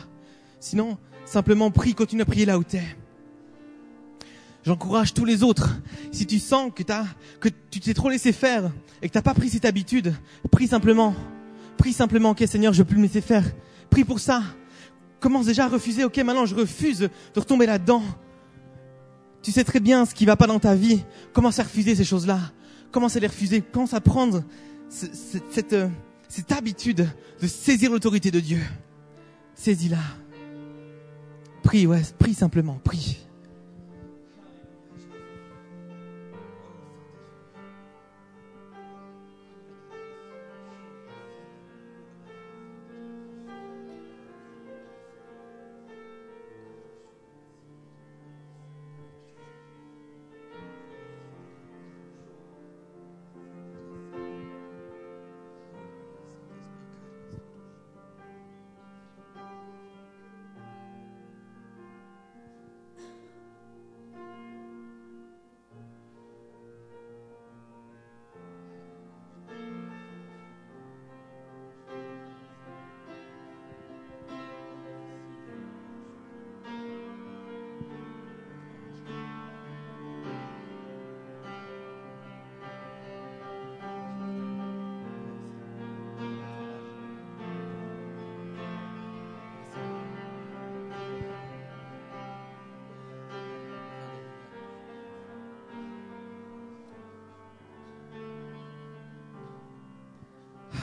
Sinon, 0.60 0.98
simplement 1.24 1.70
prie, 1.70 1.94
continue 1.94 2.20
à 2.20 2.26
prier 2.26 2.44
là 2.44 2.58
où 2.58 2.62
tu 2.62 2.76
es. 2.76 2.84
J'encourage 4.66 5.14
tous 5.14 5.24
les 5.24 5.42
autres. 5.42 5.80
Si 6.12 6.26
tu 6.26 6.40
sens 6.40 6.70
que, 6.74 6.82
tu 7.70 7.80
t'es 7.80 7.94
trop 7.94 8.10
laissé 8.10 8.32
faire 8.32 8.70
et 9.00 9.08
que 9.08 9.12
tu 9.12 9.16
n'as 9.16 9.22
pas 9.22 9.32
pris 9.32 9.48
cette 9.48 9.64
habitude, 9.64 10.14
prie 10.50 10.68
simplement. 10.68 11.14
Prie 11.78 11.94
simplement, 11.94 12.32
ok 12.32 12.44
Seigneur, 12.46 12.74
je 12.74 12.80
veux 12.80 12.84
plus 12.84 12.98
me 12.98 13.04
laisser 13.04 13.22
faire. 13.22 13.44
Prie 13.88 14.04
pour 14.04 14.20
ça. 14.20 14.42
Commence 15.20 15.46
déjà 15.46 15.64
à 15.64 15.68
refuser, 15.68 16.04
ok 16.04 16.18
maintenant 16.18 16.44
je 16.44 16.54
refuse 16.54 16.98
de 16.98 17.40
retomber 17.40 17.64
là-dedans. 17.64 18.02
Tu 19.46 19.52
sais 19.52 19.62
très 19.62 19.78
bien 19.78 20.04
ce 20.06 20.12
qui 20.12 20.26
va 20.26 20.34
pas 20.34 20.48
dans 20.48 20.58
ta 20.58 20.74
vie. 20.74 21.04
Commence 21.32 21.60
à 21.60 21.62
refuser 21.62 21.94
ces 21.94 22.02
choses-là? 22.02 22.40
Commence 22.90 23.14
à 23.14 23.20
les 23.20 23.28
refuser? 23.28 23.60
Commence 23.60 23.94
à 23.94 24.00
prendre 24.00 24.42
cette, 24.88 25.72
euh, 25.72 25.88
cette 26.28 26.50
habitude 26.50 27.08
de 27.40 27.46
saisir 27.46 27.92
l'autorité 27.92 28.32
de 28.32 28.40
Dieu? 28.40 28.58
Saisis-la. 29.54 30.00
Prie, 31.62 31.86
ouais, 31.86 32.02
prie 32.18 32.34
simplement, 32.34 32.80
prie. 32.82 33.24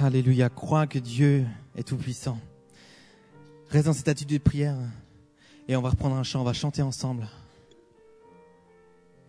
Alléluia. 0.04 0.50
Crois 0.50 0.86
que 0.86 1.00
Dieu 1.00 1.48
est 1.78 1.88
tout 1.88 1.96
puissant. 1.96 2.38
Reste 3.70 3.86
dans 3.86 3.94
cette 3.94 4.10
attitude 4.10 4.38
de 4.38 4.44
prière 4.44 4.76
et 5.70 5.78
on 5.78 5.82
va 5.82 5.92
reprendre 5.92 6.18
un 6.18 6.24
chant, 6.24 6.42
on 6.42 6.44
va 6.44 6.52
chanter 6.52 6.82
ensemble. 6.82 7.26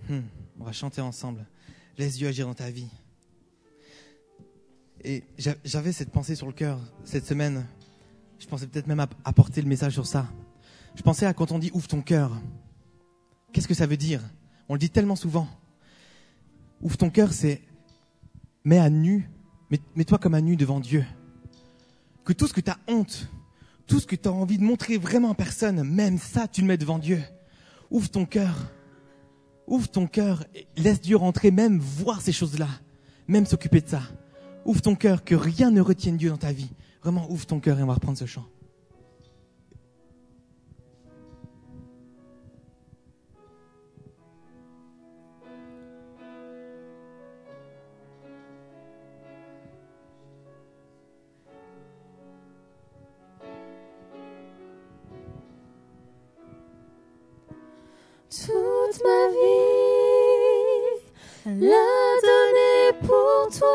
Hmm, 0.08 0.22
on 0.58 0.64
va 0.64 0.72
chanter 0.72 1.00
ensemble. 1.00 1.46
Laisse 1.96 2.16
Dieu 2.16 2.26
agir 2.26 2.48
dans 2.48 2.54
ta 2.54 2.70
vie. 2.70 2.88
Et 5.04 5.22
j'avais 5.38 5.92
cette 5.92 6.10
pensée 6.10 6.34
sur 6.34 6.48
le 6.48 6.52
cœur 6.52 6.80
cette 7.04 7.24
semaine. 7.24 7.64
Je 8.40 8.46
pensais 8.48 8.66
peut-être 8.66 8.88
même 8.88 9.06
apporter 9.24 9.62
le 9.62 9.68
message 9.68 9.92
sur 9.92 10.08
ça. 10.08 10.26
Je 10.96 11.02
pensais 11.02 11.24
à 11.24 11.34
quand 11.34 11.52
on 11.52 11.60
dit 11.60 11.70
ouvre 11.72 11.86
ton 11.86 12.02
cœur. 12.02 12.32
Qu'est-ce 13.52 13.68
que 13.68 13.74
ça 13.74 13.86
veut 13.86 13.96
dire? 13.96 14.22
On 14.68 14.74
le 14.74 14.80
dit 14.80 14.90
tellement 14.90 15.14
souvent. 15.14 15.46
Ouvre 16.80 16.96
ton 16.96 17.10
cœur, 17.10 17.32
c'est 17.32 17.62
mets 18.64 18.80
à 18.80 18.90
nu 18.90 19.30
Mets-toi 19.96 20.18
comme 20.18 20.34
à 20.34 20.40
nu 20.40 20.56
devant 20.56 20.80
Dieu. 20.80 21.04
Que 22.24 22.32
tout 22.32 22.46
ce 22.46 22.52
que 22.52 22.60
tu 22.60 22.70
as 22.70 22.78
honte, 22.88 23.28
tout 23.86 24.00
ce 24.00 24.06
que 24.06 24.16
tu 24.16 24.28
as 24.28 24.32
envie 24.32 24.58
de 24.58 24.64
montrer 24.64 24.98
vraiment 24.98 25.32
à 25.32 25.34
personne, 25.34 25.82
même 25.82 26.18
ça, 26.18 26.48
tu 26.48 26.60
le 26.60 26.66
mets 26.66 26.76
devant 26.76 26.98
Dieu. 26.98 27.22
Ouvre 27.90 28.10
ton 28.10 28.24
cœur. 28.24 28.54
Ouvre 29.66 29.88
ton 29.88 30.06
cœur. 30.06 30.44
Laisse 30.76 31.00
Dieu 31.00 31.16
rentrer, 31.16 31.50
même 31.50 31.78
voir 31.78 32.20
ces 32.20 32.32
choses-là. 32.32 32.68
Même 33.28 33.46
s'occuper 33.46 33.80
de 33.80 33.88
ça. 33.88 34.02
Ouvre 34.64 34.82
ton 34.82 34.94
cœur, 34.94 35.24
que 35.24 35.34
rien 35.34 35.70
ne 35.70 35.80
retienne 35.80 36.16
Dieu 36.16 36.30
dans 36.30 36.38
ta 36.38 36.52
vie. 36.52 36.70
Vraiment, 37.02 37.30
ouvre 37.30 37.46
ton 37.46 37.60
cœur 37.60 37.78
et 37.78 37.82
on 37.82 37.86
va 37.86 37.94
reprendre 37.94 38.18
ce 38.18 38.26
chant. 38.26 38.46
Toute 58.42 59.04
ma 59.04 59.28
vie, 59.28 60.96
la 61.46 61.86
donner 62.20 62.92
pour 63.06 63.48
toi. 63.56 63.73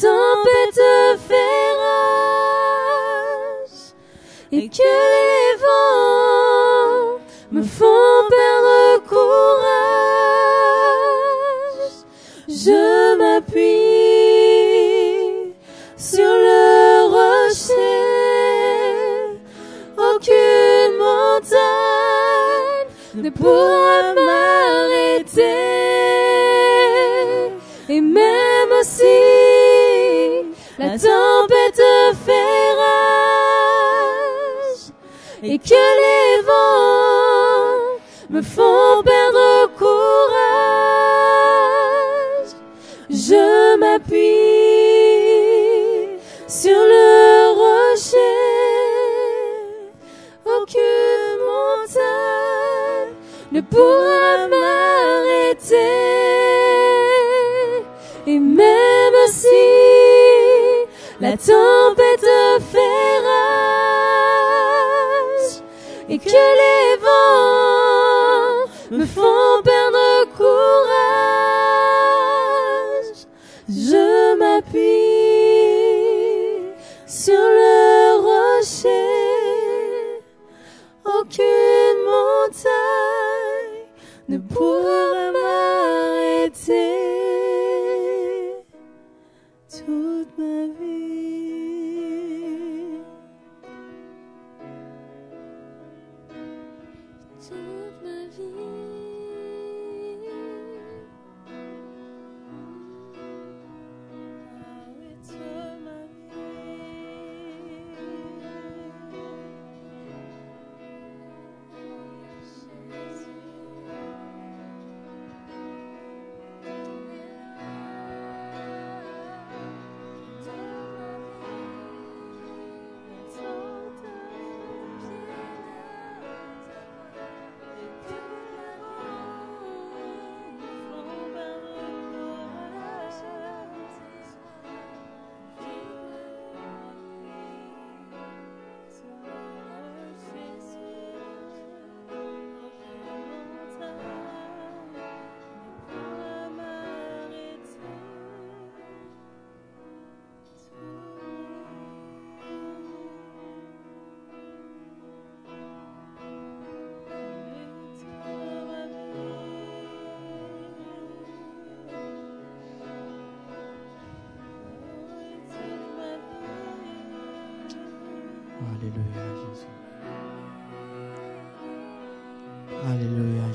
Tempête 0.00 0.80
rage 1.28 2.48
et 4.52 4.68
que 4.68 4.82
les 4.82 5.56
vents 5.62 7.18
me 7.50 7.62
font 7.62 8.28
perdre 8.28 9.02
courage, 9.08 9.58
je 12.48 13.16
m'appuie 13.16 13.58
sur 15.96 16.32
le 16.46 17.06
rocher. 17.16 18.06
Aucune 19.96 20.94
montagne 20.98 22.88
ne 23.16 23.30
pourra 23.30 23.87
me 38.38 38.42
font 38.42 39.02
perdre 39.02 39.68
courage, 39.76 39.98
je 43.10 43.76
m'appuie 43.78 44.18
sur 46.46 46.80
le 46.94 47.08
rocher. 47.62 48.36
Aucune 50.46 51.34
montagne 51.50 53.14
ne 53.50 53.60
pourra 53.60 54.46
m'arrêter. 54.52 55.96
Et 58.28 58.38
même 58.38 59.20
si 59.26 59.66
la 61.20 61.32
tempête 61.32 62.30
fait 62.70 62.98
et 66.10 66.18
que 66.18 66.24
les 66.24 66.77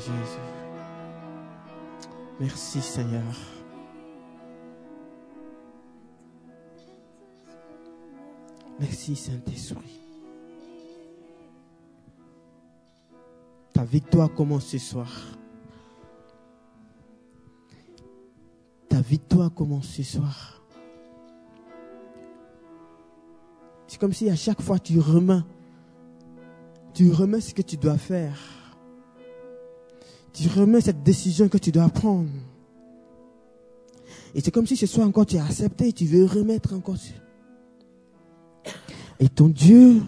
Jésus. 0.04 0.40
Merci, 2.38 2.82
Seigneur. 2.82 3.24
Merci, 8.80 9.16
Saint-Esprit. 9.16 10.02
Ta 13.72 13.86
victoire 13.86 14.34
commence 14.34 14.66
ce 14.66 14.78
soir. 14.78 15.10
Ta 18.90 19.00
victoire 19.00 19.54
commence 19.54 19.88
ce 19.88 20.04
soir. 20.04 20.62
C'est 23.88 24.00
comme 24.00 24.12
si 24.12 24.30
à 24.30 24.36
chaque 24.36 24.62
fois 24.62 24.80
tu 24.80 25.00
remets, 25.00 25.44
tu 26.94 27.10
remets 27.10 27.40
ce 27.40 27.54
que 27.54 27.62
tu 27.62 27.78
dois 27.78 27.98
faire. 27.98 28.63
Tu 30.34 30.50
remets 30.50 30.82
cette 30.82 31.04
décision 31.04 31.48
que 31.48 31.60
tu 31.60 31.72
dois 31.72 31.90
prendre. 31.90 32.30
Et 34.36 34.42
c'est 34.42 34.52
comme 34.52 34.66
si 34.66 34.76
ce 34.76 34.88
soir 34.88 35.08
encore 35.08 35.28
tu 35.28 35.38
as 35.38 35.46
accepté, 35.46 35.94
tu 35.94 36.06
veux 36.06 36.26
remettre 36.26 36.74
encore. 36.74 36.98
Et 39.20 39.30
ton 39.30 39.48
Dieu 39.48 40.02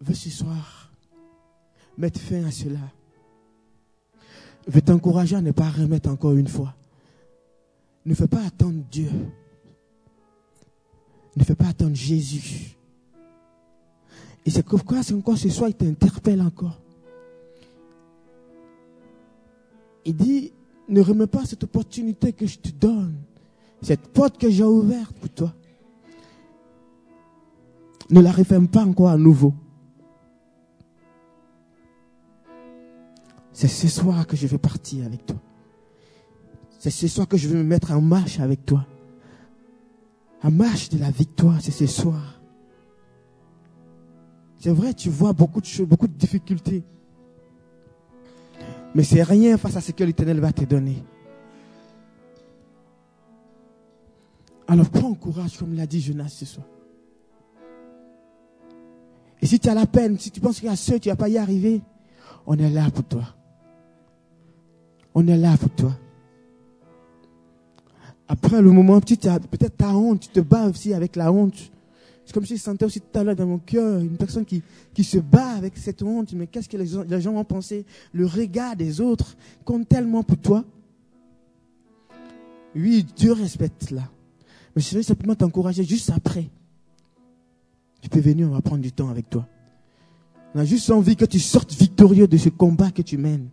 veut 0.00 0.14
ce 0.14 0.30
soir 0.30 0.92
mettre 1.96 2.20
fin 2.20 2.44
à 2.44 2.50
cela. 2.50 2.80
Veut 4.66 4.82
t'encourager 4.82 5.36
à 5.36 5.40
ne 5.40 5.52
pas 5.52 5.70
remettre 5.70 6.10
encore 6.10 6.32
une 6.32 6.48
fois. 6.48 6.74
Ne 8.04 8.14
fais 8.14 8.28
pas 8.28 8.44
attendre 8.44 8.82
Dieu. 8.90 9.10
Ne 11.36 11.44
fais 11.44 11.54
pas 11.54 11.68
attendre 11.68 11.94
Jésus. 11.94 12.76
Et 14.44 14.50
c'est 14.50 14.64
pourquoi 14.64 15.00
encore 15.12 15.38
ce 15.38 15.48
soir, 15.48 15.70
il 15.70 15.74
t'interpelle 15.74 16.42
encore. 16.42 16.81
Il 20.04 20.16
dit, 20.16 20.52
ne 20.88 21.00
remets 21.00 21.26
pas 21.26 21.44
cette 21.44 21.64
opportunité 21.64 22.32
que 22.32 22.46
je 22.46 22.58
te 22.58 22.70
donne, 22.70 23.14
cette 23.82 24.08
porte 24.08 24.38
que 24.38 24.50
j'ai 24.50 24.64
ouverte 24.64 25.16
pour 25.16 25.30
toi. 25.30 25.54
Ne 28.10 28.20
la 28.20 28.32
referme 28.32 28.68
pas 28.68 28.84
encore 28.84 29.08
à 29.08 29.16
nouveau. 29.16 29.54
C'est 33.52 33.68
ce 33.68 33.88
soir 33.88 34.26
que 34.26 34.36
je 34.36 34.46
vais 34.46 34.58
partir 34.58 35.06
avec 35.06 35.24
toi. 35.26 35.36
C'est 36.78 36.90
ce 36.90 37.06
soir 37.06 37.28
que 37.28 37.36
je 37.36 37.48
vais 37.48 37.56
me 37.56 37.62
mettre 37.62 37.92
en 37.92 38.00
marche 38.00 38.40
avec 38.40 38.66
toi. 38.66 38.84
En 40.42 40.50
marche 40.50 40.88
de 40.88 40.98
la 40.98 41.10
victoire, 41.10 41.60
c'est 41.60 41.70
ce 41.70 41.86
soir. 41.86 42.40
C'est 44.58 44.72
vrai, 44.72 44.94
tu 44.94 45.08
vois 45.10 45.32
beaucoup 45.32 45.60
de 45.60 45.66
choses, 45.66 45.86
beaucoup 45.86 46.08
de 46.08 46.16
difficultés. 46.16 46.84
Mais 48.94 49.04
c'est 49.04 49.22
rien 49.22 49.56
face 49.56 49.76
à 49.76 49.80
ce 49.80 49.92
que 49.92 50.04
l'Éternel 50.04 50.40
va 50.40 50.52
te 50.52 50.64
donner. 50.64 51.02
Alors 54.68 54.88
prends 54.90 55.14
courage, 55.14 55.58
comme 55.58 55.74
l'a 55.74 55.86
dit 55.86 56.00
Jonas 56.00 56.28
ce 56.28 56.44
soir. 56.44 56.66
Et 59.40 59.46
si 59.46 59.58
tu 59.58 59.68
as 59.68 59.74
la 59.74 59.86
peine, 59.86 60.18
si 60.18 60.30
tu 60.30 60.40
penses 60.40 60.60
qu'à 60.60 60.76
seul 60.76 61.00
tu 61.00 61.08
vas 61.08 61.16
pas 61.16 61.28
y 61.28 61.36
arriver, 61.36 61.82
on 62.46 62.56
est 62.56 62.70
là 62.70 62.90
pour 62.90 63.04
toi. 63.04 63.24
On 65.14 65.26
est 65.26 65.36
là 65.36 65.56
pour 65.56 65.70
toi. 65.70 65.92
Après 68.28 68.62
le 68.62 68.70
moment, 68.70 69.00
peut-être 69.00 69.76
ta 69.76 69.94
honte, 69.94 70.20
tu 70.20 70.28
te 70.28 70.40
bats 70.40 70.68
aussi 70.68 70.94
avec 70.94 71.16
la 71.16 71.30
honte. 71.30 71.70
C'est 72.24 72.32
comme 72.32 72.46
si 72.46 72.56
je 72.56 72.62
sentais 72.62 72.84
aussi 72.84 73.00
tout 73.00 73.18
à 73.18 73.24
l'heure 73.24 73.36
dans 73.36 73.46
mon 73.46 73.58
cœur 73.58 73.98
une 74.00 74.16
personne 74.16 74.44
qui, 74.44 74.62
qui 74.94 75.04
se 75.04 75.18
bat 75.18 75.50
avec 75.50 75.76
cette 75.76 76.02
honte. 76.02 76.32
Mais 76.34 76.46
qu'est-ce 76.46 76.68
que 76.68 76.76
les, 76.76 76.90
les, 77.08 77.20
gens 77.20 77.32
vont 77.32 77.44
penser? 77.44 77.84
Le 78.12 78.26
regard 78.26 78.76
des 78.76 79.00
autres 79.00 79.36
compte 79.64 79.88
tellement 79.88 80.22
pour 80.22 80.38
toi. 80.38 80.64
Oui, 82.74 83.04
Dieu 83.16 83.32
respecte 83.32 83.88
cela. 83.88 84.08
Mais 84.74 84.82
je 84.82 84.96
veux 84.96 85.02
simplement 85.02 85.34
t'encourager 85.34 85.84
juste 85.84 86.10
après. 86.10 86.48
Tu 88.00 88.08
peux 88.08 88.20
venir, 88.20 88.48
on 88.48 88.52
va 88.52 88.62
prendre 88.62 88.82
du 88.82 88.92
temps 88.92 89.08
avec 89.08 89.28
toi. 89.28 89.46
On 90.54 90.60
a 90.60 90.64
juste 90.64 90.90
envie 90.90 91.16
que 91.16 91.24
tu 91.24 91.38
sortes 91.38 91.72
victorieux 91.72 92.28
de 92.28 92.36
ce 92.36 92.48
combat 92.48 92.90
que 92.90 93.02
tu 93.02 93.16
mènes. 93.16 93.48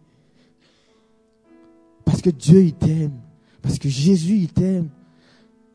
Parce 2.04 2.22
que 2.22 2.30
Dieu, 2.30 2.64
il 2.64 2.74
t'aime. 2.74 3.14
Parce 3.62 3.78
que 3.78 3.90
Jésus, 3.90 4.38
il 4.38 4.52
t'aime. 4.52 4.90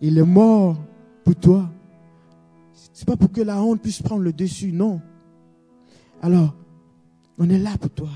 Il 0.00 0.18
est 0.18 0.22
mort 0.22 0.76
pour 1.24 1.34
toi. 1.36 1.70
C'est 2.74 3.06
pas 3.06 3.16
pour 3.16 3.30
que 3.30 3.40
la 3.40 3.62
honte 3.62 3.80
puisse 3.80 4.02
prendre 4.02 4.22
le 4.22 4.32
dessus, 4.32 4.72
non. 4.72 5.00
Alors, 6.20 6.54
on 7.38 7.48
est 7.48 7.58
là 7.58 7.76
pour 7.78 7.90
toi. 7.90 8.10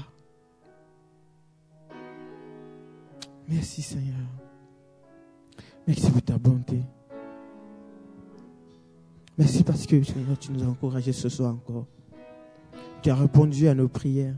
Merci 3.48 3.82
Seigneur. 3.82 4.16
Merci 5.86 6.10
pour 6.10 6.22
ta 6.22 6.36
bonté. 6.36 6.82
Merci 9.38 9.62
parce 9.62 9.86
que 9.86 10.02
Seigneur, 10.02 10.38
tu 10.38 10.52
nous 10.52 10.62
as 10.64 10.66
encouragés 10.66 11.12
ce 11.12 11.28
soir 11.28 11.54
encore. 11.54 11.86
Tu 13.02 13.10
as 13.10 13.14
répondu 13.14 13.68
à 13.68 13.74
nos 13.74 13.88
prières. 13.88 14.36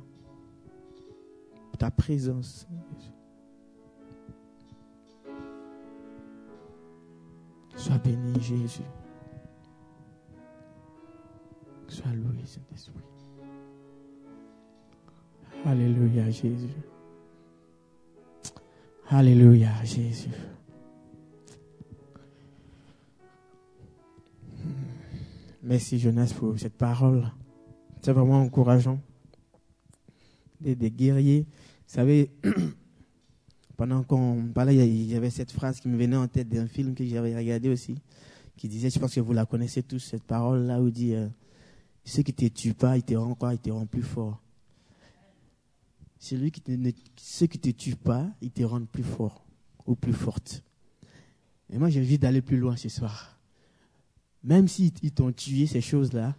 Ta 1.79 1.91
présence. 1.91 2.69
Sois 7.75 7.97
béni, 7.97 8.39
Jésus. 8.39 8.83
Sois 11.91 12.13
loué, 12.13 12.39
Saint-Esprit. 12.45 13.03
Alléluia, 15.65 16.31
Jésus. 16.31 16.69
Alléluia, 19.09 19.73
Jésus. 19.83 20.31
Merci, 25.65 25.99
Jonas, 25.99 26.33
pour 26.39 26.57
cette 26.61 26.79
parole. 26.79 27.29
C'est 28.01 28.13
vraiment 28.13 28.41
encourageant. 28.41 29.01
Des, 30.61 30.77
guerriers. 30.93 31.49
Vous 31.89 31.95
savez, 31.95 32.31
pendant 33.77 34.05
qu'on 34.05 34.45
parlait, 34.55 34.77
il 34.77 35.11
y 35.11 35.17
avait 35.17 35.31
cette 35.31 35.51
phrase 35.51 35.81
qui 35.81 35.89
me 35.89 35.99
venait 35.99 36.17
en 36.17 36.29
tête 36.29 36.49
d'un 36.49 36.69
film 36.69 36.95
que 36.95 37.05
j'avais 37.05 37.37
regardé 37.37 37.69
aussi, 37.69 37.97
qui 38.57 38.69
disait, 38.69 38.91
je 38.91 39.01
pense 39.01 39.13
que 39.13 39.21
vous 39.21 39.33
la 39.33 39.45
connaissez 39.45 39.83
tous, 39.83 39.99
cette 39.99 40.23
parole-là 40.23 40.81
où 40.81 40.91
dit, 40.91 41.17
euh, 41.17 41.27
ceux 42.11 42.23
qui 42.23 42.33
ne 42.33 42.49
te 42.49 42.53
tuent 42.53 42.75
pas, 42.75 42.97
ils 42.97 43.05
te 43.05 43.15
rendent 43.15 43.39
quoi 43.39 43.57
te 43.57 43.85
plus 43.85 44.03
fort. 44.03 44.43
Celui 46.19 46.51
qui 46.51 46.61
ne, 46.77 46.91
ceux 47.17 47.47
qui 47.47 47.59
ne 47.59 47.63
te 47.63 47.77
tuent 47.77 47.95
pas, 47.95 48.29
ils 48.43 48.51
te 48.51 48.63
rendent 48.65 48.89
plus 48.89 49.05
fort 49.05 49.45
ou 49.87 49.95
plus 49.95 50.13
forte. 50.13 50.63
Et 51.73 51.79
moi, 51.79 51.89
j'ai 51.89 52.01
envie 52.01 52.19
d'aller 52.19 52.43
plus 52.43 52.57
loin 52.57 52.77
ce 52.77 52.89
soir. 52.89 53.39
Même 54.43 54.67
s'ils 54.67 54.93
ils 55.03 55.13
t'ont 55.13 55.31
tué 55.31 55.67
ces 55.67 55.81
choses-là, 55.81 56.35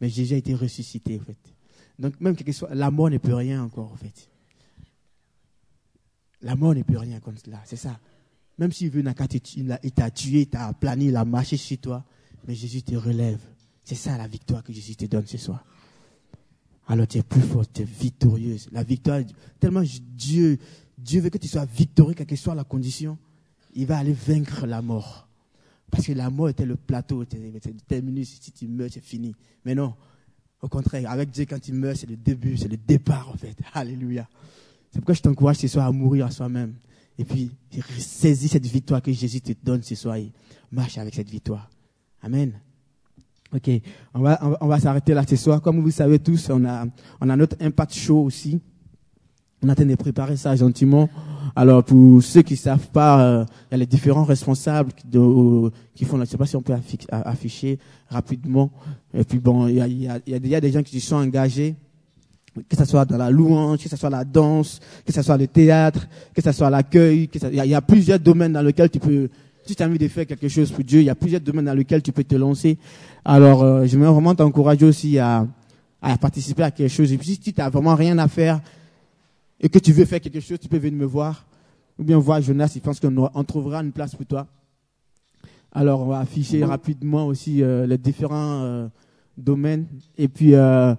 mais 0.00 0.08
Jésus 0.08 0.34
a 0.34 0.36
été 0.36 0.52
ressuscité, 0.52 1.20
en 1.20 1.24
fait. 1.24 1.38
Donc, 1.96 2.20
même 2.20 2.34
que 2.34 2.50
soit, 2.50 2.74
la 2.74 2.90
mort 2.90 3.08
ne 3.08 3.18
peut 3.18 3.34
rien 3.34 3.62
encore, 3.62 3.92
en 3.92 3.96
fait. 3.96 4.28
La 6.42 6.56
mort 6.56 6.74
ne 6.74 6.82
peut 6.82 6.98
rien 6.98 7.20
comme 7.20 7.38
cela, 7.38 7.62
c'est 7.64 7.76
ça. 7.76 8.00
Même 8.58 8.72
s'il 8.72 8.90
veut, 8.90 9.04
il 9.04 9.92
t'a 9.92 10.10
tué, 10.10 10.40
il 10.40 10.48
t'a 10.48 10.72
plané, 10.72 11.06
il 11.06 11.16
a 11.16 11.24
marché 11.24 11.56
sur 11.56 11.78
toi, 11.78 12.04
mais 12.48 12.54
Jésus 12.56 12.82
te 12.82 12.96
relève. 12.96 13.40
C'est 13.84 13.94
ça 13.94 14.16
la 14.16 14.26
victoire 14.26 14.62
que 14.62 14.72
Jésus 14.72 14.96
te 14.96 15.04
donne 15.04 15.26
ce 15.26 15.38
soir. 15.38 15.64
Alors 16.86 17.06
tu 17.06 17.18
es 17.18 17.22
plus 17.22 17.42
fort, 17.42 17.70
tu 17.70 17.82
es 17.82 17.84
victorieuse. 17.84 18.68
La 18.72 18.82
victoire, 18.82 19.20
tellement 19.60 19.82
Dieu, 19.82 20.58
Dieu 20.98 21.20
veut 21.20 21.30
que 21.30 21.38
tu 21.38 21.48
sois 21.48 21.64
victorieux, 21.64 22.14
quelle 22.14 22.26
que 22.26 22.36
soit 22.36 22.54
la 22.54 22.64
condition, 22.64 23.18
il 23.74 23.86
va 23.86 23.98
aller 23.98 24.12
vaincre 24.12 24.66
la 24.66 24.82
mort. 24.82 25.28
Parce 25.90 26.06
que 26.06 26.12
la 26.12 26.30
mort 26.30 26.48
était 26.48 26.66
le 26.66 26.76
plateau, 26.76 27.24
c'est 27.30 27.86
terminé, 27.86 28.24
si 28.24 28.52
tu 28.52 28.66
meurs, 28.66 28.88
c'est 28.90 29.04
fini. 29.04 29.34
Mais 29.64 29.74
non, 29.74 29.94
au 30.60 30.68
contraire, 30.68 31.10
avec 31.10 31.30
Dieu, 31.30 31.44
quand 31.48 31.60
tu 31.60 31.72
meurs, 31.72 31.96
c'est 31.96 32.08
le 32.08 32.16
début, 32.16 32.56
c'est 32.56 32.68
le 32.68 32.76
départ 32.76 33.28
en 33.28 33.36
fait. 33.36 33.56
Alléluia. 33.74 34.28
C'est 34.90 35.00
pourquoi 35.00 35.14
je 35.14 35.22
t'encourage 35.22 35.56
ce 35.56 35.68
soir 35.68 35.86
à 35.86 35.92
mourir 35.92 36.26
à 36.26 36.30
soi-même. 36.30 36.74
Et 37.18 37.24
puis, 37.24 37.50
saisis 37.98 38.48
cette 38.48 38.66
victoire 38.66 39.00
que 39.02 39.12
Jésus 39.12 39.40
te 39.40 39.52
donne 39.62 39.82
ce 39.82 39.94
soir 39.94 40.16
et 40.16 40.32
marche 40.72 40.98
avec 40.98 41.14
cette 41.14 41.30
victoire. 41.30 41.70
Amen. 42.22 42.60
Ok, 43.54 43.70
on 44.14 44.20
va, 44.20 44.58
on 44.60 44.66
va 44.66 44.80
s'arrêter 44.80 45.14
là 45.14 45.22
ce 45.28 45.36
soir. 45.36 45.62
Comme 45.62 45.80
vous 45.80 45.92
savez 45.92 46.18
tous, 46.18 46.50
on 46.50 46.64
a, 46.64 46.86
on 47.20 47.28
a 47.30 47.36
notre 47.36 47.56
impact 47.60 47.94
show 47.94 48.24
aussi. 48.24 48.60
On 49.62 49.74
train 49.74 49.86
de 49.86 49.94
préparer 49.94 50.36
ça 50.36 50.54
gentiment. 50.56 51.08
Alors 51.56 51.84
pour 51.84 52.22
ceux 52.22 52.42
qui 52.42 52.56
savent 52.56 52.88
pas, 52.88 53.22
euh, 53.22 53.44
il 53.70 53.72
y 53.72 53.74
a 53.76 53.78
les 53.78 53.86
différents 53.86 54.24
responsables 54.24 54.90
de, 55.06 55.18
euh, 55.18 55.70
qui 55.94 56.04
font. 56.04 56.18
Je 56.18 56.24
sais 56.24 56.36
pas 56.36 56.46
si 56.46 56.56
on 56.56 56.62
peut 56.62 56.74
afficher 57.10 57.78
rapidement. 58.10 58.70
Et 59.14 59.24
puis 59.24 59.38
bon, 59.38 59.68
il 59.68 59.76
y 59.76 59.80
a, 59.80 59.86
il 59.86 60.02
y 60.02 60.08
a, 60.08 60.18
y 60.26 60.54
a 60.54 60.60
des 60.60 60.72
gens 60.72 60.82
qui 60.82 61.00
se 61.00 61.06
sont 61.06 61.16
engagés 61.16 61.76
que 62.68 62.76
ce 62.76 62.84
soit 62.84 63.04
dans 63.04 63.16
la 63.16 63.30
louange, 63.30 63.82
que 63.82 63.88
ce 63.88 63.96
soit 63.96 64.10
la 64.10 64.24
danse, 64.24 64.78
que 65.04 65.12
ce 65.12 65.22
soit 65.22 65.36
le 65.36 65.48
théâtre, 65.48 66.06
que 66.32 66.40
ce 66.40 66.52
soit 66.52 66.70
l'accueil, 66.70 67.28
il 67.34 67.54
y, 67.54 67.74
a 67.74 67.82
plusieurs 67.82 68.20
domaines 68.20 68.52
dans 68.52 68.62
lesquels 68.62 68.90
tu 68.90 69.00
peux, 69.00 69.28
Si 69.66 69.74
tu 69.74 69.82
as 69.82 69.86
envie 69.86 69.98
de 69.98 70.08
faire 70.08 70.26
quelque 70.26 70.48
chose 70.48 70.70
pour 70.70 70.84
Dieu, 70.84 71.00
il 71.00 71.06
y 71.06 71.10
a 71.10 71.14
plusieurs 71.14 71.40
domaines 71.40 71.64
dans 71.64 71.74
lesquels 71.74 72.02
tu 72.02 72.12
peux 72.12 72.24
te 72.24 72.34
lancer. 72.34 72.78
Alors, 73.24 73.62
euh, 73.62 73.86
j'aimerais 73.86 74.12
vraiment 74.12 74.34
t'encourager 74.34 74.84
aussi 74.84 75.18
à, 75.18 75.46
à 76.02 76.18
participer 76.18 76.64
à 76.64 76.70
quelque 76.70 76.90
chose. 76.90 77.12
Et 77.12 77.18
puis, 77.18 77.28
si 77.28 77.38
tu 77.38 77.52
n'as 77.56 77.70
vraiment 77.70 77.94
rien 77.94 78.18
à 78.18 78.28
faire 78.28 78.60
et 79.58 79.68
que 79.68 79.78
tu 79.78 79.92
veux 79.92 80.04
faire 80.04 80.20
quelque 80.20 80.40
chose, 80.40 80.58
tu 80.60 80.68
peux 80.68 80.76
venir 80.76 80.98
me 80.98 81.06
voir. 81.06 81.46
Ou 81.98 82.04
bien 82.04 82.18
voir 82.18 82.42
Jonas, 82.42 82.72
il 82.74 82.82
pense 82.82 83.00
qu'on 83.00 83.30
on 83.32 83.44
trouvera 83.44 83.82
une 83.82 83.92
place 83.92 84.14
pour 84.14 84.26
toi. 84.26 84.46
Alors, 85.72 86.02
on 86.02 86.06
va 86.06 86.20
afficher 86.20 86.64
rapidement 86.64 87.26
aussi 87.26 87.62
euh, 87.62 87.86
les 87.86 87.98
différents 87.98 88.62
euh, 88.62 88.88
domaines. 89.36 89.86
Et 90.18 90.28
puis, 90.28 90.54
euh, 90.54 90.94